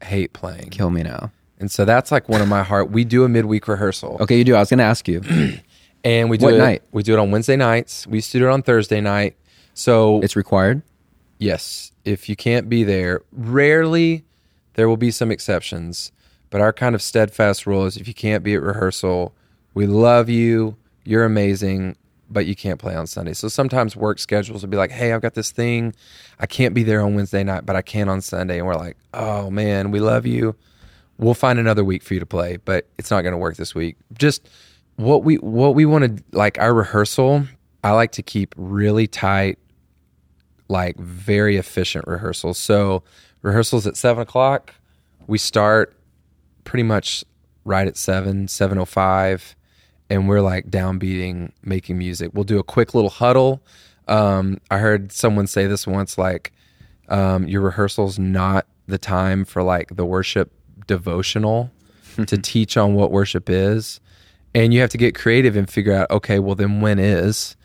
hate 0.03 0.35
playing. 0.35 0.69
kill 0.69 0.91
me 0.91 1.03
now. 1.03 1.33
And 1.59 1.71
so 1.71 1.85
that's 1.87 2.13
like 2.13 2.29
one 2.29 2.41
of 2.43 2.49
my 2.49 2.63
heart. 2.63 2.91
We 2.91 3.05
do 3.05 3.25
a 3.25 3.29
midweek 3.29 3.67
rehearsal. 3.67 4.19
Okay, 4.21 4.37
you 4.39 4.45
do. 4.45 4.55
I 4.55 4.61
was 4.61 4.69
going 4.71 4.79
to 4.79 4.85
ask 4.85 5.09
you. 5.09 5.23
And 6.05 6.31
we 6.31 6.39
do 6.39 6.45
What 6.47 6.55
it 6.55 6.59
night? 6.59 6.83
we 6.93 7.03
do 7.03 7.13
it 7.13 7.19
on 7.19 7.33
Wednesday 7.33 7.57
nights. 7.57 8.07
We 8.07 8.19
used 8.19 8.31
to 8.31 8.39
do 8.39 8.47
it 8.47 8.51
on 8.53 8.63
Thursday 8.63 9.01
night. 9.01 9.35
So 9.75 10.21
It's 10.23 10.37
required. 10.37 10.83
yes, 11.39 11.91
if 12.05 12.29
you 12.29 12.37
can't 12.37 12.69
be 12.69 12.85
there, 12.85 13.23
rarely 13.33 14.25
there 14.75 14.89
will 14.89 14.97
be 14.97 15.11
some 15.11 15.33
exceptions, 15.33 16.13
but 16.51 16.61
our 16.61 16.73
kind 16.73 16.95
of 16.95 17.03
steadfast 17.03 17.67
rule 17.67 17.85
is 17.85 17.97
if 17.97 18.07
you 18.07 18.15
can't 18.15 18.45
be 18.45 18.55
at 18.55 18.63
rehearsal, 18.63 19.35
we 19.75 19.87
love 19.89 20.29
you, 20.29 20.77
you're 21.05 21.25
amazing, 21.25 21.97
but 22.31 22.47
you 22.47 22.55
can't 22.55 22.79
play 22.79 22.95
on 22.95 23.07
Sunday. 23.07 23.33
So 23.33 23.49
sometimes 23.49 23.97
work 23.97 24.19
schedules 24.19 24.63
will 24.63 24.71
be 24.71 24.77
like, 24.77 24.91
"Hey, 24.91 25.13
I've 25.13 25.23
got 25.23 25.35
this 25.35 25.51
thing. 25.51 25.95
I 26.39 26.47
can't 26.47 26.75
be 26.75 26.83
there 26.83 27.01
on 27.01 27.15
Wednesday 27.15 27.45
night, 27.45 27.67
but 27.67 27.77
I 27.77 27.83
can 27.83 28.09
on 28.09 28.21
Sunday." 28.21 28.59
And 28.59 28.67
we're 28.67 28.75
like, 28.75 28.97
"Oh 29.15 29.51
man, 29.51 29.91
we 29.91 30.01
love 30.01 30.27
you. 30.27 30.55
We'll 31.19 31.35
find 31.35 31.59
another 31.59 31.85
week 31.85 32.03
for 32.03 32.15
you 32.15 32.21
to 32.21 32.27
play, 32.27 32.59
but 32.59 32.87
it's 32.99 33.11
not 33.11 33.23
going 33.23 33.33
to 33.33 33.39
work 33.39 33.57
this 33.57 33.75
week." 33.75 33.97
Just 34.17 34.49
what 34.97 35.25
we 35.25 35.37
what 35.37 35.75
we 35.75 35.87
want 35.87 36.05
to 36.19 36.25
like 36.37 36.59
our 36.59 36.75
rehearsal, 36.75 37.47
I 37.83 37.93
like 37.93 38.13
to 38.13 38.23
keep 38.23 38.55
really 38.57 39.07
tight 39.07 39.59
like 40.69 40.97
very 40.99 41.57
efficient 41.57 42.07
rehearsals. 42.07 42.59
So 42.59 43.03
rehearsals 43.43 43.87
at 43.87 43.97
seven 43.97 44.23
o'clock. 44.23 44.75
We 45.27 45.39
start 45.39 45.97
pretty 46.65 46.83
much 46.83 47.25
right 47.65 47.87
at 47.87 47.97
seven, 47.97 48.49
seven 48.49 48.79
o 48.79 48.85
five, 48.85 49.57
and 50.11 50.29
we're 50.29 50.41
like 50.41 50.71
downbeating, 50.71 51.53
making 51.63 51.99
music. 51.99 52.31
We'll 52.35 52.45
do 52.45 52.59
a 52.59 52.65
quick 52.65 52.95
little 52.95 53.11
huddle. 53.11 53.63
Um, 54.07 54.59
I 54.71 54.79
heard 54.79 55.13
someone 55.13 55.47
say 55.47 55.67
this 55.67 55.87
once, 55.87 56.17
like 56.17 56.53
um, 57.09 57.47
your 57.47 57.61
rehearsal's 57.61 58.19
not 58.19 58.67
the 58.87 58.99
time 58.99 59.45
for 59.45 59.63
like 59.63 59.97
the 59.97 60.05
worship 60.05 60.51
devotional 60.87 61.71
to 62.27 62.39
teach 62.39 62.77
on 62.77 62.95
what 62.95 63.11
worship 63.11 63.51
is, 63.51 64.01
and 64.55 64.73
you 64.73 64.81
have 64.81 64.91
to 64.91 64.99
get 64.99 65.15
creative 65.15 65.57
and 65.57 65.69
figure 65.69 65.93
out, 65.93 66.11
okay, 66.11 66.39
well 66.39 66.55
then 66.55 66.81
when 66.81 66.99
is? 66.99 67.57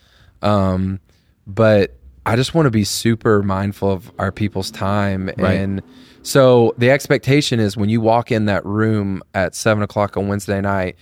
Um, 0.41 0.99
but 1.47 1.95
I 2.25 2.35
just 2.35 2.53
want 2.53 2.67
to 2.67 2.71
be 2.71 2.83
super 2.83 3.43
mindful 3.43 3.91
of 3.91 4.11
our 4.19 4.31
people's 4.31 4.71
time. 4.71 5.29
Right. 5.37 5.53
And 5.55 5.81
so 6.21 6.73
the 6.77 6.89
expectation 6.89 7.59
is 7.59 7.75
when 7.75 7.89
you 7.89 7.99
walk 7.99 8.31
in 8.31 8.45
that 8.45 8.65
room 8.65 9.21
at 9.33 9.55
seven 9.55 9.83
o'clock 9.83 10.15
on 10.15 10.27
Wednesday 10.27 10.61
night, 10.61 10.95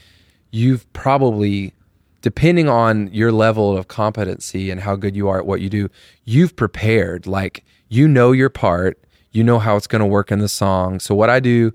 you've 0.52 0.92
probably, 0.94 1.74
depending 2.22 2.70
on 2.70 3.12
your 3.14 3.32
level 3.32 3.76
of 3.76 3.88
competency 3.88 4.70
and 4.70 4.82
how 4.82 4.96
good 4.96 5.16
you 5.16 5.28
are 5.28 5.40
at 5.40 5.46
what 5.46 5.62
you 5.62 5.70
do, 5.70 5.90
you've 6.26 6.56
prepared. 6.56 7.26
Like 7.26 7.64
you 7.90 8.08
know 8.08 8.32
your 8.32 8.50
part, 8.50 9.00
you 9.32 9.44
know 9.44 9.60
how 9.60 9.76
it's 9.76 9.88
going 9.88 10.02
to 10.02 10.06
work 10.06 10.32
in 10.32 10.40
the 10.40 10.50
song. 10.50 11.00
So 11.00 11.16
what 11.16 11.30
I 11.30 11.40
do 11.40 11.74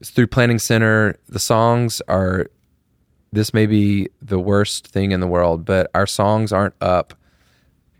is 0.00 0.10
through 0.10 0.28
Planning 0.28 0.58
Center, 0.58 1.16
the 1.28 1.38
songs 1.38 2.00
are 2.08 2.46
this 3.32 3.52
may 3.52 3.66
be 3.66 4.08
the 4.22 4.38
worst 4.38 4.86
thing 4.86 5.10
in 5.10 5.18
the 5.18 5.26
world, 5.26 5.64
but 5.64 5.90
our 5.92 6.06
songs 6.06 6.52
aren't 6.52 6.74
up 6.80 7.14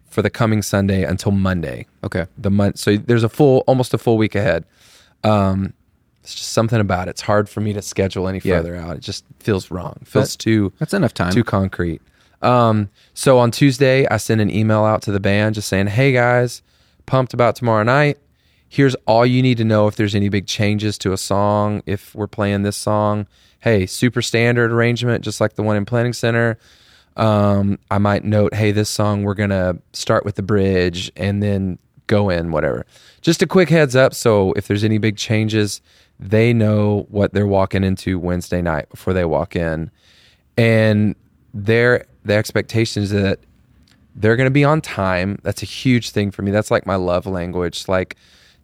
for 0.08 0.22
the 0.22 0.30
coming 0.30 0.62
Sunday 0.62 1.02
until 1.02 1.32
Monday. 1.32 1.86
Okay. 2.04 2.26
The 2.38 2.50
month, 2.50 2.78
so 2.78 2.96
there's 2.96 3.24
a 3.24 3.28
full, 3.28 3.64
almost 3.66 3.92
a 3.92 3.98
full 3.98 4.16
week 4.16 4.36
ahead. 4.36 4.64
Um, 5.24 5.74
it's 6.24 6.34
just 6.34 6.52
something 6.52 6.80
about 6.80 7.06
it. 7.06 7.12
It's 7.12 7.20
hard 7.20 7.48
for 7.48 7.60
me 7.60 7.72
to 7.74 7.82
schedule 7.82 8.26
any 8.28 8.40
Yeah. 8.42 8.56
further 8.56 8.74
out. 8.76 8.96
It 8.96 9.02
just 9.02 9.24
feels 9.38 9.70
wrong. 9.70 9.98
Feels 10.04 10.34
But 10.36 10.42
too 10.42 10.72
That's 10.80 10.94
enough 10.94 11.14
time. 11.14 11.32
too 11.32 11.44
concrete. 11.44 12.00
Um, 12.42 12.88
so 13.14 13.38
on 13.38 13.50
Tuesday, 13.50 14.06
I 14.10 14.16
send 14.16 14.40
an 14.40 14.50
email 14.50 14.84
out 14.84 15.02
to 15.02 15.12
the 15.12 15.20
band 15.20 15.54
just 15.54 15.68
saying, 15.68 15.86
"Hey 15.88 16.12
guys, 16.12 16.60
pumped 17.06 17.32
about 17.34 17.56
tomorrow 17.56 17.84
night. 17.84 18.18
Here's 18.68 18.94
all 19.06 19.24
you 19.24 19.40
need 19.40 19.58
to 19.58 19.64
know 19.64 19.86
if 19.86 19.94
there's 19.96 20.14
any 20.14 20.28
big 20.28 20.46
changes 20.46 20.98
to 20.98 21.12
a 21.12 21.16
song. 21.16 21.82
If 21.86 22.14
we're 22.14 22.26
playing 22.26 22.62
this 22.62 22.76
song, 22.76 23.26
hey, 23.60 23.86
super 23.86 24.20
standard 24.20 24.72
arrangement, 24.72 25.22
just 25.24 25.40
like 25.40 25.54
the 25.54 25.62
one 25.62 25.76
in 25.76 25.84
Planning 25.84 26.12
Center. 26.12 26.58
Um, 27.16 27.78
I 27.90 27.98
might 27.98 28.24
note, 28.24 28.54
hey, 28.54 28.72
this 28.72 28.88
song 28.88 29.22
we're 29.22 29.34
gonna 29.34 29.76
start 29.92 30.24
with 30.24 30.34
the 30.34 30.42
bridge 30.42 31.12
and 31.16 31.42
then 31.42 31.78
go 32.08 32.28
in 32.28 32.50
whatever. 32.50 32.84
Just 33.22 33.40
a 33.40 33.46
quick 33.46 33.68
heads 33.70 33.94
up, 33.96 34.12
so 34.14 34.52
if 34.54 34.66
there's 34.66 34.84
any 34.84 34.98
big 34.98 35.16
changes, 35.16 35.80
they 36.20 36.52
know 36.52 37.06
what 37.10 37.32
they're 37.32 37.46
walking 37.46 37.84
into 37.84 38.18
Wednesday 38.18 38.62
night 38.62 38.88
before 38.90 39.12
they 39.12 39.24
walk 39.24 39.56
in 39.56 39.90
and 40.56 41.14
their 41.52 42.06
the 42.24 42.34
expectation 42.34 43.02
is 43.02 43.10
that 43.10 43.40
they're 44.16 44.36
going 44.36 44.46
to 44.46 44.50
be 44.52 44.64
on 44.64 44.80
time. 44.80 45.38
That's 45.42 45.62
a 45.62 45.66
huge 45.66 46.10
thing 46.10 46.30
for 46.30 46.42
me. 46.42 46.50
That's 46.52 46.70
like 46.70 46.86
my 46.86 46.94
love 46.96 47.26
language. 47.26 47.88
Like 47.88 48.16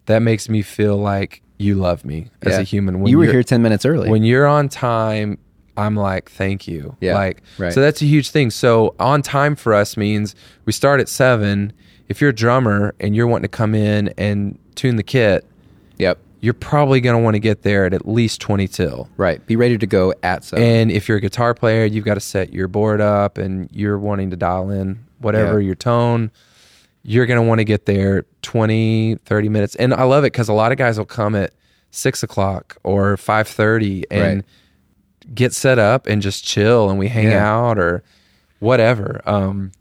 that 0.05 0.19
makes 0.19 0.47
me 0.49 0.61
feel 0.61 0.97
like 0.97 1.41
you 1.57 1.75
love 1.75 2.05
me 2.05 2.29
as 2.41 2.53
Yeah. 2.53 2.59
a 2.59 2.63
human. 2.63 3.05
you 3.05 3.17
were 3.17 3.25
here 3.25 3.43
10 3.43 3.61
minutes 3.61 3.85
early. 3.85 4.09
when 4.09 4.23
you're 4.23 4.47
on 4.47 4.69
time. 4.69 5.37
I'm 5.77 5.95
like, 5.95 6.29
thank 6.29 6.67
you. 6.67 6.97
Yeah, 6.99 7.13
Like, 7.15 7.41
right. 7.57 7.71
so 7.71 7.79
that's 7.79 8.01
a 8.01 8.05
huge 8.05 8.29
thing. 8.31 8.51
So 8.51 8.93
on 8.99 9.21
time 9.21 9.55
for 9.55 9.73
us 9.73 9.95
means 9.95 10.35
we 10.65 10.73
start 10.73 10.99
at 10.99 11.07
seven. 11.07 11.71
If 12.09 12.19
you're 12.19 12.31
a 12.31 12.35
drummer 12.35 12.93
and 12.99 13.15
you're 13.15 13.25
wanting 13.25 13.43
to 13.43 13.47
come 13.57 13.73
in 13.73 14.09
and 14.17 14.59
tune 14.75 14.97
the 14.97 15.03
kit, 15.03 15.45
yep. 15.97 16.17
You're 16.41 16.53
probably 16.55 16.99
going 17.01 17.15
to 17.15 17.23
want 17.23 17.35
to 17.35 17.39
get 17.39 17.61
there 17.61 17.85
at 17.85 17.93
at 17.93 18.07
least 18.07 18.41
20 18.41 18.67
till. 18.67 19.07
Right. 19.15 19.45
Be 19.45 19.55
ready 19.55 19.77
to 19.77 19.85
go 19.87 20.13
at 20.23 20.43
seven. 20.43 20.63
And 20.65 20.91
if 20.91 21.07
you're 21.07 21.19
a 21.19 21.21
guitar 21.21 21.53
player, 21.53 21.85
you've 21.85 22.03
got 22.05 22.15
to 22.15 22.19
set 22.19 22.51
your 22.51 22.67
board 22.67 22.99
up 22.99 23.37
and 23.37 23.69
you're 23.71 23.97
wanting 23.99 24.31
to 24.31 24.35
dial 24.35 24.69
in 24.71 24.99
whatever 25.19 25.59
Yeah. 25.61 25.67
your 25.67 25.75
tone. 25.75 26.31
You're 27.03 27.25
going 27.27 27.39
to 27.41 27.47
want 27.47 27.59
to 27.59 27.63
get 27.63 27.85
there 27.85 28.25
20, 28.41 29.15
30 29.23 29.49
minutes. 29.49 29.75
And 29.75 29.93
I 29.93 30.03
love 30.03 30.23
it 30.23 30.33
because 30.33 30.49
a 30.49 30.53
lot 30.53 30.71
of 30.71 30.77
guys 30.79 30.97
will 30.97 31.05
come 31.05 31.35
at 31.35 31.51
six 31.91 32.23
o'clock 32.23 32.77
or 32.83 33.17
5.30 33.17 34.03
and 34.09 34.37
Right. 34.37 35.35
get 35.35 35.53
set 35.53 35.77
up 35.77 36.07
and 36.07 36.21
just 36.21 36.43
chill 36.43 36.89
and 36.89 36.97
we 36.97 37.07
hang 37.07 37.27
Yeah. 37.29 37.47
out 37.47 37.77
or 37.77 38.03
whatever. 38.59 39.21
Um, 39.25 39.71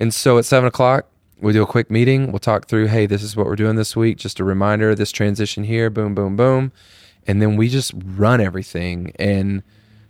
and 0.00 0.12
so 0.14 0.38
at 0.38 0.44
seven 0.46 0.66
o'clock, 0.66 1.06
we 1.40 1.52
do 1.52 1.62
a 1.62 1.66
quick 1.66 1.90
meeting. 1.90 2.32
We'll 2.32 2.38
talk 2.38 2.66
through, 2.66 2.86
hey, 2.86 3.06
this 3.06 3.22
is 3.22 3.36
what 3.36 3.46
we're 3.46 3.56
doing 3.56 3.76
this 3.76 3.94
week. 3.94 4.16
Just 4.16 4.40
a 4.40 4.44
reminder, 4.44 4.94
this 4.94 5.12
transition 5.12 5.64
here, 5.64 5.90
boom, 5.90 6.14
boom, 6.14 6.36
boom. 6.36 6.72
And 7.26 7.42
then 7.42 7.56
we 7.56 7.68
just 7.68 7.92
run 7.94 8.40
everything. 8.40 9.12
And 9.16 9.62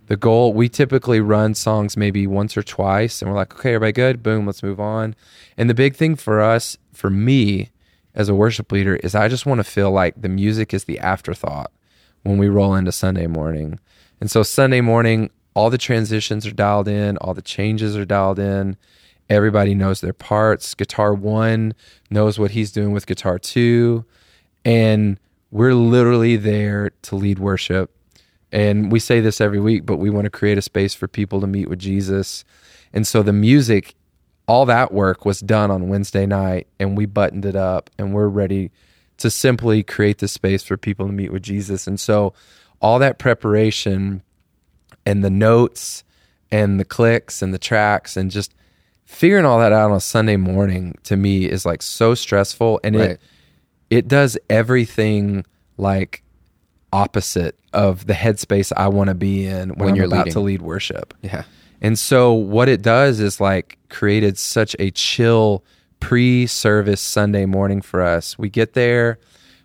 the 0.07 0.17
goal, 0.17 0.53
we 0.53 0.69
typically 0.69 1.21
run 1.21 1.55
songs 1.55 1.97
maybe 1.97 2.27
once 2.27 2.57
or 2.57 2.63
twice. 2.63 3.21
And 3.21 3.31
we're 3.31 3.37
like, 3.37 3.55
okay, 3.55 3.75
everybody 3.75 3.93
good? 3.93 4.23
Boom, 4.23 4.47
let's 4.47 4.63
move 4.63 4.79
on. 4.79 5.17
And 5.57 5.69
the 5.69 5.75
big 5.75 5.97
thing 5.97 6.15
for 6.15 6.41
us, 6.41 6.77
for 6.93 7.11
me 7.11 7.71
as 8.15 8.29
a 8.29 8.35
worship 8.35 8.71
leader, 8.71 8.97
is 8.97 9.15
I 9.15 9.29
just 9.29 9.47
want 9.47 9.59
to 9.59 9.65
feel 9.65 9.91
like 9.91 10.21
the 10.21 10.29
music 10.29 10.73
is 10.73 10.85
the 10.85 10.99
afterthought 11.01 11.73
when 12.23 12.39
we 12.39 12.49
roll 12.49 12.75
into 12.75 12.93
Sunday 12.93 13.27
morning. 13.27 13.81
And 14.21 14.31
so 14.31 14.43
Sunday 14.43 14.81
morning, 14.81 15.31
all 15.55 15.71
the 15.71 15.79
transitions 15.79 16.47
are 16.47 16.53
dialed 16.53 16.89
in, 16.89 17.17
all 17.19 17.35
the 17.35 17.43
changes 17.43 17.97
are 17.97 18.05
dialed 18.05 18.39
in. 18.39 18.77
Everybody 19.29 19.75
knows 19.75 20.01
their 20.01 20.13
parts. 20.13 20.75
Guitar 20.75 21.15
one 21.15 21.75
knows 22.11 22.39
what 22.39 22.53
he's 22.53 22.73
doing 22.73 22.93
with 22.93 23.07
guitar 23.07 23.39
two. 23.39 24.05
And 24.65 25.19
we're 25.51 25.75
literally 25.75 26.37
there 26.37 26.91
to 27.03 27.17
lead 27.17 27.39
worship. 27.39 27.91
And 28.53 28.93
we 28.93 29.01
say 29.01 29.21
this 29.21 29.41
every 29.41 29.61
week, 29.61 29.85
but 29.85 29.97
we 29.97 30.11
want 30.11 30.25
to 30.25 30.31
create 30.31 30.59
a 30.59 30.63
space 30.63 30.95
for 30.95 31.09
people 31.09 31.41
to 31.41 31.47
meet 31.47 31.69
with 31.69 31.79
Jesus. 31.79 32.45
And 32.93 33.07
so 33.07 33.23
the 33.23 33.33
music, 33.33 33.95
all 34.47 34.65
that 34.67 34.93
work 34.93 35.25
was 35.25 35.41
done 35.41 35.71
on 35.71 35.89
Wednesday 35.89 36.27
night, 36.27 36.69
and 36.79 36.97
we 36.97 37.07
buttoned 37.07 37.45
it 37.45 37.57
up, 37.57 37.91
and 37.99 38.15
we're 38.15 38.29
ready 38.29 38.71
to 39.19 39.31
simply 39.31 39.83
create 39.83 40.19
the 40.19 40.29
space 40.29 40.63
for 40.63 40.77
people 40.77 41.07
to 41.07 41.13
meet 41.13 41.33
with 41.33 41.43
Jesus. 41.43 41.87
And 41.87 41.99
so 41.99 42.33
all 42.81 42.99
that 42.99 43.19
preparation 43.19 44.23
and 45.05 45.25
the 45.25 45.31
notes 45.31 46.05
and 46.51 46.79
the 46.79 46.85
clicks 46.85 47.43
and 47.43 47.53
the 47.53 47.59
tracks 47.59 48.17
and 48.17 48.31
just 48.31 48.55
figuring 49.07 49.45
all 49.47 49.59
that 49.61 49.73
out 49.73 49.91
on 49.91 49.97
a 49.97 50.01
Sunday 50.01 50.37
morning 50.37 50.95
to 51.05 51.17
me 51.17 51.47
is 51.47 51.65
like 51.65 51.81
so 51.83 52.15
stressful 52.15 52.81
and 52.85 52.97
Right. 52.97 53.11
it 53.13 53.21
it 53.89 54.09
does 54.09 54.37
everything 54.51 55.45
like 55.79 56.23
opposite 56.93 57.57
of 57.73 58.07
the 58.07 58.13
headspace 58.15 58.73
I 58.77 58.89
want 58.89 59.09
to 59.09 59.15
be 59.15 59.47
in 59.47 59.71
when, 59.71 59.79
When 59.79 59.89
I'm 59.91 59.95
you're 59.97 60.07
about 60.07 60.19
leading. 60.27 60.33
to 60.33 60.41
lead 60.41 60.63
worship. 60.63 61.15
Yeah. 61.23 61.45
And 61.81 61.99
so 61.99 62.33
what 62.33 62.69
it 62.69 62.83
does 62.83 63.21
is 63.21 63.41
like 63.41 63.79
created 63.89 64.39
such 64.39 64.75
a 64.79 64.91
chill 64.91 65.63
pre-service 66.01 67.01
Sunday 67.01 67.47
morning 67.47 67.81
for 67.83 68.01
us. 68.03 68.39
We 68.39 68.49
get 68.49 68.73
there, 68.75 69.19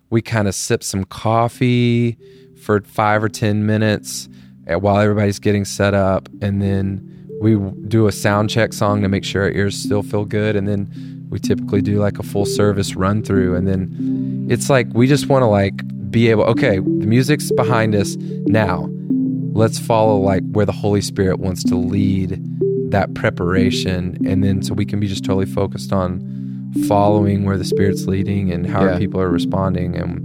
we 0.09 0.21
kind 0.21 0.47
of 0.47 0.53
sip 0.55 0.83
some 0.83 1.03
coffee 1.05 2.17
for 2.61 2.81
5 2.81 3.23
or 3.23 3.29
10 3.29 3.65
minutes 3.65 4.27
uh, 4.71 4.77
while 4.77 4.97
everybody's 4.97 5.39
getting 5.39 5.65
set 5.65 5.93
up 5.93 6.29
and 6.41 6.61
then 6.61 7.20
we 7.41 7.57
do 7.87 8.07
a 8.07 8.11
sound 8.11 8.49
check 8.49 8.71
song 8.73 9.01
to 9.01 9.09
make 9.09 9.23
sure 9.23 9.43
our 9.43 9.51
ears 9.51 9.75
still 9.75 10.03
feel 10.03 10.25
good 10.25 10.55
and 10.55 10.67
then 10.67 10.87
we 11.29 11.39
typically 11.39 11.81
do 11.81 11.99
like 11.99 12.19
a 12.19 12.23
full 12.23 12.45
service 12.45 12.95
run 12.95 13.23
through 13.23 13.55
and 13.55 13.67
then 13.67 14.47
it's 14.49 14.69
like 14.69 14.87
we 14.93 15.07
just 15.07 15.27
want 15.27 15.41
to 15.41 15.47
like 15.47 15.75
be 16.11 16.29
able 16.29 16.43
okay, 16.43 16.77
the 16.77 17.07
music's 17.07 17.51
behind 17.51 17.95
us 17.95 18.15
now 18.47 18.87
let's 19.53 19.79
follow 19.79 20.17
like 20.17 20.43
where 20.51 20.65
the 20.65 20.71
Holy 20.71 21.01
Spirit 21.01 21.39
wants 21.39 21.63
to 21.65 21.75
lead 21.75 22.39
that 22.91 23.13
preparation, 23.13 24.17
and 24.25 24.43
then 24.43 24.61
so 24.61 24.73
we 24.73 24.85
can 24.85 24.99
be 24.99 25.07
just 25.07 25.23
totally 25.23 25.45
focused 25.45 25.93
on 25.93 26.21
following 26.87 27.45
where 27.45 27.57
the 27.57 27.63
Spirit's 27.65 28.05
leading 28.05 28.51
and 28.51 28.67
how 28.67 28.85
Yeah. 28.85 28.97
people 28.97 29.19
are 29.21 29.29
responding, 29.29 29.95
and 29.95 30.19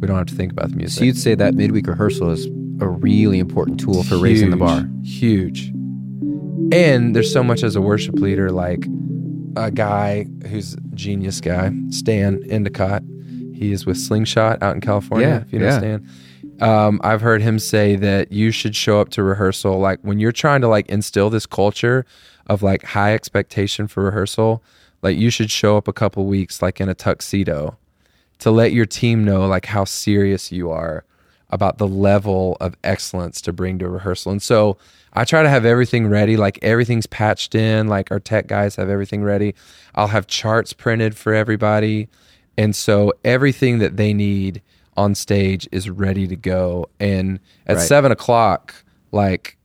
we 0.00 0.06
don't 0.06 0.16
have 0.16 0.26
to 0.26 0.34
think 0.34 0.52
about 0.52 0.70
the 0.70 0.76
music. 0.76 0.98
So 0.98 1.04
you'd 1.04 1.18
say 1.18 1.34
that 1.34 1.54
midweek 1.54 1.86
rehearsal 1.86 2.30
is 2.30 2.46
a 2.80 2.88
really 2.88 3.38
important 3.38 3.80
tool 3.80 4.02
for 4.02 4.18
raising 4.18 4.50
the 4.50 4.56
bar. 4.56 4.88
Huge. 5.02 5.72
And 6.72 7.14
there's 7.14 7.32
so 7.32 7.42
much 7.44 7.62
as 7.62 7.76
a 7.76 7.80
worship 7.80 8.16
leader, 8.16 8.50
like 8.50 8.86
a 9.56 9.70
guy 9.70 10.26
who's 10.48 10.74
a 10.74 10.80
genius 10.94 11.40
guy, 11.40 11.72
Stan 11.90 12.42
Endicott. 12.50 13.02
He 13.54 13.72
is 13.72 13.86
with 13.86 13.96
Slingshot 13.96 14.62
out 14.62 14.74
in 14.74 14.80
California, 14.80 15.28
Yeah, 15.28 15.40
if 15.42 15.52
you 15.52 15.58
know 15.60 15.66
yeah. 15.66 15.78
Stan. 15.78 16.10
Um, 16.60 17.00
I've 17.04 17.20
heard 17.20 17.42
him 17.42 17.58
say 17.58 17.96
that 17.96 18.32
you 18.32 18.50
should 18.50 18.74
show 18.74 19.00
up 19.00 19.10
to 19.10 19.22
rehearsal 19.22 19.78
like 19.78 20.00
when 20.00 20.18
you're 20.18 20.32
trying 20.32 20.62
to 20.62 20.68
like 20.68 20.88
instill 20.88 21.28
this 21.30 21.44
culture 21.46 22.06
of 22.46 22.62
like 22.62 22.82
high 22.82 23.14
expectation 23.14 23.86
for 23.86 24.04
rehearsal, 24.04 24.62
like 25.02 25.16
you 25.18 25.30
should 25.30 25.50
show 25.50 25.76
up 25.76 25.86
a 25.86 25.92
couple 25.92 26.24
weeks 26.26 26.62
like 26.62 26.80
in 26.80 26.88
a 26.88 26.94
tuxedo 26.94 27.76
to 28.38 28.50
let 28.50 28.72
your 28.72 28.86
team 28.86 29.24
know 29.24 29.46
like 29.46 29.66
how 29.66 29.84
serious 29.84 30.50
you 30.52 30.70
are 30.70 31.04
about 31.50 31.78
the 31.78 31.86
level 31.86 32.56
of 32.60 32.76
excellence 32.82 33.40
to 33.42 33.52
bring 33.52 33.78
to 33.78 33.88
rehearsal. 33.88 34.32
And 34.32 34.42
so 34.42 34.76
I 35.12 35.24
try 35.24 35.42
to 35.42 35.48
have 35.48 35.64
everything 35.64 36.08
ready, 36.08 36.36
like 36.36 36.58
everything's 36.62 37.06
patched 37.06 37.54
in, 37.54 37.88
like 37.88 38.10
our 38.10 38.18
tech 38.20 38.46
guys 38.48 38.76
have 38.76 38.88
everything 38.88 39.22
ready. 39.22 39.54
I'll 39.94 40.08
have 40.08 40.26
charts 40.26 40.72
printed 40.72 41.16
for 41.16 41.32
everybody. 41.32 42.08
And 42.58 42.74
so 42.74 43.12
everything 43.24 43.78
that 43.78 43.96
they 43.96 44.12
need 44.12 44.60
on 44.96 45.14
stage 45.14 45.68
is 45.72 45.88
ready 45.88 46.26
to 46.26 46.36
go. 46.36 46.88
And 46.98 47.38
at 47.66 47.76
Right. 47.76 47.86
seven 47.86 48.10
o'clock, 48.12 48.74
like 49.12 49.56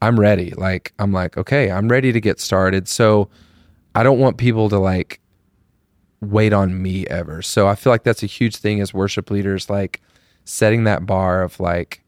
I'm 0.00 0.18
ready. 0.18 0.52
Like 0.56 0.92
I'm 0.98 1.12
like, 1.12 1.36
okay, 1.36 1.70
I'm 1.70 1.88
ready 1.88 2.10
to 2.12 2.20
get 2.20 2.40
started. 2.40 2.88
So 2.88 3.28
I 3.94 4.02
don't 4.02 4.18
want 4.18 4.36
people 4.38 4.68
to 4.70 4.78
like 4.78 5.20
wait 6.20 6.52
on 6.52 6.80
me 6.80 7.06
ever. 7.08 7.42
So 7.42 7.68
I 7.68 7.74
feel 7.74 7.92
like 7.92 8.04
that's 8.04 8.22
a 8.22 8.26
huge 8.26 8.56
thing 8.56 8.80
as 8.80 8.94
worship 8.94 9.30
leaders, 9.30 9.68
like 9.68 10.00
setting 10.44 10.84
that 10.84 11.06
bar 11.06 11.42
of 11.42 11.58
like, 11.60 12.02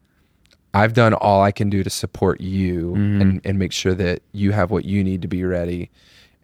I've 0.73 0.93
done 0.93 1.13
all 1.13 1.41
I 1.41 1.51
can 1.51 1.69
do 1.69 1.83
to 1.83 1.89
support 1.89 2.41
you 2.41 2.91
mm-hmm. 2.91 3.21
and, 3.21 3.41
and 3.45 3.57
make 3.57 3.71
sure 3.71 3.93
that 3.95 4.21
you 4.33 4.51
have 4.51 4.71
what 4.71 4.85
you 4.85 5.03
need 5.03 5.21
to 5.21 5.27
be 5.27 5.43
ready. 5.43 5.89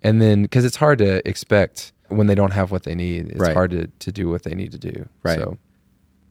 And 0.03 0.21
then, 0.21 0.43
because 0.43 0.63
it's 0.65 0.77
hard 0.77 0.99
to 0.99 1.27
expect 1.27 1.91
when 2.07 2.27
they 2.27 2.35
don't 2.35 2.51
have 2.53 2.71
what 2.71 2.83
they 2.83 2.95
need, 2.95 3.29
it's 3.29 3.39
Right. 3.39 3.53
hard 3.53 3.71
to, 3.71 3.87
to 3.87 4.11
do 4.11 4.29
what 4.29 4.43
they 4.43 4.55
need 4.55 4.71
to 4.71 4.77
do. 4.79 5.07
Right. 5.23 5.37
So, 5.37 5.57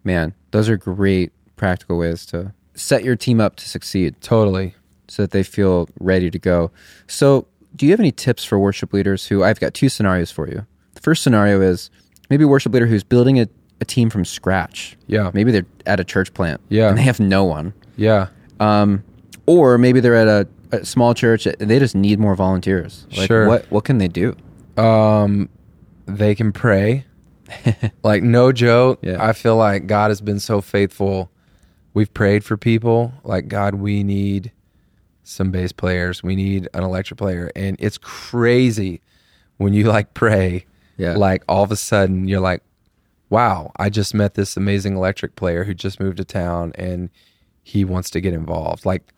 Man, 0.03 0.33
those 0.51 0.69
are 0.71 0.79
great 0.79 1.31
practical 1.57 1.99
ways 1.99 2.25
to 2.27 2.55
set 2.75 3.05
your 3.05 3.17
team 3.17 3.39
up 3.41 3.57
to 3.57 3.69
succeed 3.69 4.19
totally. 4.23 4.75
so 5.09 5.23
that 5.25 5.31
they 5.33 5.43
feel 5.43 5.89
ready 5.99 6.31
to 6.31 6.39
go. 6.39 6.71
So, 7.07 7.47
do 7.77 7.85
you 7.85 7.93
have 7.93 8.01
any 8.01 8.13
tips 8.13 8.45
for 8.45 8.59
worship 8.59 8.93
leaders 8.93 9.27
who 9.27 9.45
I've 9.45 9.61
got 9.61 9.75
two 9.75 9.89
scenarios 9.91 10.31
for 10.31 10.49
you? 10.49 10.67
The 10.95 11.01
first 11.01 11.23
scenario 11.23 11.61
is 11.61 11.91
maybe 12.31 12.45
a 12.45 12.49
worship 12.49 12.73
leader 12.73 12.87
who's 12.87 13.05
building 13.05 13.39
a, 13.39 13.47
a 13.81 13.85
team 13.85 14.11
from 14.11 14.25
scratch. 14.25 14.97
Yeah. 15.07 15.31
Maybe 15.33 15.53
they're 15.53 15.67
at 15.87 16.01
a 16.01 16.05
church 16.05 16.33
plant. 16.35 16.61
Yeah. 16.69 16.89
And 16.89 16.99
they 16.99 17.03
have 17.03 17.21
no 17.21 17.45
one. 17.45 17.73
Yeah. 17.97 18.29
Um, 18.59 19.03
or 19.47 19.79
maybe 19.79 20.01
they're 20.01 20.15
at 20.17 20.29
a, 20.29 20.49
a 20.77 20.85
small 20.85 21.15
church 21.15 21.47
and 21.47 21.57
they 21.59 21.79
just 21.79 21.95
need 21.95 22.19
more 22.21 22.35
volunteers. 22.35 23.07
Like, 23.17 23.27
Sure. 23.29 23.47
What 23.49 23.71
what 23.71 23.85
can 23.85 23.99
they 23.99 24.09
do? 24.09 24.37
Um, 24.77 25.49
they 26.07 26.35
can 26.35 26.53
pray. 26.53 27.07
like 28.03 28.23
no 28.23 28.53
joke. 28.53 29.01
Yeah. 29.03 29.25
I 29.25 29.33
feel 29.33 29.57
like 29.57 29.87
God 29.87 30.11
has 30.11 30.21
been 30.21 30.39
so 30.41 30.61
faithful. 30.61 31.31
We've 31.95 32.13
prayed 32.13 32.45
for 32.45 32.57
people. 32.57 33.13
Like 33.25 33.49
God, 33.49 33.77
we 33.77 34.05
need 34.05 34.53
some 35.25 35.51
bass 35.51 35.73
players. 35.73 36.23
We 36.23 36.37
need 36.37 36.69
an 36.75 36.83
electric 36.85 37.19
player, 37.19 37.51
and 37.57 37.77
it's 37.81 37.99
crazy 37.99 39.01
when 39.57 39.73
you 39.73 39.85
like 39.85 40.15
pray. 40.15 40.67
Yeah. 40.97 41.17
Like 41.17 41.43
all 41.49 41.63
of 41.65 41.73
a 41.73 41.77
sudden 41.77 42.29
you're 42.29 42.41
like, 42.41 42.63
wow, 43.31 43.73
I 43.77 43.89
just 43.89 44.13
met 44.13 44.35
this 44.35 44.57
amazing 44.57 44.97
electric 44.97 45.37
player 45.37 45.65
who 45.65 45.73
just 45.73 46.01
moved 46.01 46.19
to 46.19 46.25
town, 46.25 46.73
and 46.75 47.09
he 47.63 47.85
wants 47.85 48.11
to 48.11 48.21
get 48.21 48.35
involved. 48.35 48.85
Like 48.85 49.15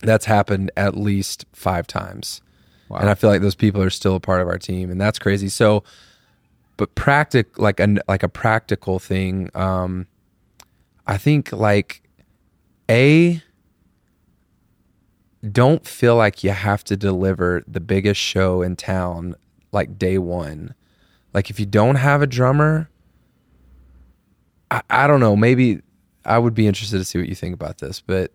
that's 0.00 0.24
happened 0.24 0.70
at 0.76 0.96
least 0.96 1.44
five 1.52 1.86
times. 1.86 2.40
Wow. 2.88 2.98
And 2.98 3.10
I 3.10 3.14
feel 3.14 3.30
like 3.30 3.40
those 3.40 3.54
people 3.54 3.82
are 3.82 3.90
still 3.90 4.14
a 4.14 4.20
part 4.20 4.40
of 4.40 4.48
our 4.48 4.58
team, 4.58 4.90
and 4.90 5.00
that's 5.00 5.18
crazy. 5.18 5.48
So, 5.48 5.82
but 6.76 6.94
practic 6.94 7.58
like 7.58 7.80
a 7.80 7.96
like 8.08 8.22
a 8.22 8.28
practical 8.28 8.98
thing. 8.98 9.50
Um, 9.54 10.06
I 11.06 11.18
think 11.18 11.52
like 11.52 12.02
a 12.88 13.42
don't 15.50 15.86
feel 15.86 16.16
like 16.16 16.42
you 16.42 16.50
have 16.50 16.84
to 16.84 16.96
deliver 16.96 17.62
the 17.66 17.80
biggest 17.80 18.20
show 18.20 18.62
in 18.62 18.76
town 18.76 19.34
like 19.72 19.98
day 19.98 20.18
one. 20.18 20.74
Like 21.34 21.50
if 21.50 21.58
you 21.58 21.66
don't 21.66 21.96
have 21.96 22.22
a 22.22 22.26
drummer, 22.26 22.88
I, 24.90 25.04
I 25.04 25.06
don't 25.06 25.20
know. 25.20 25.36
Maybe 25.36 25.80
I 26.24 26.38
would 26.38 26.54
be 26.54 26.66
interested 26.66 26.98
to 26.98 27.04
see 27.04 27.18
what 27.18 27.28
you 27.28 27.34
think 27.34 27.54
about 27.54 27.78
this. 27.78 28.00
But 28.00 28.32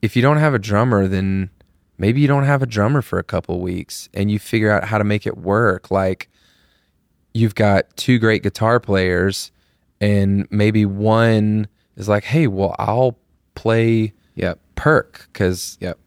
if 0.00 0.16
you 0.16 0.22
don't 0.22 0.38
have 0.38 0.54
a 0.54 0.58
drummer, 0.58 1.06
then 1.08 1.50
maybe 1.98 2.20
you 2.20 2.26
don't 2.28 2.44
have 2.44 2.62
a 2.62 2.66
drummer 2.66 3.02
for 3.02 3.18
a 3.18 3.22
couple 3.24 3.60
weeks 3.60 4.08
and 4.14 4.30
you 4.30 4.38
figure 4.38 4.70
out 4.70 4.84
how 4.84 4.98
to 4.98 5.04
make 5.04 5.26
it 5.26 5.36
work. 5.38 5.90
Like 5.90 6.28
you've 7.34 7.54
got 7.54 7.96
two 7.96 8.18
great 8.18 8.42
guitar 8.42 8.80
players 8.80 9.52
and 10.00 10.46
maybe 10.50 10.84
one 10.84 11.68
is 11.96 12.08
like, 12.08 12.24
hey, 12.24 12.46
well, 12.46 12.74
I'll 12.78 13.16
play 13.54 14.12
Yep. 14.34 14.58
perk 14.74 15.28
because 15.32 15.76
Yep. 15.80 15.98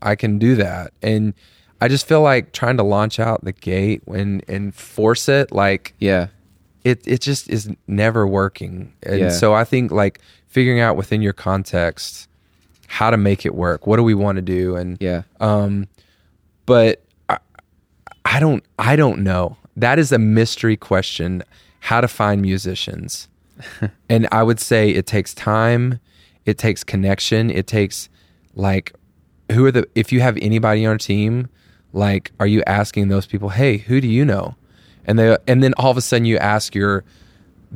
I 0.00 0.14
can 0.14 0.38
do 0.38 0.54
that. 0.56 0.92
And 1.02 1.34
I 1.80 1.88
just 1.88 2.06
feel 2.06 2.22
like 2.22 2.52
trying 2.52 2.76
to 2.76 2.82
launch 2.84 3.18
out 3.18 3.44
the 3.44 3.52
gate 3.52 4.02
and 4.06 4.44
and 4.48 4.72
force 4.74 5.28
it 5.28 5.50
like 5.52 5.94
Yeah. 5.98 6.28
It 6.84 7.02
it 7.06 7.20
just 7.20 7.48
is 7.50 7.70
never 7.86 8.26
working. 8.26 8.92
And 9.02 9.18
Yeah. 9.20 9.28
so 9.30 9.54
I 9.54 9.64
think 9.64 9.90
like 9.92 10.20
figuring 10.48 10.80
out 10.80 10.96
within 10.96 11.22
your 11.22 11.32
context 11.32 12.28
how 12.88 13.10
to 13.10 13.16
make 13.16 13.46
it 13.46 13.54
work. 13.54 13.86
What 13.86 13.96
do 13.96 14.02
we 14.02 14.14
want 14.14 14.36
to 14.36 14.42
do? 14.42 14.76
And 14.76 14.96
Yeah. 15.00 15.22
um, 15.40 15.86
but 16.66 17.02
I, 17.28 17.38
I 18.24 18.40
don't 18.40 18.64
I 18.78 18.96
don't 18.96 19.20
know. 19.22 19.56
That 19.76 19.98
is 19.98 20.12
a 20.12 20.18
mystery 20.18 20.76
question. 20.76 21.42
How 21.80 22.00
to 22.00 22.06
find 22.08 22.40
musicians, 22.42 23.28
and 24.08 24.28
I 24.30 24.42
would 24.44 24.60
say 24.60 24.90
it 24.90 25.06
takes 25.06 25.34
time. 25.34 25.98
It 26.44 26.58
takes 26.58 26.84
connection. 26.84 27.50
It 27.50 27.66
takes 27.66 28.08
like 28.54 28.92
who 29.50 29.64
are 29.66 29.72
the 29.72 29.88
if 29.94 30.12
you 30.12 30.20
have 30.20 30.36
anybody 30.40 30.80
on 30.86 30.90
your 30.92 30.98
team, 30.98 31.48
like 31.92 32.30
are 32.38 32.46
you 32.46 32.62
asking 32.66 33.08
those 33.08 33.26
people, 33.26 33.48
hey, 33.48 33.78
who 33.78 34.00
do 34.00 34.06
you 34.08 34.24
know? 34.24 34.54
And 35.06 35.18
they 35.18 35.36
and 35.46 35.62
then 35.62 35.74
all 35.76 35.90
of 35.90 35.96
a 35.96 36.00
sudden 36.00 36.24
you 36.24 36.36
ask 36.38 36.74
your 36.74 37.04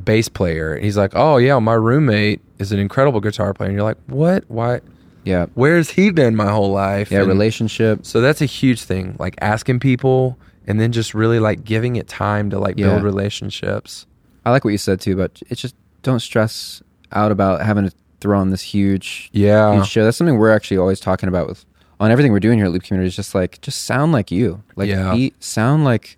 bass 0.05 0.29
player, 0.29 0.75
and 0.75 0.85
he's 0.85 0.97
like, 0.97 1.13
oh 1.15 1.37
yeah, 1.39 1.59
my 1.59 1.75
roommate 1.75 2.41
is 2.59 2.73
an 2.73 2.79
incredible 2.79 3.21
guitar 3.21 3.53
player, 3.55 3.69
and 3.69 3.77
you're 3.77 3.85
like, 3.85 3.97
what? 4.07 4.45
Why? 4.49 4.81
Yeah. 5.25 5.47
Where's 5.55 5.91
he 5.91 6.11
been 6.11 6.37
my 6.37 6.51
whole 6.53 6.71
life? 6.71 7.11
Yeah. 7.11 7.21
And- 7.21 7.29
Relationship. 7.29 8.07
so 8.07 8.21
that's 8.21 8.41
a 8.41 8.47
huge 8.47 8.83
thing, 8.83 9.17
like 9.19 9.35
asking 9.41 9.81
people 9.81 10.39
and 10.69 10.81
then 10.81 10.93
just 10.93 11.15
really 11.15 11.39
like 11.41 11.65
giving 11.65 11.97
it 11.97 12.07
time 12.09 12.51
to 12.51 12.59
like 12.59 12.79
Yeah. 12.79 12.89
build 12.91 13.03
relationships. 13.03 14.07
I 14.45 14.51
like 14.51 14.65
what 14.65 14.71
you 14.71 14.79
said 14.79 15.01
too, 15.01 15.17
but 15.17 15.43
it's 15.49 15.61
just 15.61 15.75
don't 16.03 16.21
stress 16.21 16.83
out 17.13 17.33
about 17.33 17.63
having 17.63 17.89
to 17.89 17.93
throw 18.21 18.39
on 18.39 18.51
this 18.51 18.63
huge, 18.63 19.29
Yeah. 19.33 19.75
huge 19.75 19.89
show. 19.89 20.05
That's 20.05 20.17
something 20.17 20.39
we're 20.39 20.53
actually 20.53 20.77
always 20.79 21.01
talking 21.01 21.29
about 21.29 21.49
with 21.49 21.65
on 21.99 22.11
everything 22.11 22.33
we're 22.33 22.41
doing 22.41 22.59
here 22.59 22.67
at 22.67 22.73
Loop 22.73 22.83
Community. 22.85 23.09
Is 23.09 23.17
just 23.17 23.35
like 23.35 23.61
just 23.63 23.85
sound 23.85 24.13
like 24.13 24.31
you, 24.31 24.63
like 24.77 24.89
Yeah. 24.89 25.13
be 25.13 25.33
sound 25.41 25.85
like, 25.85 26.17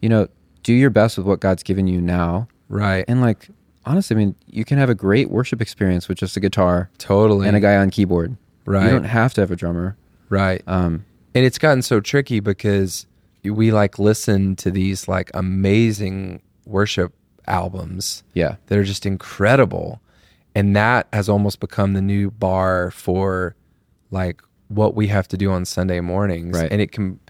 you 0.00 0.08
know, 0.08 0.28
do 0.62 0.72
your 0.72 0.90
best 0.90 1.16
with 1.18 1.26
what 1.26 1.40
God's 1.40 1.62
given 1.62 1.86
you 1.86 2.00
now, 2.00 2.48
Right. 2.68 3.04
and 3.08 3.20
like 3.20 3.48
honestly, 3.84 4.16
I 4.16 4.18
mean, 4.18 4.34
you 4.46 4.64
can 4.64 4.78
have 4.78 4.90
a 4.90 4.94
great 4.94 5.30
worship 5.30 5.60
experience 5.62 6.08
with 6.08 6.18
just 6.18 6.36
a 6.36 6.40
guitar 6.40 6.90
totally 6.98 7.46
and 7.46 7.56
a 7.56 7.60
guy 7.60 7.76
on 7.76 7.90
keyboard. 7.90 8.36
right 8.64 8.84
You 8.84 8.90
don't 8.90 9.04
have 9.04 9.32
to 9.34 9.40
have 9.42 9.50
a 9.52 9.56
drummer. 9.56 9.96
right 10.28 10.62
Um, 10.66 11.04
and 11.34 11.44
it's 11.44 11.58
gotten 11.58 11.82
so 11.82 12.00
tricky 12.00 12.40
because 12.40 13.06
we 13.44 13.70
like 13.70 13.98
listen 14.00 14.56
to 14.56 14.70
these 14.72 15.06
like 15.06 15.30
amazing 15.34 16.40
worship 16.64 17.12
albums 17.46 18.24
yeah, 18.34 18.56
that 18.66 18.76
are 18.78 18.82
just 18.84 19.06
incredible 19.06 20.00
and 20.56 20.74
that 20.74 21.06
has 21.12 21.28
almost 21.28 21.60
become 21.60 21.92
the 21.92 22.02
new 22.02 22.30
bar 22.32 22.90
for 22.90 23.54
like 24.10 24.42
what 24.68 24.96
we 24.96 25.06
have 25.06 25.28
to 25.28 25.36
do 25.36 25.52
on 25.52 25.64
sunday 25.64 26.00
mornings 26.00 26.58
Right. 26.58 26.72
and 26.72 26.80
it 26.80 26.90
can 26.90 27.20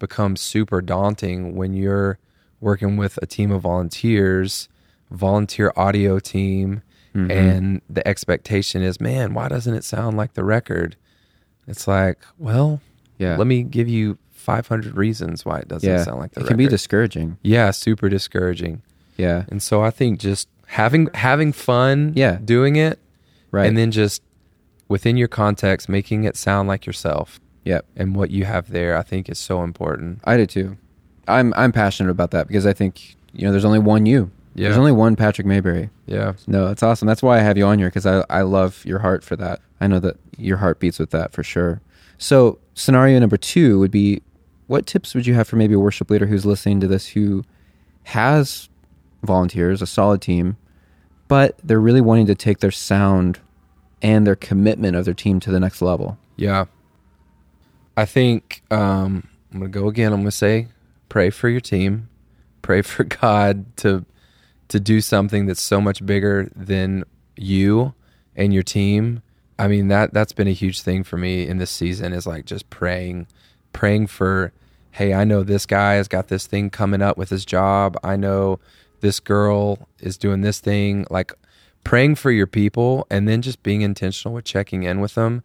become 0.00 0.34
super 0.36 0.80
daunting 0.82 1.54
when 1.54 1.72
you're 1.72 2.18
working 2.60 2.96
with 2.96 3.16
a 3.22 3.26
team 3.26 3.52
of 3.52 3.62
volunteers 3.62 4.68
volunteer 5.10 5.72
audio 5.76 6.18
team 6.18 6.82
Mm-hmm. 7.12 7.30
and 7.32 7.82
the 7.90 8.06
expectation 8.06 8.82
is 8.82 9.00
man 9.00 9.34
why 9.34 9.48
doesn't 9.48 9.74
it 9.74 9.82
sound 9.82 10.16
like 10.16 10.34
the 10.34 10.44
record 10.44 10.94
it's 11.66 11.88
like 11.88 12.18
well 12.38 12.80
yeah, 13.18 13.34
let 13.36 13.48
me 13.48 13.64
give 13.64 13.88
you 13.88 14.16
500 14.30 14.94
reasons 14.96 15.44
why 15.44 15.58
it 15.58 15.66
doesn't 15.66 15.90
yeah. 15.90 16.04
sound 16.04 16.20
like 16.20 16.30
the 16.30 16.38
it 16.40 16.42
record. 16.44 16.48
can 16.50 16.56
be 16.56 16.68
discouraging. 16.68 17.36
yeah, 17.42 17.72
super 17.72 18.08
discouraging. 18.08 18.80
Yeah, 19.18 19.44
And 19.48 19.60
so 19.60 19.82
I 19.82 19.90
think 19.90 20.20
just 20.20 20.48
having 20.68 21.08
having 21.14 21.52
fun 21.52 22.12
Yeah. 22.14 22.38
doing 22.44 22.76
it 22.76 23.00
right. 23.50 23.66
and 23.66 23.76
then 23.76 23.90
just 23.90 24.22
within 24.88 25.16
your 25.16 25.28
context 25.28 25.88
making 25.88 26.22
it 26.22 26.36
sound 26.36 26.68
like 26.68 26.86
yourself 26.86 27.40
yeah, 27.64 27.80
and 27.96 28.14
what 28.16 28.30
you 28.30 28.44
have 28.44 28.70
there 28.70 28.96
I 28.96 29.02
think 29.02 29.28
is 29.28 29.38
so 29.38 29.62
important. 29.62 30.20
I 30.24 30.36
do 30.36 30.46
too. 30.46 30.76
I'm 31.28 31.52
I'm 31.56 31.72
passionate 31.72 32.10
about 32.10 32.30
that 32.32 32.48
because 32.48 32.66
I 32.66 32.72
think 32.72 33.16
you 33.32 33.44
know 33.44 33.52
there's 33.52 33.64
only 33.64 33.78
one 33.78 34.06
you. 34.06 34.30
Yeah. 34.54 34.64
There's 34.64 34.78
only 34.78 34.92
one 34.92 35.14
Patrick 35.14 35.46
Mayberry. 35.46 35.90
Yeah. 36.06 36.32
No, 36.46 36.66
that's 36.66 36.82
awesome. 36.82 37.06
That's 37.06 37.22
why 37.22 37.38
I 37.38 37.40
have 37.40 37.56
you 37.56 37.64
on 37.66 37.78
here 37.78 37.88
because 37.88 38.06
I 38.06 38.24
I 38.28 38.42
love 38.42 38.84
your 38.84 38.98
heart 38.98 39.22
for 39.22 39.36
that. 39.36 39.60
I 39.80 39.86
know 39.86 40.00
that 40.00 40.16
your 40.36 40.58
heart 40.58 40.80
beats 40.80 40.98
with 40.98 41.10
that 41.10 41.32
for 41.32 41.42
sure. 41.42 41.80
So 42.18 42.58
scenario 42.74 43.18
number 43.18 43.36
two 43.36 43.78
would 43.78 43.90
be, 43.90 44.22
what 44.66 44.86
tips 44.86 45.14
would 45.14 45.26
you 45.26 45.34
have 45.34 45.48
for 45.48 45.56
maybe 45.56 45.74
a 45.74 45.78
worship 45.78 46.10
leader 46.10 46.26
who's 46.26 46.44
listening 46.44 46.80
to 46.80 46.86
this 46.86 47.08
who 47.08 47.44
has 48.04 48.68
volunteers, 49.22 49.80
a 49.80 49.86
solid 49.86 50.20
team, 50.20 50.56
but 51.28 51.58
they're 51.64 51.80
really 51.80 52.00
wanting 52.00 52.26
to 52.26 52.34
take 52.34 52.58
their 52.58 52.70
sound 52.70 53.40
and 54.02 54.26
their 54.26 54.36
commitment 54.36 54.96
of 54.96 55.04
their 55.04 55.14
team 55.14 55.40
to 55.40 55.50
the 55.50 55.60
next 55.60 55.80
level. 55.80 56.18
Yeah. 56.36 56.66
I 58.00 58.06
think 58.06 58.62
um, 58.70 59.28
I'm 59.52 59.60
going 59.60 59.70
to 59.70 59.78
go 59.78 59.88
again. 59.88 60.14
I'm 60.14 60.20
going 60.20 60.30
to 60.30 60.36
say 60.36 60.68
pray 61.10 61.28
for 61.28 61.50
your 61.50 61.60
team. 61.60 62.08
Pray 62.62 62.80
for 62.80 63.04
God 63.22 63.76
to 63.78 64.06
to 64.68 64.80
do 64.80 65.00
something 65.00 65.46
that's 65.46 65.60
so 65.60 65.80
much 65.80 66.06
bigger 66.06 66.48
than 66.56 67.04
you 67.36 67.92
and 68.34 68.54
your 68.54 68.62
team. 68.62 69.20
I 69.58 69.68
mean 69.68 69.88
that 69.88 70.14
that's 70.14 70.32
been 70.32 70.48
a 70.48 70.52
huge 70.52 70.80
thing 70.80 71.04
for 71.04 71.18
me 71.18 71.46
in 71.46 71.58
this 71.58 71.70
season 71.70 72.14
is 72.14 72.26
like 72.26 72.46
just 72.46 72.70
praying 72.70 73.26
praying 73.74 74.06
for 74.06 74.52
hey, 74.92 75.12
I 75.12 75.24
know 75.24 75.42
this 75.42 75.66
guy 75.66 75.94
has 75.94 76.08
got 76.08 76.28
this 76.28 76.46
thing 76.46 76.70
coming 76.70 77.02
up 77.02 77.18
with 77.18 77.28
his 77.28 77.44
job. 77.44 77.98
I 78.02 78.16
know 78.16 78.60
this 79.00 79.20
girl 79.20 79.88
is 79.98 80.16
doing 80.16 80.40
this 80.40 80.58
thing 80.58 81.04
like 81.10 81.32
praying 81.84 82.14
for 82.14 82.30
your 82.30 82.46
people 82.46 83.06
and 83.10 83.28
then 83.28 83.42
just 83.42 83.62
being 83.62 83.82
intentional 83.82 84.34
with 84.34 84.46
checking 84.46 84.84
in 84.84 85.00
with 85.00 85.16
them 85.16 85.42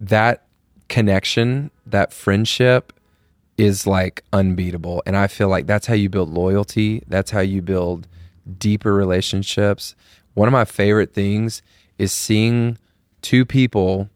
that 0.00 0.45
connection, 0.88 1.70
that 1.86 2.12
friendship 2.12 2.92
is 3.58 3.86
like 3.86 4.22
unbeatable. 4.32 5.02
And 5.06 5.16
I 5.16 5.26
feel 5.26 5.48
like 5.48 5.66
that's 5.66 5.86
how 5.86 5.94
you 5.94 6.08
build 6.08 6.30
loyalty. 6.30 7.02
That's 7.08 7.30
how 7.30 7.40
you 7.40 7.62
build 7.62 8.06
deeper 8.58 8.94
relationships. 8.94 9.94
One 10.34 10.48
of 10.48 10.52
my 10.52 10.64
favorite 10.64 11.14
things 11.14 11.62
is 11.98 12.12
seeing 12.12 12.78
two 13.22 13.44
people 13.44 14.10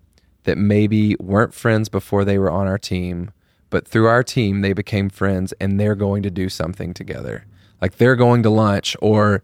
that 0.44 0.58
maybe 0.58 1.16
weren't 1.18 1.54
friends 1.54 1.88
before 1.88 2.24
they 2.24 2.38
were 2.38 2.50
on 2.50 2.66
our 2.66 2.78
team, 2.78 3.30
but 3.70 3.86
through 3.86 4.06
our 4.06 4.22
team, 4.22 4.60
they 4.60 4.72
became 4.72 5.08
friends 5.08 5.52
and 5.60 5.78
they're 5.78 5.94
going 5.94 6.22
to 6.22 6.30
do 6.30 6.48
something 6.48 6.92
together. 6.92 7.46
Like 7.80 7.96
they're 7.96 8.16
going 8.16 8.42
to 8.42 8.50
lunch, 8.50 8.96
or 9.00 9.42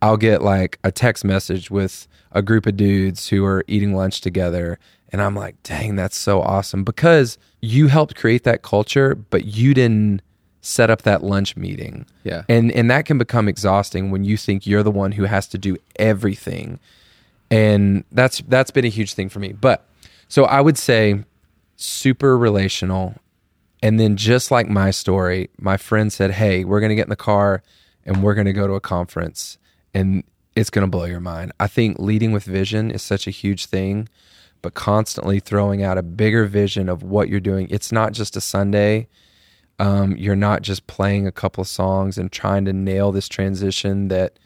I'll 0.00 0.16
get 0.16 0.42
like 0.42 0.78
a 0.82 0.90
text 0.90 1.24
message 1.24 1.70
with 1.70 2.08
a 2.32 2.42
group 2.42 2.66
of 2.66 2.76
dudes 2.76 3.28
who 3.28 3.44
are 3.44 3.64
eating 3.66 3.94
lunch 3.94 4.20
together. 4.20 4.78
And 5.14 5.22
I'm 5.22 5.36
like, 5.36 5.62
dang, 5.62 5.94
that's 5.94 6.16
so 6.16 6.42
awesome 6.42 6.82
because 6.82 7.38
you 7.60 7.86
helped 7.86 8.16
create 8.16 8.42
that 8.42 8.62
culture, 8.62 9.14
but 9.14 9.44
you 9.44 9.72
didn't 9.72 10.22
set 10.60 10.90
up 10.90 11.02
that 11.02 11.22
lunch 11.22 11.56
meeting. 11.56 12.06
Yeah. 12.24 12.42
And 12.48 12.72
and 12.72 12.90
that 12.90 13.06
can 13.06 13.16
become 13.16 13.46
exhausting 13.46 14.10
when 14.10 14.24
you 14.24 14.36
think 14.36 14.66
you're 14.66 14.82
the 14.82 14.90
one 14.90 15.12
who 15.12 15.22
has 15.22 15.46
to 15.50 15.56
do 15.56 15.76
everything. 16.00 16.80
And 17.48 18.02
that's 18.10 18.42
that's 18.48 18.72
been 18.72 18.84
a 18.84 18.88
huge 18.88 19.14
thing 19.14 19.28
for 19.28 19.38
me. 19.38 19.52
But 19.52 19.86
so 20.26 20.46
I 20.46 20.60
would 20.60 20.76
say 20.76 21.22
super 21.76 22.36
relational. 22.36 23.14
And 23.84 24.00
then 24.00 24.16
just 24.16 24.50
like 24.50 24.68
my 24.68 24.90
story, 24.90 25.48
my 25.60 25.76
friend 25.76 26.12
said, 26.12 26.32
"Hey, 26.32 26.64
we're 26.64 26.80
going 26.80 26.90
to 26.90 26.96
get 26.96 27.06
in 27.06 27.10
the 27.10 27.14
car 27.14 27.62
and 28.04 28.20
we're 28.20 28.34
going 28.34 28.46
to 28.46 28.52
go 28.52 28.66
to 28.66 28.72
a 28.72 28.80
conference 28.80 29.58
and 29.94 30.24
it's 30.56 30.70
going 30.70 30.84
to 30.84 30.90
blow 30.90 31.04
your 31.04 31.20
mind." 31.20 31.52
I 31.60 31.68
think 31.68 32.00
leading 32.00 32.32
with 32.32 32.42
vision 32.42 32.90
is 32.90 33.00
such 33.00 33.28
a 33.28 33.30
huge 33.30 33.66
thing, 33.66 34.08
but 34.64 34.72
constantly 34.72 35.40
throwing 35.40 35.82
out 35.82 35.98
a 35.98 36.02
bigger 36.02 36.46
vision 36.46 36.88
of 36.88 37.02
what 37.02 37.28
you're 37.28 37.38
doing. 37.38 37.68
It's 37.68 37.92
not 37.92 38.14
just 38.14 38.34
a 38.34 38.40
Sunday. 38.40 39.08
Um, 39.78 40.16
you're 40.16 40.34
not 40.34 40.62
just 40.62 40.86
playing 40.86 41.26
a 41.26 41.32
couple 41.32 41.62
songs 41.64 42.16
and 42.16 42.32
trying 42.32 42.64
to 42.64 42.72
nail 42.72 43.12
this 43.12 43.28
transition 43.28 44.08
that 44.08 44.38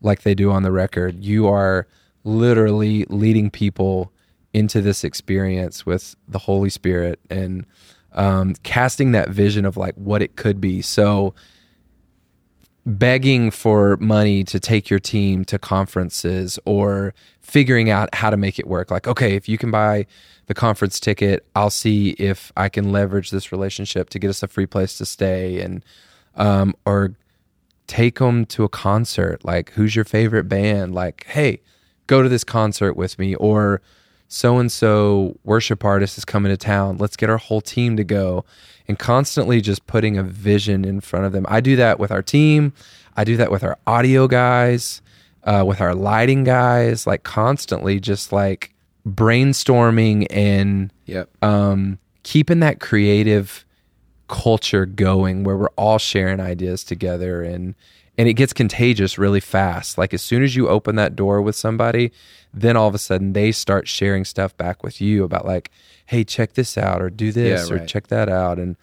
like 0.00 0.22
they 0.22 0.34
do 0.34 0.50
on 0.50 0.64
the 0.64 0.72
record. 0.72 1.22
You 1.22 1.46
are 1.46 1.86
literally 2.24 3.04
leading 3.08 3.48
people 3.48 4.10
into 4.52 4.82
this 4.82 5.04
experience 5.04 5.86
with 5.86 6.16
the 6.26 6.40
Holy 6.40 6.68
Spirit 6.68 7.20
and 7.30 7.66
um, 8.14 8.56
casting 8.64 9.12
that 9.12 9.28
vision 9.28 9.64
of 9.64 9.76
like 9.76 9.94
what 9.94 10.22
it 10.22 10.34
could 10.34 10.60
be. 10.60 10.82
So, 10.82 11.34
begging 12.86 13.50
for 13.50 13.96
money 13.96 14.44
to 14.44 14.60
take 14.60 14.88
your 14.88 15.00
team 15.00 15.44
to 15.44 15.58
conferences 15.58 16.56
or 16.64 17.12
figuring 17.40 17.90
out 17.90 18.14
how 18.14 18.30
to 18.30 18.36
make 18.36 18.60
it 18.60 18.66
work. 18.66 18.92
Like, 18.92 19.08
okay, 19.08 19.34
if 19.34 19.48
you 19.48 19.58
can 19.58 19.72
buy 19.72 20.06
the 20.46 20.54
conference 20.54 21.00
ticket, 21.00 21.44
I'll 21.56 21.70
see 21.70 22.10
if 22.10 22.52
I 22.56 22.68
can 22.68 22.92
leverage 22.92 23.30
this 23.30 23.50
relationship 23.50 24.08
to 24.10 24.20
get 24.20 24.30
us 24.30 24.42
a 24.42 24.48
free 24.48 24.66
place 24.66 24.96
to 24.98 25.04
stay 25.04 25.60
and, 25.60 25.84
um, 26.36 26.76
or 26.86 27.16
take 27.88 28.20
them 28.20 28.46
to 28.46 28.62
a 28.62 28.68
concert. 28.68 29.44
Like, 29.44 29.70
who's 29.70 29.96
your 29.96 30.04
favorite 30.04 30.44
band? 30.44 30.94
Like, 30.94 31.26
hey, 31.28 31.60
go 32.06 32.22
to 32.22 32.28
this 32.28 32.44
concert 32.44 32.94
with 32.94 33.18
me. 33.18 33.34
Or 33.34 33.82
so 34.28 34.58
and 34.58 34.70
so 34.70 35.38
worship 35.44 35.84
artist 35.84 36.18
is 36.18 36.24
coming 36.24 36.50
to 36.50 36.56
town. 36.56 36.98
Let's 36.98 37.16
get 37.16 37.30
our 37.30 37.38
whole 37.38 37.60
team 37.60 37.96
to 37.96 38.04
go. 38.04 38.44
And 38.88 38.98
constantly 38.98 39.60
just 39.60 39.86
putting 39.88 40.16
a 40.16 40.22
vision 40.22 40.84
in 40.84 41.00
front 41.00 41.26
of 41.26 41.32
them. 41.32 41.44
I 41.48 41.60
do 41.60 41.74
that 41.76 41.98
with 41.98 42.12
our 42.12 42.22
team. 42.22 42.72
I 43.16 43.24
do 43.24 43.36
that 43.36 43.50
with 43.50 43.64
our 43.64 43.76
audio 43.86 44.28
guys, 44.28 45.02
uh, 45.42 45.64
with 45.66 45.80
our 45.80 45.92
lighting 45.94 46.44
guys, 46.44 47.04
like 47.06 47.24
constantly 47.24 47.98
just 47.98 48.30
like 48.32 48.72
brainstorming 49.06 50.26
and 50.30 50.92
Yep. 51.06 51.30
um, 51.42 51.98
keeping 52.22 52.60
that 52.60 52.80
creative 52.80 53.64
culture 54.28 54.86
going 54.86 55.44
where 55.44 55.56
we're 55.56 55.68
all 55.76 55.98
sharing 55.98 56.40
ideas 56.40 56.82
together 56.84 57.42
and 57.42 57.74
and 58.18 58.28
it 58.28 58.34
gets 58.34 58.52
contagious 58.52 59.18
really 59.18 59.40
fast 59.40 59.98
like 59.98 60.14
as 60.14 60.22
soon 60.22 60.42
as 60.42 60.56
you 60.56 60.68
open 60.68 60.96
that 60.96 61.14
door 61.16 61.40
with 61.42 61.54
somebody 61.56 62.10
then 62.54 62.76
all 62.76 62.88
of 62.88 62.94
a 62.94 62.98
sudden 62.98 63.32
they 63.34 63.52
start 63.52 63.86
sharing 63.88 64.24
stuff 64.24 64.56
back 64.56 64.82
with 64.82 65.00
you 65.00 65.24
about 65.24 65.44
like 65.44 65.70
hey 66.06 66.24
check 66.24 66.54
this 66.54 66.78
out 66.78 67.02
or 67.02 67.10
do 67.10 67.30
this 67.32 67.68
Yeah, 67.68 67.74
or 67.74 67.78
right. 67.80 67.88
check 67.88 68.06
that 68.08 68.28
out 68.28 68.58
and 68.58 68.76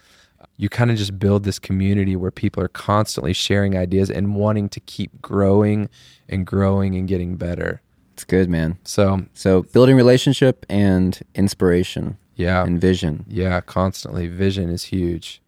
you 0.58 0.70
kind 0.70 0.92
of 0.92 0.98
just 0.98 1.18
build 1.18 1.44
this 1.46 1.58
community 1.58 2.16
where 2.16 2.30
people 2.30 2.62
are 2.62 2.68
constantly 2.68 3.34
sharing 3.34 3.76
ideas 3.76 4.12
and 4.12 4.36
wanting 4.36 4.70
to 4.70 4.80
keep 4.82 5.20
growing 5.22 5.90
and 6.30 6.46
growing 6.46 6.96
and 6.96 7.08
getting 7.08 7.36
better 7.38 7.82
It's 8.14 8.24
good, 8.24 8.50
man. 8.50 8.78
so 8.84 9.26
So 9.34 9.64
building 9.64 9.96
relationship 9.96 10.66
and 10.70 11.20
inspiration 11.34 12.18
yeah 12.36 12.64
and 12.64 12.80
vision. 12.82 13.26
yeah 13.28 13.62
constantly 13.62 14.28
vision 14.28 14.70
is 14.70 14.86
huge 14.86 15.42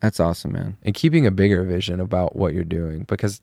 That's 0.00 0.18
awesome, 0.20 0.52
man. 0.52 0.76
and 0.82 0.94
keeping 0.94 1.26
a 1.26 1.30
bigger 1.30 1.62
vision 1.64 2.00
about 2.00 2.34
what 2.36 2.54
you're 2.54 2.64
doing 2.64 3.04
because 3.04 3.40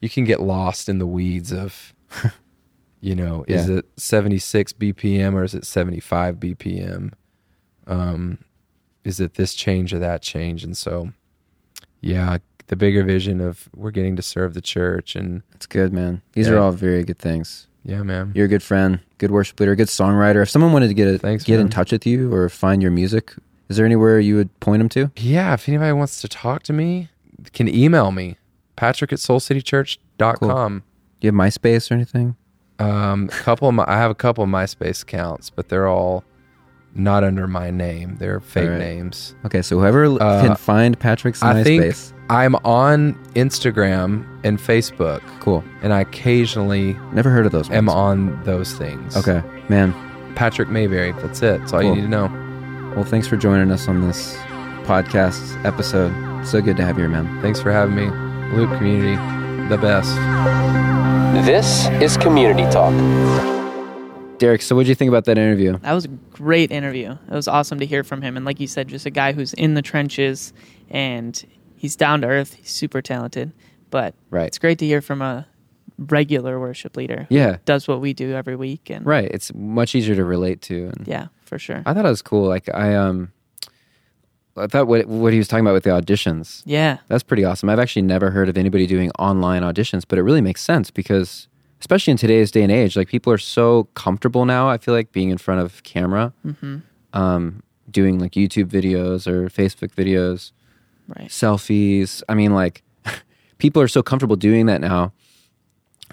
you 0.00 0.08
can 0.08 0.24
get 0.24 0.40
lost 0.40 0.88
in 0.88 0.98
the 0.98 1.06
weeds 1.06 1.52
of 1.52 1.92
you 3.00 3.14
know 3.14 3.44
is 3.48 3.68
it 3.68 3.86
76 3.96 4.72
bpm 4.74 5.34
or 5.34 5.42
is 5.44 5.54
it 5.54 5.64
75 5.64 6.36
bpm 6.36 7.12
um 7.86 8.38
is 9.04 9.20
it 9.20 9.34
this 9.34 9.54
change 9.54 9.92
or 9.94 9.98
that 9.98 10.22
change 10.22 10.64
and 10.64 10.76
so 10.76 11.10
yeah 12.00 12.38
the 12.68 12.76
bigger 12.76 13.02
vision 13.02 13.40
of 13.40 13.68
we're 13.74 13.90
getting 13.90 14.16
to 14.16 14.22
serve 14.22 14.54
the 14.54 14.60
church 14.60 15.16
and 15.16 15.42
It's 15.54 15.66
good, 15.66 15.92
man. 15.92 16.22
These 16.34 16.46
Yeah. 16.46 16.54
are 16.54 16.58
all 16.58 16.72
very 16.72 17.02
good 17.02 17.18
things. 17.18 17.66
yeah 17.84 18.02
man 18.04 18.30
You're 18.34 18.44
a 18.46 18.48
good 18.48 18.62
friend, 18.62 19.00
good 19.18 19.30
worship 19.32 19.58
leader, 19.58 19.74
good 19.74 19.88
songwriter. 19.88 20.40
If 20.42 20.50
someone 20.50 20.72
wanted 20.72 20.88
to 20.88 20.94
get 20.94 21.08
a, 21.12 21.18
Thanks, 21.18 21.42
get 21.44 21.58
in 21.58 21.68
touch 21.68 21.90
with 21.92 22.06
you 22.06 22.32
or 22.32 22.48
find 22.48 22.80
your 22.80 22.92
music, 22.92 23.34
is 23.70 23.76
there 23.78 23.86
anywhere 23.86 24.20
you 24.20 24.36
would 24.36 24.50
point 24.60 24.80
them 24.80 24.88
to? 24.90 25.10
yeah 25.16 25.54
if 25.54 25.66
anybody 25.68 25.92
wants 25.92 26.20
to 26.20 26.28
talk 26.28 26.62
to 26.64 26.72
me 26.74 27.08
can 27.54 27.66
email 27.68 28.10
me 28.12 28.36
patrick 28.76 29.12
at 29.12 29.18
soulcitychurch.com 29.20 30.82
Do 31.20 31.26
you 31.26 31.32
have 31.32 31.34
MySpace 31.34 31.90
or 31.90 31.94
anything? 31.94 32.36
Um, 32.78 33.24
a 33.24 33.28
couple 33.28 33.68
of 33.68 33.74
my, 33.74 33.84
I 33.86 33.96
have 33.98 34.10
a 34.10 34.14
couple 34.14 34.42
of 34.44 34.48
MySpace 34.50 35.02
accounts, 35.02 35.50
but 35.50 35.68
they're 35.68 35.86
all 35.86 36.24
not 36.94 37.22
under 37.22 37.46
my 37.46 37.70
name. 37.70 38.16
They're 38.16 38.40
fake 38.40 38.70
right. 38.70 38.78
names. 38.78 39.34
Okay, 39.44 39.60
so 39.62 39.78
whoever 39.78 40.06
Uh, 40.06 40.42
can 40.42 40.56
find 40.56 40.98
Patrick's 40.98 41.42
I 41.42 41.62
think 41.62 41.94
I'm 42.30 42.54
on 42.64 43.14
Instagram 43.34 44.24
and 44.44 44.58
Facebook, 44.58 45.20
Cool. 45.40 45.62
and 45.82 45.92
I 45.92 46.00
occasionally 46.00 46.94
Never 47.12 47.28
heard 47.30 47.44
of 47.46 47.52
those. 47.52 47.70
am 47.70 47.88
on 47.90 48.42
those 48.44 48.72
things. 48.72 49.14
Okay, 49.16 49.42
man. 49.68 49.92
Patrick 50.34 50.68
Mayberry. 50.70 51.12
That's 51.12 51.42
it. 51.42 51.60
That's 51.60 51.72
all 51.74 51.80
Cool. 51.82 51.90
you 51.90 51.96
need 51.96 52.02
to 52.02 52.08
know. 52.08 52.49
Well, 52.96 53.04
thanks 53.04 53.28
for 53.28 53.36
joining 53.36 53.70
us 53.70 53.86
on 53.88 54.00
this 54.00 54.34
podcast 54.84 55.64
episode. 55.64 56.12
So 56.44 56.60
good 56.60 56.76
to 56.78 56.84
have 56.84 56.96
you 56.98 57.02
here, 57.04 57.08
man. 57.10 57.40
Thanks 57.40 57.60
for 57.60 57.70
having 57.70 57.94
me. 57.94 58.06
Loop 58.56 58.76
community, 58.78 59.14
the 59.68 59.78
best. 59.78 60.12
This 61.46 61.86
is 62.02 62.16
Community 62.16 62.64
Talk. 62.72 62.92
Derek, 64.38 64.62
so 64.62 64.74
what 64.74 64.82
did 64.82 64.88
you 64.88 64.94
think 64.96 65.08
about 65.08 65.24
that 65.26 65.38
interview? 65.38 65.78
That 65.78 65.92
was 65.92 66.06
a 66.06 66.08
great 66.08 66.72
interview. 66.72 67.12
It 67.12 67.34
was 67.34 67.46
awesome 67.46 67.78
to 67.78 67.86
hear 67.86 68.02
from 68.02 68.22
him. 68.22 68.36
And 68.36 68.44
like 68.44 68.58
you 68.58 68.66
said, 68.66 68.88
just 68.88 69.06
a 69.06 69.10
guy 69.10 69.32
who's 69.32 69.52
in 69.54 69.74
the 69.74 69.82
trenches 69.82 70.52
and 70.90 71.42
he's 71.76 71.94
down 71.94 72.22
to 72.22 72.26
earth. 72.26 72.54
He's 72.54 72.70
super 72.70 73.00
talented. 73.02 73.52
But 73.90 74.14
Right. 74.30 74.46
it's 74.46 74.58
great 74.58 74.78
to 74.80 74.86
hear 74.86 75.00
from 75.00 75.22
a 75.22 75.46
regular 75.98 76.58
worship 76.58 76.96
leader 76.96 77.26
who 77.28 77.34
Yeah. 77.36 77.58
does 77.66 77.86
what 77.86 78.00
we 78.00 78.14
do 78.14 78.32
every 78.32 78.56
week. 78.56 78.90
And 78.90 79.04
Right. 79.06 79.30
It's 79.30 79.52
much 79.54 79.94
easier 79.94 80.14
to 80.16 80.24
relate 80.24 80.62
to. 80.62 80.90
And 80.96 81.06
yeah, 81.06 81.26
for 81.50 81.58
sure. 81.58 81.82
I 81.84 81.92
thought 81.92 82.06
it 82.06 82.08
was 82.08 82.22
cool. 82.22 82.46
Like 82.48 82.66
I 82.74 82.94
um, 82.94 83.32
I 84.56 84.66
thought 84.66 84.86
what 84.86 85.06
what 85.06 85.32
he 85.32 85.38
was 85.38 85.48
talking 85.48 85.64
about 85.66 85.74
with 85.74 85.84
the 85.84 85.90
auditions. 85.90 86.62
yeah. 86.64 86.98
That's 87.08 87.22
pretty 87.22 87.44
awesome. 87.44 87.68
I've 87.68 87.78
actually 87.78 88.02
never 88.02 88.30
heard 88.30 88.48
of 88.48 88.56
anybody 88.56 88.86
doing 88.86 89.10
online 89.18 89.62
auditions, 89.62 90.04
but 90.08 90.18
it 90.18 90.22
really 90.22 90.40
makes 90.40 90.62
sense 90.62 90.90
because, 90.90 91.48
especially 91.80 92.12
in 92.12 92.16
today's 92.16 92.50
day 92.50 92.62
and 92.62 92.72
age, 92.72 92.96
like 92.96 93.08
people 93.08 93.32
are 93.32 93.38
so 93.38 93.84
comfortable 93.94 94.44
now. 94.46 94.68
I 94.68 94.78
feel 94.78 94.94
like 94.94 95.12
being 95.12 95.30
in 95.30 95.38
front 95.38 95.60
of 95.60 95.82
camera, 95.82 96.32
um, 97.12 97.62
doing 97.90 98.18
like 98.18 98.32
YouTube 98.32 98.66
videos 98.66 99.26
or 99.26 99.48
Facebook 99.48 99.92
videos, 99.94 100.52
Right. 101.08 101.28
selfies. 101.28 102.22
I 102.28 102.34
mean, 102.34 102.54
like 102.54 102.82
people 103.58 103.82
are 103.82 103.88
so 103.88 104.02
comfortable 104.02 104.36
doing 104.36 104.66
that 104.66 104.80
now 104.80 105.12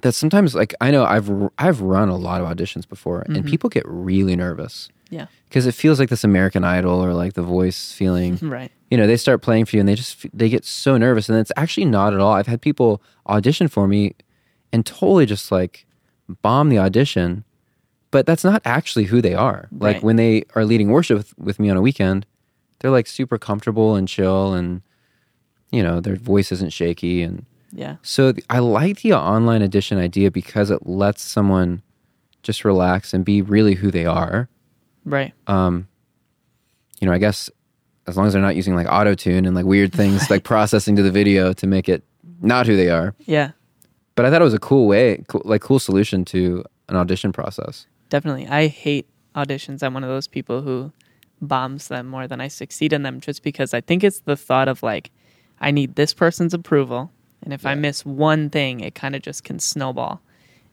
that 0.02 0.14
sometimes, 0.14 0.54
like 0.56 0.74
I 0.82 0.92
know 0.92 1.04
I've 1.06 1.30
I've 1.58 1.82
run 1.82 2.10
a 2.10 2.16
lot 2.18 2.42
of 2.42 2.48
auditions 2.48 2.88
before, 2.88 3.22
and 3.22 3.38
mm-hmm. 3.38 3.48
people 3.48 3.70
get 3.70 3.84
really 3.88 4.36
nervous 4.36 4.90
Yeah. 5.10 5.28
because 5.50 5.66
it 5.66 5.74
feels 5.74 6.00
like 6.00 6.10
this 6.10 6.24
American 6.24 6.64
Idol 6.64 7.04
or 7.04 7.14
like 7.14 7.34
The 7.34 7.42
Voice 7.44 7.92
feeling 7.94 8.38
Right. 8.42 8.72
you 8.92 8.98
know 8.98 9.08
they 9.08 9.18
start 9.18 9.42
playing 9.42 9.66
for 9.66 9.76
you 9.76 9.80
and 9.80 9.90
they 9.90 9.96
just 9.96 10.26
they 10.34 10.50
get 10.50 10.66
so 10.66 10.98
nervous 10.98 11.30
and 11.30 11.38
it's 11.40 11.52
actually 11.58 11.86
not 11.86 12.14
at 12.14 12.20
all 12.20 12.34
i've 12.34 12.48
had 12.48 12.62
people 12.62 13.02
audition 13.28 13.68
for 13.68 13.88
me 13.88 14.14
and 14.72 14.86
totally 14.86 15.26
just 15.26 15.52
like 15.52 15.86
bomb 16.42 16.70
the 16.70 16.78
audition 16.80 17.44
but 18.12 18.26
that's 18.26 18.44
not 18.44 18.62
actually 18.66 19.06
who 19.06 19.22
they 19.22 19.34
are 19.34 19.68
like 19.72 19.96
Right. 19.96 20.04
when 20.04 20.16
they 20.18 20.44
are 20.56 20.64
leading 20.66 20.90
worship 20.90 21.18
with, 21.18 21.38
with 21.38 21.60
me 21.60 21.70
on 21.70 21.78
a 21.78 21.82
weekend 21.82 22.26
they're 22.80 22.92
like 22.92 23.08
super 23.08 23.38
comfortable 23.38 23.96
and 23.96 24.08
chill 24.08 24.54
and 24.54 24.82
you 25.72 25.82
know 25.84 26.00
their 26.00 26.16
voice 26.16 26.52
isn't 26.52 26.72
shaky 26.74 27.22
and 27.24 27.46
Yeah. 27.74 27.98
so 28.02 28.32
th- 28.32 28.46
i 28.50 28.60
like 28.60 29.02
the 29.02 29.14
online 29.14 29.62
audition 29.62 29.98
idea 29.98 30.32
because 30.32 30.72
it 30.72 30.88
lets 30.88 31.22
someone 31.22 31.82
just 32.44 32.64
relax 32.64 33.14
and 33.14 33.26
be 33.26 33.42
really 33.42 33.76
who 33.76 33.92
they 33.92 34.06
are 34.06 34.48
Right. 35.06 35.34
um, 35.48 35.88
you 37.00 37.08
know, 37.08 37.14
I 37.14 37.18
guess 37.18 37.50
as 38.08 38.18
long 38.18 38.26
as 38.28 38.34
they're 38.34 38.42
not 38.42 38.56
using 38.56 38.76
like 38.76 38.88
auto 38.90 39.14
tune 39.16 39.46
and 39.46 39.56
like 39.56 39.66
weird 39.66 39.94
things 39.94 40.30
like 40.30 40.44
processing 40.54 40.96
to 40.96 41.04
the 41.04 41.12
video 41.12 41.54
to 41.54 41.68
make 41.68 41.88
it 41.90 42.04
not 42.42 42.66
who 42.68 42.76
they 42.76 42.90
are. 42.90 43.14
Yeah. 43.26 43.52
But 44.16 44.26
I 44.26 44.32
thought 44.32 44.42
it 44.42 44.46
was 44.46 44.54
a 44.54 44.60
cool 44.60 44.88
way, 44.88 45.24
cool, 45.28 45.42
like 45.46 45.62
cool 45.62 45.80
solution 45.80 46.26
to 46.26 46.64
an 46.90 46.96
audition 46.96 47.32
process. 47.32 47.86
Definitely. 48.10 48.48
I 48.48 48.68
hate 48.68 49.08
auditions. 49.36 49.84
I'm 49.84 49.94
one 49.94 50.04
of 50.04 50.10
those 50.10 50.28
people 50.28 50.62
who 50.62 50.92
bombs 51.42 51.88
them 51.90 52.08
more 52.08 52.28
than 52.28 52.42
I 52.42 52.48
succeed 52.48 52.94
in 52.94 53.04
them 53.04 53.20
just 53.20 53.44
because 53.44 53.74
I 53.74 53.82
think 53.82 54.04
it's 54.04 54.22
the 54.22 54.36
thought 54.36 54.68
of 54.68 54.82
like, 54.84 55.12
I 55.62 55.72
need 55.72 55.96
this 55.96 56.14
person's 56.14 56.54
approval. 56.54 57.12
And 57.44 57.54
if 57.54 57.66
I 57.66 57.76
miss 57.76 58.06
one 58.06 58.50
thing, 58.50 58.80
it 58.82 58.96
kind 58.96 59.16
of 59.16 59.22
just 59.22 59.44
can 59.44 59.60
snowball. 59.60 60.22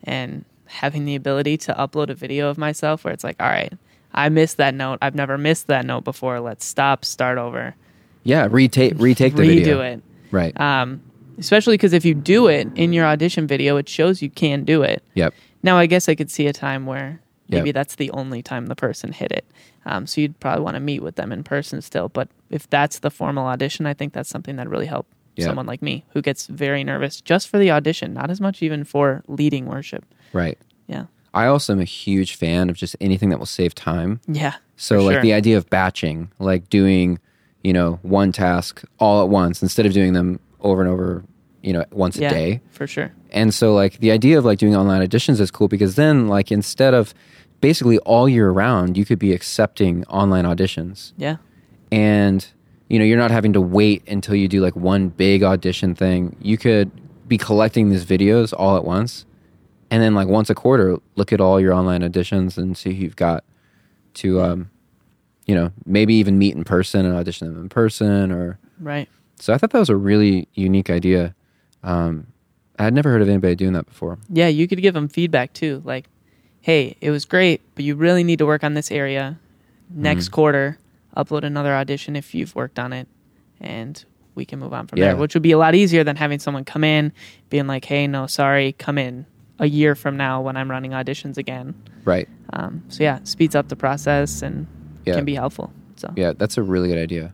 And 0.03 0.45
having 0.67 1.05
the 1.05 1.15
ability 1.15 1.57
to 1.59 1.75
upload 1.75 2.09
a 2.11 2.15
video 2.15 2.49
of 2.49 2.59
myself 2.59 3.05
where 3.05 3.13
it's 3.15 3.23
like, 3.25 3.37
all 3.41 3.49
right, 3.49 3.73
I 4.13 4.29
missed 4.29 4.57
that 4.57 4.75
note. 4.75 4.99
I've 5.03 5.15
never 5.15 5.37
missed 5.39 5.67
that 5.69 5.85
note 5.85 6.05
before. 6.05 6.41
Let's 6.41 6.65
stop, 6.65 7.05
start 7.05 7.39
over, 7.39 7.75
Yeah, 8.23 8.49
retake 8.51 8.95
retake 8.97 9.35
the 9.35 9.43
redo 9.43 9.57
video. 9.59 9.81
it. 9.81 10.03
Right. 10.31 10.59
Um, 10.61 11.01
especially 11.39 11.75
because 11.75 11.93
if 11.93 12.05
you 12.05 12.15
do 12.15 12.49
it 12.49 12.69
in 12.75 12.93
your 12.93 13.05
audition 13.07 13.47
video, 13.47 13.77
it 13.77 13.89
shows 13.89 14.23
you 14.23 14.31
can 14.31 14.65
do 14.65 14.83
it. 14.83 15.03
yep. 15.15 15.35
Now, 15.63 15.79
I 15.79 15.87
guess 15.87 16.09
I 16.09 16.15
could 16.15 16.31
see 16.31 16.47
a 16.47 16.53
time 16.53 16.87
where 16.87 17.21
maybe 17.49 17.69
Yep. 17.69 17.75
that's 17.75 17.95
the 17.97 18.11
only 18.11 18.43
time 18.43 18.67
the 18.67 18.75
person 18.77 19.13
hit 19.13 19.33
it. 19.33 19.45
Um, 19.87 20.07
so 20.07 20.21
you'd 20.21 20.39
probably 20.41 20.63
want 20.63 20.75
to 20.77 20.81
meet 20.81 21.03
with 21.03 21.17
them 21.17 21.31
in 21.33 21.43
person 21.45 21.81
still. 21.83 22.09
But 22.09 22.29
if 22.51 22.69
that's 22.69 22.99
the 23.01 23.11
formal 23.11 23.47
audition, 23.47 23.87
I 23.87 23.95
think 23.95 24.13
that's 24.13 24.29
something 24.29 24.57
that 24.57 24.69
really 24.69 24.87
help 24.87 25.07
Yeah. 25.37 25.47
someone 25.47 25.67
like 25.67 25.83
me 25.83 26.05
who 26.11 26.23
gets 26.23 26.47
very 26.47 26.85
nervous 26.85 27.21
just 27.21 27.49
for 27.49 27.59
the 27.59 27.71
audition, 27.71 28.15
not 28.15 28.31
as 28.31 28.41
much 28.41 28.63
even 28.63 28.85
for 28.85 29.23
leading 29.27 29.67
worship. 29.67 30.05
Right. 30.33 30.59
Yeah. 30.87 31.07
I 31.33 31.47
also 31.47 31.73
am 31.73 31.81
a 31.81 31.85
huge 31.85 32.37
fan 32.37 32.71
of 32.71 32.77
just 32.77 32.97
anything 33.01 33.31
that 33.31 33.39
will 33.39 33.47
save 33.47 33.75
time. 33.75 34.21
Yeah. 34.29 34.55
So 34.77 35.01
like 35.01 35.15
sure. 35.15 35.23
the 35.23 35.33
idea 35.33 35.57
of 35.57 35.69
batching, 35.69 36.31
like 36.39 36.69
doing, 36.71 37.19
you 37.63 37.73
know, 37.73 37.99
one 38.03 38.31
task 38.33 38.85
all 38.99 39.23
at 39.23 39.29
once 39.29 39.63
instead 39.63 39.87
of 39.87 39.93
doing 39.93 40.13
them 40.13 40.39
over 40.61 40.81
and 40.81 40.91
over, 40.91 41.25
you 41.63 41.73
know, 41.73 41.85
once 41.91 42.17
yeah, 42.17 42.29
a 42.29 42.33
day. 42.33 42.61
For 42.71 42.87
sure. 42.87 43.13
And 43.31 43.53
so 43.53 43.75
like 43.75 43.99
the 43.99 44.13
idea 44.13 44.39
of 44.39 44.45
like 44.45 44.59
doing 44.59 44.77
online 44.77 45.07
auditions 45.07 45.41
is 45.41 45.51
cool 45.51 45.67
because 45.67 45.97
then 45.97 46.29
like 46.29 46.53
instead 46.53 46.95
of 46.95 47.13
basically 47.61 47.99
all 48.01 48.29
year 48.29 48.51
round, 48.51 48.97
you 48.97 49.05
could 49.05 49.19
be 49.19 49.33
accepting 49.33 50.05
online 50.05 50.45
auditions. 50.45 51.13
Yeah. 51.17 51.37
And 51.91 52.47
you 52.89 52.99
know, 52.99 53.05
you're 53.05 53.19
not 53.19 53.31
having 53.31 53.53
to 53.55 53.61
wait 53.61 54.07
until 54.09 54.35
you 54.35 54.49
do 54.49 54.61
like 54.61 54.77
one 54.77 55.09
big 55.09 55.43
audition 55.43 55.95
thing. 55.95 56.37
You 56.41 56.59
could 56.59 56.91
be 57.27 57.39
collecting 57.39 57.89
these 57.91 58.05
videos 58.05 58.53
all 58.57 58.77
at 58.77 58.85
once. 58.85 59.25
And 59.91 60.03
then 60.03 60.15
like 60.15 60.29
once 60.29 60.51
a 60.51 60.55
quarter, 60.55 60.99
look 61.17 61.33
at 61.33 61.41
all 61.41 61.61
your 61.61 61.73
online 61.73 62.03
auditions 62.03 62.59
and 62.59 62.77
see 62.77 62.93
who 62.95 63.05
you've 63.05 63.17
got 63.17 63.45
to 64.15 64.41
um 64.41 64.71
you 65.47 65.55
know, 65.55 65.71
maybe 65.85 66.15
even 66.15 66.39
meet 66.39 66.55
in 66.55 66.65
person 66.65 67.05
and 67.05 67.15
audition 67.15 67.49
them 67.53 67.61
in 67.63 67.69
person 67.69 68.33
or 68.33 68.59
Right. 68.81 69.09
so 69.39 69.53
I 69.53 69.59
thought 69.59 69.71
that 69.73 69.79
was 69.79 69.91
a 69.91 69.97
really 69.97 70.49
unique 70.55 70.89
idea. 70.91 71.35
Um, 71.83 72.29
I 72.79 72.85
had 72.85 72.95
never 72.95 73.11
heard 73.11 73.21
of 73.23 73.29
anybody 73.29 73.55
doing 73.55 73.75
that 73.75 73.85
before. 73.87 74.19
Yeah. 74.31 74.49
You 74.49 74.67
could 74.67 74.81
give 74.81 74.95
them 74.95 75.07
feedback 75.09 75.53
too. 75.53 75.83
Like, 75.85 76.09
hey, 76.63 76.97
it 77.03 77.11
was 77.11 77.25
great, 77.27 77.61
but 77.75 77.85
you 77.85 77.95
really 77.95 78.25
need 78.25 78.39
to 78.39 78.47
work 78.47 78.65
on 78.65 78.73
this 78.75 78.91
area. 78.91 79.39
Next 79.91 80.27
Mm-hmm. 80.27 80.35
quarter, 80.35 80.79
upload 81.17 81.45
another 81.45 81.75
audition 81.75 82.17
if 82.17 82.35
you've 82.35 82.55
worked 82.55 82.79
on 82.79 82.93
it, 82.93 83.09
and 83.61 84.05
we 84.35 84.45
can 84.45 84.59
move 84.59 84.73
on 84.73 84.87
from 84.87 84.99
Yeah. 84.99 85.07
there, 85.09 85.17
which 85.17 85.35
would 85.35 85.43
be 85.43 85.53
a 85.53 85.59
lot 85.59 85.75
easier 85.75 86.03
than 86.05 86.17
having 86.17 86.39
someone 86.39 86.65
come 86.65 86.83
in, 86.85 87.13
being 87.51 87.67
like, 87.67 87.85
hey, 87.85 88.07
no, 88.07 88.27
sorry, 88.27 88.73
come 88.73 88.99
in 88.99 89.27
a 89.61 89.67
year 89.67 89.95
from 89.95 90.17
now 90.17 90.41
when 90.41 90.57
I'm 90.57 90.71
running 90.71 90.91
auditions 90.91 91.37
again. 91.37 91.75
Right. 92.05 92.29
Um, 92.53 92.83
so, 92.89 93.05
yeah, 93.05 93.21
speeds 93.25 93.55
up 93.55 93.69
the 93.69 93.77
process 93.77 94.43
and 94.43 94.67
Yeah. 95.05 95.15
can 95.15 95.25
be 95.25 95.35
helpful. 95.35 95.73
So, 95.97 96.13
Yeah, 96.17 96.33
that's 96.37 96.59
a 96.59 96.63
really 96.63 96.89
good 96.89 96.99
idea. 96.99 97.33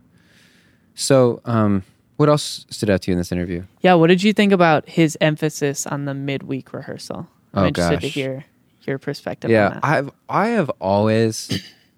So, 0.93 1.41
um, 1.45 1.83
what 2.17 2.29
else 2.29 2.65
stood 2.69 2.89
out 2.89 3.01
to 3.03 3.11
you 3.11 3.13
in 3.13 3.17
this 3.17 3.31
interview? 3.31 3.63
yeah, 3.81 3.95
what 3.95 4.07
did 4.07 4.21
you 4.21 4.33
think 4.33 4.51
about 4.53 4.87
his 4.87 5.17
emphasis 5.19 5.87
on 5.87 6.05
the 6.05 6.13
midweek 6.13 6.71
rehearsal? 6.73 7.27
I'm 7.53 7.63
Oh, 7.63 7.67
interested 7.67 8.01
to 8.01 8.07
hear 8.07 8.45
your 8.85 8.99
perspective 8.99 9.49
on 9.49 9.53
Yeah, 9.53 9.69
that. 9.69 9.79
I've 9.83 10.11
I 10.29 10.47
have 10.49 10.69
always 10.79 11.49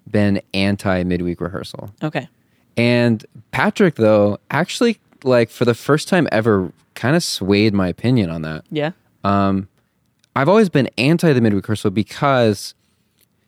been 0.09 0.41
anti 0.53 1.03
midweek 1.03 1.41
rehearsal. 1.41 1.91
okay. 2.03 2.27
And 2.75 3.23
Patrick 3.51 3.95
though 3.95 4.39
actually 4.49 4.99
like 5.23 5.49
for 5.49 5.65
the 5.65 5.73
first 5.75 6.07
time 6.07 6.27
ever 6.31 6.71
kind 6.95 7.15
of 7.15 7.23
swayed 7.23 7.73
my 7.73 7.87
opinion 7.87 8.29
on 8.29 8.41
that. 8.43 8.65
Yeah. 8.71 8.91
Um, 9.23 9.67
I've 10.35 10.49
always 10.49 10.69
been 10.69 10.89
anti 10.97 11.31
the 11.33 11.41
midweek 11.41 11.65
rehearsal 11.65 11.91
because 11.91 12.73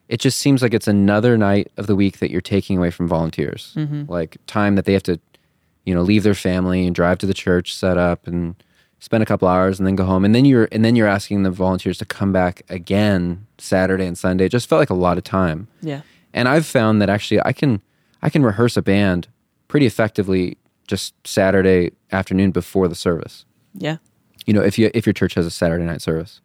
it 0.08 0.20
just 0.20 0.38
seems 0.38 0.62
like 0.62 0.74
it's 0.74 0.88
another 0.88 1.38
night 1.38 1.72
of 1.78 1.88
the 1.88 1.96
week 1.96 2.20
that 2.20 2.30
you're 2.30 2.42
taking 2.42 2.78
away 2.78 2.92
from 2.92 3.08
volunteers, 3.08 3.76
like 4.08 4.38
time 4.46 4.76
that 4.76 4.86
they 4.86 4.94
have 4.94 5.04
to, 5.04 5.20
you 5.84 5.96
know, 5.96 6.02
leave 6.02 6.22
their 6.24 6.36
family 6.36 6.86
and 6.86 6.96
drive 6.96 7.18
to 7.20 7.26
the 7.26 7.34
church, 7.34 7.74
set 7.74 7.98
up, 7.98 8.28
and 8.28 8.56
spend 9.00 9.24
a 9.24 9.26
couple 9.26 9.48
hours, 9.48 9.80
and 9.80 9.88
then 9.88 9.96
go 9.96 10.06
home, 10.06 10.24
and 10.24 10.36
then 10.36 10.46
you're 10.46 10.68
and 10.72 10.86
then 10.86 10.96
you're 10.96 11.08
asking 11.08 11.42
the 11.42 11.50
volunteers 11.50 11.98
to 11.98 12.06
come 12.06 12.32
back 12.32 12.62
again 12.70 13.48
Saturday 13.58 14.06
and 14.06 14.16
Sunday. 14.18 14.46
It 14.46 14.50
just 14.50 14.70
felt 14.70 14.80
like 14.80 14.92
a 14.92 14.94
lot 14.96 15.18
of 15.18 15.24
time. 15.24 15.68
Yeah. 15.82 16.02
And 16.36 16.48
I've 16.48 16.66
found 16.68 17.02
that 17.02 17.10
actually 17.10 17.40
I 17.44 17.54
can 17.54 17.82
I 18.22 18.30
can 18.30 18.44
rehearse 18.44 18.78
a 18.78 18.82
band 18.84 19.28
pretty 19.68 19.86
effectively 19.88 20.58
just 20.88 21.14
Saturday 21.26 21.92
afternoon 22.12 22.52
before 22.52 22.88
the 22.88 22.94
service 22.96 23.46
Yeah. 23.74 23.98
you 24.46 24.54
know, 24.54 24.62
if 24.62 24.78
you 24.78 24.92
if 24.94 25.06
your 25.08 25.14
church 25.14 25.34
has 25.36 25.46
a 25.48 25.52
Saturday 25.52 25.84
night 25.86 26.02
service. 26.02 26.42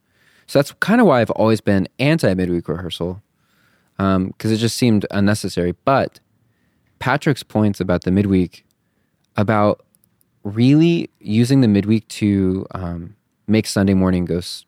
So 0.46 0.58
that's 0.58 0.72
kind 0.80 1.00
of 1.00 1.06
why 1.06 1.20
I've 1.20 1.30
always 1.32 1.60
been 1.60 1.86
anti 1.98 2.32
midweek 2.34 2.68
rehearsal, 2.68 3.22
because 3.98 4.50
it 4.50 4.56
just 4.56 4.76
seemed 4.76 5.06
unnecessary. 5.10 5.74
But 5.84 6.20
Patrick's 6.98 7.42
points 7.44 7.80
about 7.80 8.02
the 8.04 8.10
midweek, 8.10 8.64
about 9.36 9.84
really 10.42 11.08
using 11.20 11.60
the 11.60 11.68
midweek 11.68 12.08
to 12.08 12.66
um, 12.74 13.14
make 13.46 13.66
Sunday 13.66 13.94
morning 13.94 14.24
go 14.24 14.38
s- 14.38 14.64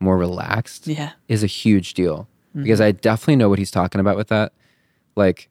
more 0.00 0.16
relaxed 0.18 0.86
Yeah. 0.86 1.12
is 1.28 1.42
a 1.42 1.46
huge 1.48 1.94
deal 1.94 2.28
because 2.54 2.80
I 2.80 2.92
definitely 2.92 3.36
know 3.36 3.48
what 3.48 3.58
he's 3.58 3.70
talking 3.72 4.00
about 4.00 4.16
with 4.16 4.28
that. 4.28 4.52
Like, 5.16 5.48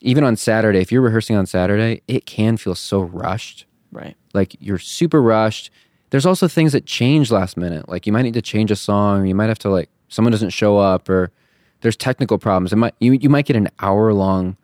even 0.00 0.24
on 0.24 0.36
Saturday, 0.36 0.80
if 0.80 0.90
you're 0.90 1.02
rehearsing 1.02 1.36
on 1.36 1.46
Saturday, 1.46 2.02
it 2.08 2.26
can 2.26 2.56
feel 2.56 2.74
so 2.74 3.00
rushed. 3.00 3.66
Right. 3.90 4.16
Like, 4.34 4.56
you're 4.60 4.78
super 4.78 5.22
rushed. 5.22 5.70
There's 6.10 6.26
also 6.26 6.48
things 6.48 6.72
that 6.72 6.86
change 6.86 7.30
last 7.30 7.56
minute. 7.56 7.88
Like, 7.88 8.06
you 8.06 8.12
might 8.12 8.22
need 8.22 8.34
to 8.34 8.42
change 8.42 8.70
a 8.70 8.76
song, 8.76 9.22
or 9.22 9.26
you 9.26 9.34
might 9.34 9.48
have 9.48 9.58
to, 9.60 9.70
like, 9.70 9.88
someone 10.08 10.32
doesn't 10.32 10.50
show 10.50 10.78
up, 10.78 11.08
or 11.08 11.30
there's 11.80 11.96
technical 11.96 12.38
problems. 12.38 12.72
It 12.72 12.76
might, 12.76 12.94
you, 13.00 13.12
you 13.12 13.28
might 13.28 13.46
get 13.46 13.56
an 13.56 13.68
hour 13.80 14.12
long 14.12 14.56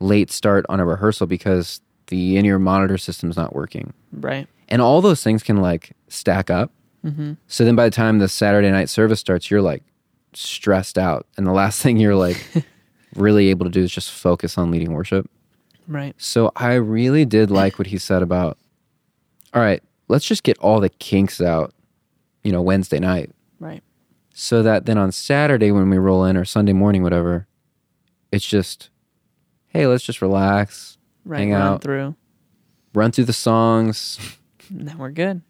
late 0.00 0.30
start 0.30 0.66
on 0.68 0.80
a 0.80 0.84
rehearsal 0.84 1.26
because 1.26 1.80
the 2.08 2.36
in 2.36 2.44
ear 2.44 2.58
monitor 2.58 2.98
system's 2.98 3.36
not 3.36 3.54
working. 3.54 3.92
Right. 4.12 4.48
And 4.68 4.82
all 4.82 5.00
those 5.00 5.22
things 5.22 5.42
can, 5.42 5.58
like, 5.58 5.92
stack 6.08 6.50
up. 6.50 6.72
Mm-hmm. 7.04 7.32
So 7.46 7.64
then 7.64 7.76
by 7.76 7.84
the 7.84 7.94
time 7.94 8.18
the 8.18 8.28
Saturday 8.28 8.70
night 8.70 8.88
service 8.88 9.20
starts, 9.20 9.50
you're 9.50 9.62
like 9.62 9.82
stressed 10.34 10.98
out. 10.98 11.26
And 11.36 11.46
the 11.46 11.52
last 11.52 11.82
thing 11.82 11.96
you're 11.96 12.14
like 12.14 12.44
really 13.16 13.48
able 13.48 13.64
to 13.66 13.70
do 13.70 13.82
is 13.82 13.90
just 13.92 14.10
focus 14.10 14.56
on 14.58 14.70
leading 14.70 14.92
worship. 14.92 15.30
Right. 15.88 16.14
So 16.18 16.52
I 16.56 16.74
really 16.74 17.24
did 17.24 17.50
like 17.50 17.78
what 17.78 17.88
he 17.88 17.98
said 17.98 18.22
about, 18.22 18.58
all 19.52 19.60
right, 19.62 19.82
let's 20.08 20.24
just 20.24 20.42
get 20.42 20.56
all 20.58 20.80
the 20.80 20.88
kinks 20.88 21.40
out, 21.40 21.74
you 22.42 22.52
know, 22.52 22.62
Wednesday 22.62 22.98
night. 22.98 23.30
Right. 23.58 23.82
So 24.34 24.62
that 24.62 24.86
then 24.86 24.96
on 24.98 25.12
Saturday 25.12 25.70
when 25.72 25.90
we 25.90 25.98
roll 25.98 26.24
in 26.24 26.36
or 26.36 26.44
Sunday 26.44 26.72
morning, 26.72 27.02
whatever, 27.02 27.46
it's 28.30 28.46
just, 28.46 28.88
hey, 29.68 29.86
let's 29.86 30.04
just 30.04 30.22
relax, 30.22 30.96
Right. 31.24 31.38
hang 31.40 31.52
Run 31.52 31.60
out, 31.62 31.82
through. 31.82 32.16
run 32.94 33.12
through 33.12 33.24
the 33.26 33.32
songs. 33.32 34.18
Then 34.70 34.96
we're 34.96 35.10
good. 35.10 35.42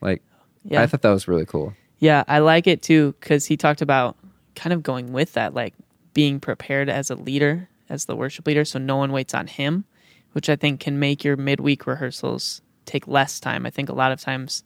Like, 0.00 0.22
Yeah. 0.64 0.80
I 0.80 0.86
thought 0.86 1.02
that 1.02 1.10
was 1.10 1.28
really 1.28 1.44
cool. 1.44 1.74
Yeah, 1.98 2.24
I 2.26 2.38
like 2.38 2.66
it 2.66 2.80
too 2.82 3.14
because 3.20 3.44
he 3.46 3.56
talked 3.58 3.82
about 3.82 4.16
kind 4.54 4.72
of 4.72 4.82
going 4.82 5.12
with 5.12 5.32
that, 5.34 5.52
like 5.52 5.74
being 6.14 6.40
prepared 6.40 6.88
as 6.88 7.10
a 7.10 7.14
leader, 7.14 7.68
as 7.90 8.06
the 8.06 8.16
worship 8.16 8.46
leader, 8.46 8.64
so 8.64 8.78
no 8.78 8.96
one 8.96 9.12
waits 9.12 9.34
on 9.34 9.46
him, 9.46 9.84
which 10.32 10.48
I 10.48 10.56
think 10.56 10.80
can 10.80 10.98
make 10.98 11.22
your 11.22 11.36
midweek 11.36 11.86
rehearsals 11.86 12.62
take 12.86 13.06
less 13.06 13.38
time. 13.38 13.66
I 13.66 13.70
think 13.70 13.88
a 13.88 13.94
lot 13.94 14.12
of 14.12 14.20
times, 14.20 14.64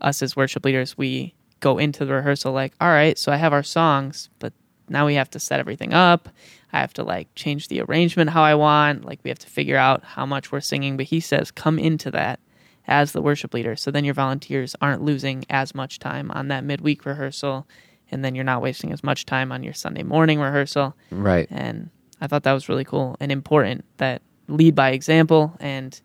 us 0.00 0.22
as 0.22 0.36
worship 0.36 0.64
leaders, 0.64 0.96
we 0.96 1.34
go 1.58 1.78
into 1.78 2.04
the 2.04 2.14
rehearsal 2.14 2.52
like, 2.52 2.72
all 2.80 2.88
right, 2.88 3.18
so 3.18 3.32
I 3.32 3.36
have 3.36 3.52
our 3.52 3.62
songs, 3.62 4.30
but 4.38 4.52
now 4.88 5.06
we 5.06 5.14
have 5.14 5.30
to 5.30 5.40
set 5.40 5.60
everything 5.60 5.92
up. 5.92 6.28
I 6.72 6.80
have 6.80 6.92
to 6.94 7.04
like 7.04 7.34
change 7.34 7.68
the 7.68 7.80
arrangement 7.80 8.30
how 8.30 8.42
I 8.42 8.54
want. 8.54 9.04
Like 9.04 9.20
we 9.22 9.30
have 9.30 9.38
to 9.40 9.46
figure 9.46 9.76
out 9.76 10.04
how 10.04 10.26
much 10.26 10.52
we're 10.52 10.60
singing. 10.60 10.96
But 10.96 11.06
he 11.06 11.20
says, 11.20 11.50
come 11.50 11.78
into 11.78 12.10
that 12.10 12.40
as 12.86 13.12
the 13.12 13.22
worship 13.22 13.54
leader. 13.54 13.76
So 13.76 13.90
then 13.90 14.04
your 14.04 14.14
volunteers 14.14 14.74
aren't 14.80 15.02
losing 15.02 15.44
as 15.48 15.74
much 15.74 15.98
time 15.98 16.30
on 16.32 16.48
that 16.48 16.64
midweek 16.64 17.04
rehearsal. 17.04 17.66
And 18.10 18.24
then 18.24 18.34
you're 18.34 18.44
not 18.44 18.62
wasting 18.62 18.92
as 18.92 19.04
much 19.04 19.26
time 19.26 19.52
on 19.52 19.62
your 19.62 19.72
Sunday 19.72 20.02
morning 20.02 20.40
rehearsal. 20.40 20.96
Right. 21.10 21.48
And 21.50 21.90
I 22.20 22.26
thought 22.26 22.42
that 22.42 22.52
was 22.52 22.68
really 22.68 22.84
cool 22.84 23.16
and 23.20 23.30
important 23.30 23.84
that 23.98 24.22
lead 24.48 24.74
by 24.74 24.90
example 24.90 25.56
and 25.60 26.00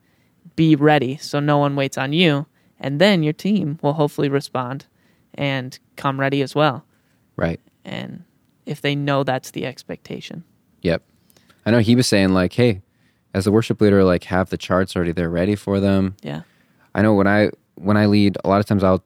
be 0.56 0.76
ready 0.76 1.18
so 1.18 1.40
no 1.40 1.58
one 1.58 1.76
waits 1.76 1.98
on 1.98 2.14
you. 2.14 2.46
And 2.80 3.02
then 3.02 3.24
your 3.24 3.34
team 3.34 3.80
will 3.82 3.94
hopefully 3.94 4.30
respond 4.30 4.86
and 5.34 5.78
come 5.96 6.20
ready 6.20 6.42
as 6.42 6.54
well. 6.54 6.86
Right. 7.36 7.60
And 7.84 8.24
if 8.66 8.82
they 8.82 8.96
know 8.96 9.24
that's 9.24 9.52
the 9.52 9.66
expectation. 9.66 10.44
Yep. 10.82 11.04
I 11.66 11.72
know 11.72 11.80
he 11.80 11.96
was 11.96 12.08
saying 12.08 12.30
like, 12.30 12.54
hey, 12.54 12.82
as 13.34 13.48
a 13.48 13.52
worship 13.52 13.82
leader, 13.82 14.04
like 14.04 14.26
have 14.26 14.50
the 14.50 14.58
charts 14.58 14.96
already 14.96 15.12
there 15.12 15.30
ready 15.30 15.56
for 15.56 15.80
them. 15.80 16.16
Yeah. 16.22 16.42
I 16.94 17.02
know 17.02 17.14
when 17.14 17.28
I 17.28 17.50
when 17.76 17.98
I 17.98 18.06
lead, 18.06 18.38
a 18.44 18.50
lot 18.50 18.60
of 18.60 18.66
times 18.66 18.84
I'll 18.84 19.04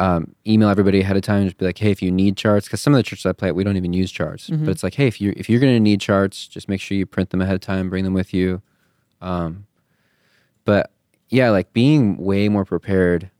um, 0.00 0.34
email 0.46 0.68
everybody 0.68 1.00
ahead 1.00 1.16
of 1.16 1.22
time 1.22 1.42
and 1.42 1.46
just 1.50 1.58
be 1.58 1.66
like, 1.66 1.78
hey, 1.78 1.90
if 1.90 2.00
you 2.02 2.10
need 2.10 2.36
charts, 2.36 2.66
because 2.66 2.80
some 2.80 2.94
of 2.94 2.98
the 2.98 3.02
churches 3.02 3.26
I 3.26 3.32
play 3.32 3.48
at, 3.48 3.54
we 3.54 3.64
don't 3.64 3.76
even 3.76 3.92
use 3.92 4.10
charts. 4.10 4.48
But 4.48 4.68
it's 4.70 4.82
like, 4.82 4.94
hey, 4.94 5.06
if 5.06 5.20
you 5.20 5.34
if 5.36 5.48
you're 5.50 5.60
going 5.60 5.74
to 5.74 5.80
need 5.80 6.00
charts, 6.00 6.46
just 6.48 6.68
make 6.68 6.80
sure 6.80 6.96
you 6.96 7.04
print 7.06 7.30
them 7.30 7.40
ahead 7.42 7.54
of 7.54 7.60
time, 7.60 7.90
bring 7.90 8.04
them 8.04 8.14
with 8.14 8.32
you. 8.32 8.62
Um, 9.20 9.66
but 10.64 10.90
yeah, 11.28 11.50
like 11.50 11.72
being 11.72 12.16
way 12.16 12.48
more 12.48 12.64
prepared 12.64 13.30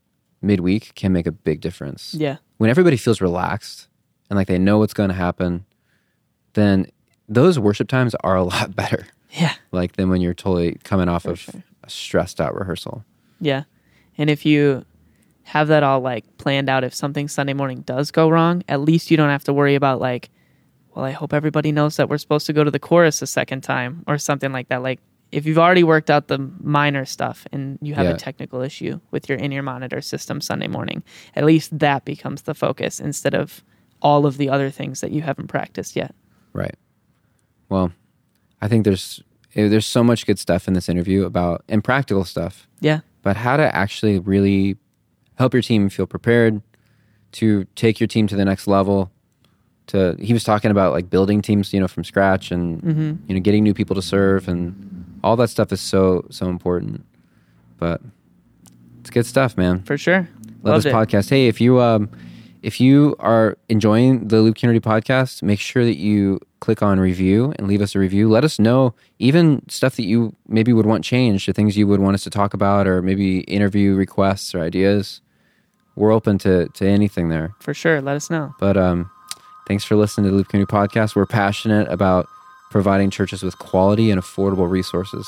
midweek 0.41 0.93
can 0.95 1.11
make 1.13 1.27
a 1.27 1.31
big 1.31 1.61
difference 1.61 2.13
Yeah. 2.17 2.37
when 2.57 2.69
everybody 2.69 2.97
feels 2.97 3.21
relaxed 3.21 3.87
and 4.29 4.37
like 4.37 4.47
they 4.47 4.57
know 4.57 4.77
what's 4.79 4.93
going 4.93 5.09
to 5.09 5.15
happen, 5.15 5.65
then 6.53 6.87
those 7.27 7.57
worship 7.59 7.87
times 7.87 8.15
are 8.23 8.35
a 8.35 8.43
lot 8.55 8.75
better. 8.75 9.07
Yeah. 9.31 9.53
Like 9.71 9.93
than 9.93 10.09
when 10.09 10.21
you're 10.21 10.33
totally 10.33 10.77
coming 10.83 11.07
off 11.09 11.25
of 11.25 11.39
sure. 11.39 11.63
a 11.83 11.89
stressed 11.89 12.39
out 12.41 12.53
rehearsal. 12.55 13.03
Yeah. 13.39 13.63
And 14.17 14.29
if 14.29 14.45
you 14.45 14.85
have 15.51 15.67
that 15.67 15.83
all 15.83 15.99
like 15.99 16.23
planned 16.37 16.69
out, 16.69 16.83
if 16.85 16.93
something 16.93 17.27
Sunday 17.27 17.53
morning 17.53 17.81
does 17.81 18.09
go 18.11 18.29
wrong, 18.29 18.63
at 18.69 18.79
least 18.79 19.11
you 19.11 19.17
don't 19.17 19.29
have 19.29 19.43
to 19.43 19.53
worry 19.53 19.75
about 19.75 19.99
like, 19.99 20.29
well, 20.95 21.03
I 21.03 21.11
hope 21.11 21.33
everybody 21.33 21.71
knows 21.73 21.97
that 21.97 22.07
we're 22.09 22.17
supposed 22.17 22.45
to 22.47 22.53
go 22.53 22.63
to 22.63 22.71
the 22.71 22.79
chorus 22.79 23.21
a 23.21 23.27
second 23.27 23.61
time 23.61 24.03
or 24.07 24.17
something 24.17 24.51
like 24.53 24.69
that. 24.69 24.81
Like 24.81 24.99
if 25.33 25.45
you've 25.45 25.57
already 25.59 25.83
worked 25.83 26.09
out 26.09 26.27
the 26.29 26.37
minor 26.61 27.03
stuff 27.05 27.45
and 27.51 27.77
you 27.81 27.93
have 27.95 28.05
Yeah. 28.05 28.13
a 28.13 28.17
technical 28.17 28.61
issue 28.61 28.99
with 29.11 29.27
your 29.27 29.37
in-ear 29.37 29.61
monitor 29.61 29.99
system 30.01 30.39
Sunday 30.41 30.67
morning, 30.67 31.03
at 31.35 31.43
least 31.43 31.77
that 31.79 32.05
becomes 32.05 32.43
the 32.43 32.53
focus 32.53 32.99
instead 33.01 33.33
of 33.33 33.61
all 34.01 34.25
of 34.25 34.37
the 34.37 34.49
other 34.49 34.69
things 34.69 35.01
that 35.01 35.11
you 35.11 35.21
haven't 35.21 35.47
practiced 35.47 35.95
yet. 35.97 36.15
Right. 36.53 36.75
Well, 37.69 37.91
I 38.61 38.67
think 38.69 38.85
there's 38.85 39.21
eh, 39.55 39.67
there's 39.67 39.85
so 39.85 40.03
much 40.03 40.25
good 40.25 40.39
stuff 40.39 40.67
in 40.67 40.73
this 40.75 40.87
interview 40.87 41.25
about 41.25 41.63
and 41.67 41.83
practical 41.83 42.23
stuff, 42.25 42.67
Yeah. 42.79 43.01
but 43.21 43.35
how 43.37 43.57
to 43.57 43.75
actually 43.75 44.17
really 44.19 44.77
help 45.41 45.53
your 45.53 45.61
team 45.61 45.89
feel 45.89 46.07
prepared 46.07 46.61
to 47.33 47.65
take 47.75 47.99
your 47.99 48.07
team 48.07 48.27
to 48.27 48.35
the 48.35 48.45
next 48.45 48.67
level. 48.67 49.11
To 49.87 50.15
he 50.19 50.33
was 50.33 50.43
talking 50.43 50.71
about 50.71 50.93
like 50.93 51.09
building 51.09 51.41
teams, 51.41 51.73
you 51.73 51.79
know, 51.79 51.87
from 51.87 52.03
scratch 52.03 52.51
and 52.51 53.19
you 53.27 53.33
know 53.35 53.41
getting 53.41 53.63
new 53.63 53.73
people 53.73 53.95
to 53.95 54.01
serve 54.01 54.47
and 54.47 55.19
all 55.23 55.35
that 55.37 55.49
stuff 55.49 55.71
is 55.71 55.81
so 55.81 56.25
so 56.29 56.47
important. 56.47 57.03
But 57.77 58.01
it's 59.01 59.09
good 59.09 59.25
stuff, 59.25 59.57
man. 59.57 59.83
For 59.83 59.97
sure. 59.97 60.29
Love 60.63 60.73
Loved 60.73 60.85
this 60.85 60.93
it. 60.93 60.95
podcast. 60.95 61.29
Hey, 61.29 61.47
if 61.47 61.59
you 61.59 61.81
um 61.81 62.09
if 62.61 62.79
you 62.79 63.15
are 63.19 63.57
enjoying 63.69 64.27
the 64.27 64.39
Loop 64.41 64.55
Community 64.55 64.83
podcast, 64.87 65.41
make 65.41 65.59
sure 65.59 65.83
that 65.83 65.97
you 65.97 66.39
click 66.59 66.83
on 66.83 66.99
review 66.99 67.51
and 67.57 67.67
leave 67.67 67.81
us 67.81 67.95
a 67.95 67.99
review. 67.99 68.29
Let 68.29 68.43
us 68.43 68.59
know 68.59 68.93
even 69.17 69.67
stuff 69.67 69.95
that 69.95 70.03
you 70.05 70.35
maybe 70.47 70.71
would 70.71 70.85
want 70.85 71.03
changed, 71.03 71.49
or 71.49 71.53
things 71.53 71.75
you 71.75 71.87
would 71.87 71.99
want 71.99 72.13
us 72.13 72.23
to 72.23 72.29
talk 72.29 72.53
about, 72.53 72.85
or 72.85 73.01
maybe 73.01 73.39
interview 73.41 73.95
requests 73.95 74.53
or 74.53 74.61
ideas. 74.61 75.21
We're 75.95 76.11
open 76.11 76.37
to 76.39 76.67
to 76.69 76.87
anything 76.87 77.29
there. 77.29 77.53
For 77.59 77.73
sure. 77.73 78.01
Let 78.01 78.15
us 78.15 78.29
know. 78.29 78.55
But 78.59 78.77
um, 78.77 79.09
thanks 79.67 79.83
for 79.83 79.95
listening 79.95 80.25
to 80.25 80.31
the 80.31 80.37
Loop 80.37 80.49
Community 80.49 80.71
podcast. 80.71 81.15
We're 81.15 81.25
passionate 81.25 81.87
about 81.89 82.27
providing 82.69 83.09
churches 83.09 83.43
with 83.43 83.59
quality 83.59 84.11
and 84.11 84.21
affordable 84.21 84.69
resources 84.69 85.27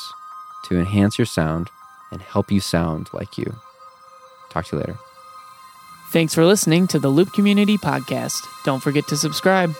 to 0.65 0.77
enhance 0.77 1.17
your 1.17 1.25
sound 1.25 1.69
and 2.11 2.21
help 2.21 2.51
you 2.51 2.59
sound 2.59 3.09
like 3.11 3.37
you. 3.37 3.55
Talk 4.49 4.65
to 4.67 4.75
you 4.75 4.79
later. 4.79 4.97
Thanks 6.11 6.33
for 6.33 6.45
listening 6.45 6.87
to 6.87 6.99
the 6.99 7.09
Loop 7.09 7.33
Community 7.33 7.77
Podcast. 7.77 8.45
Don't 8.63 8.81
forget 8.81 9.07
to 9.07 9.17
subscribe. 9.17 9.73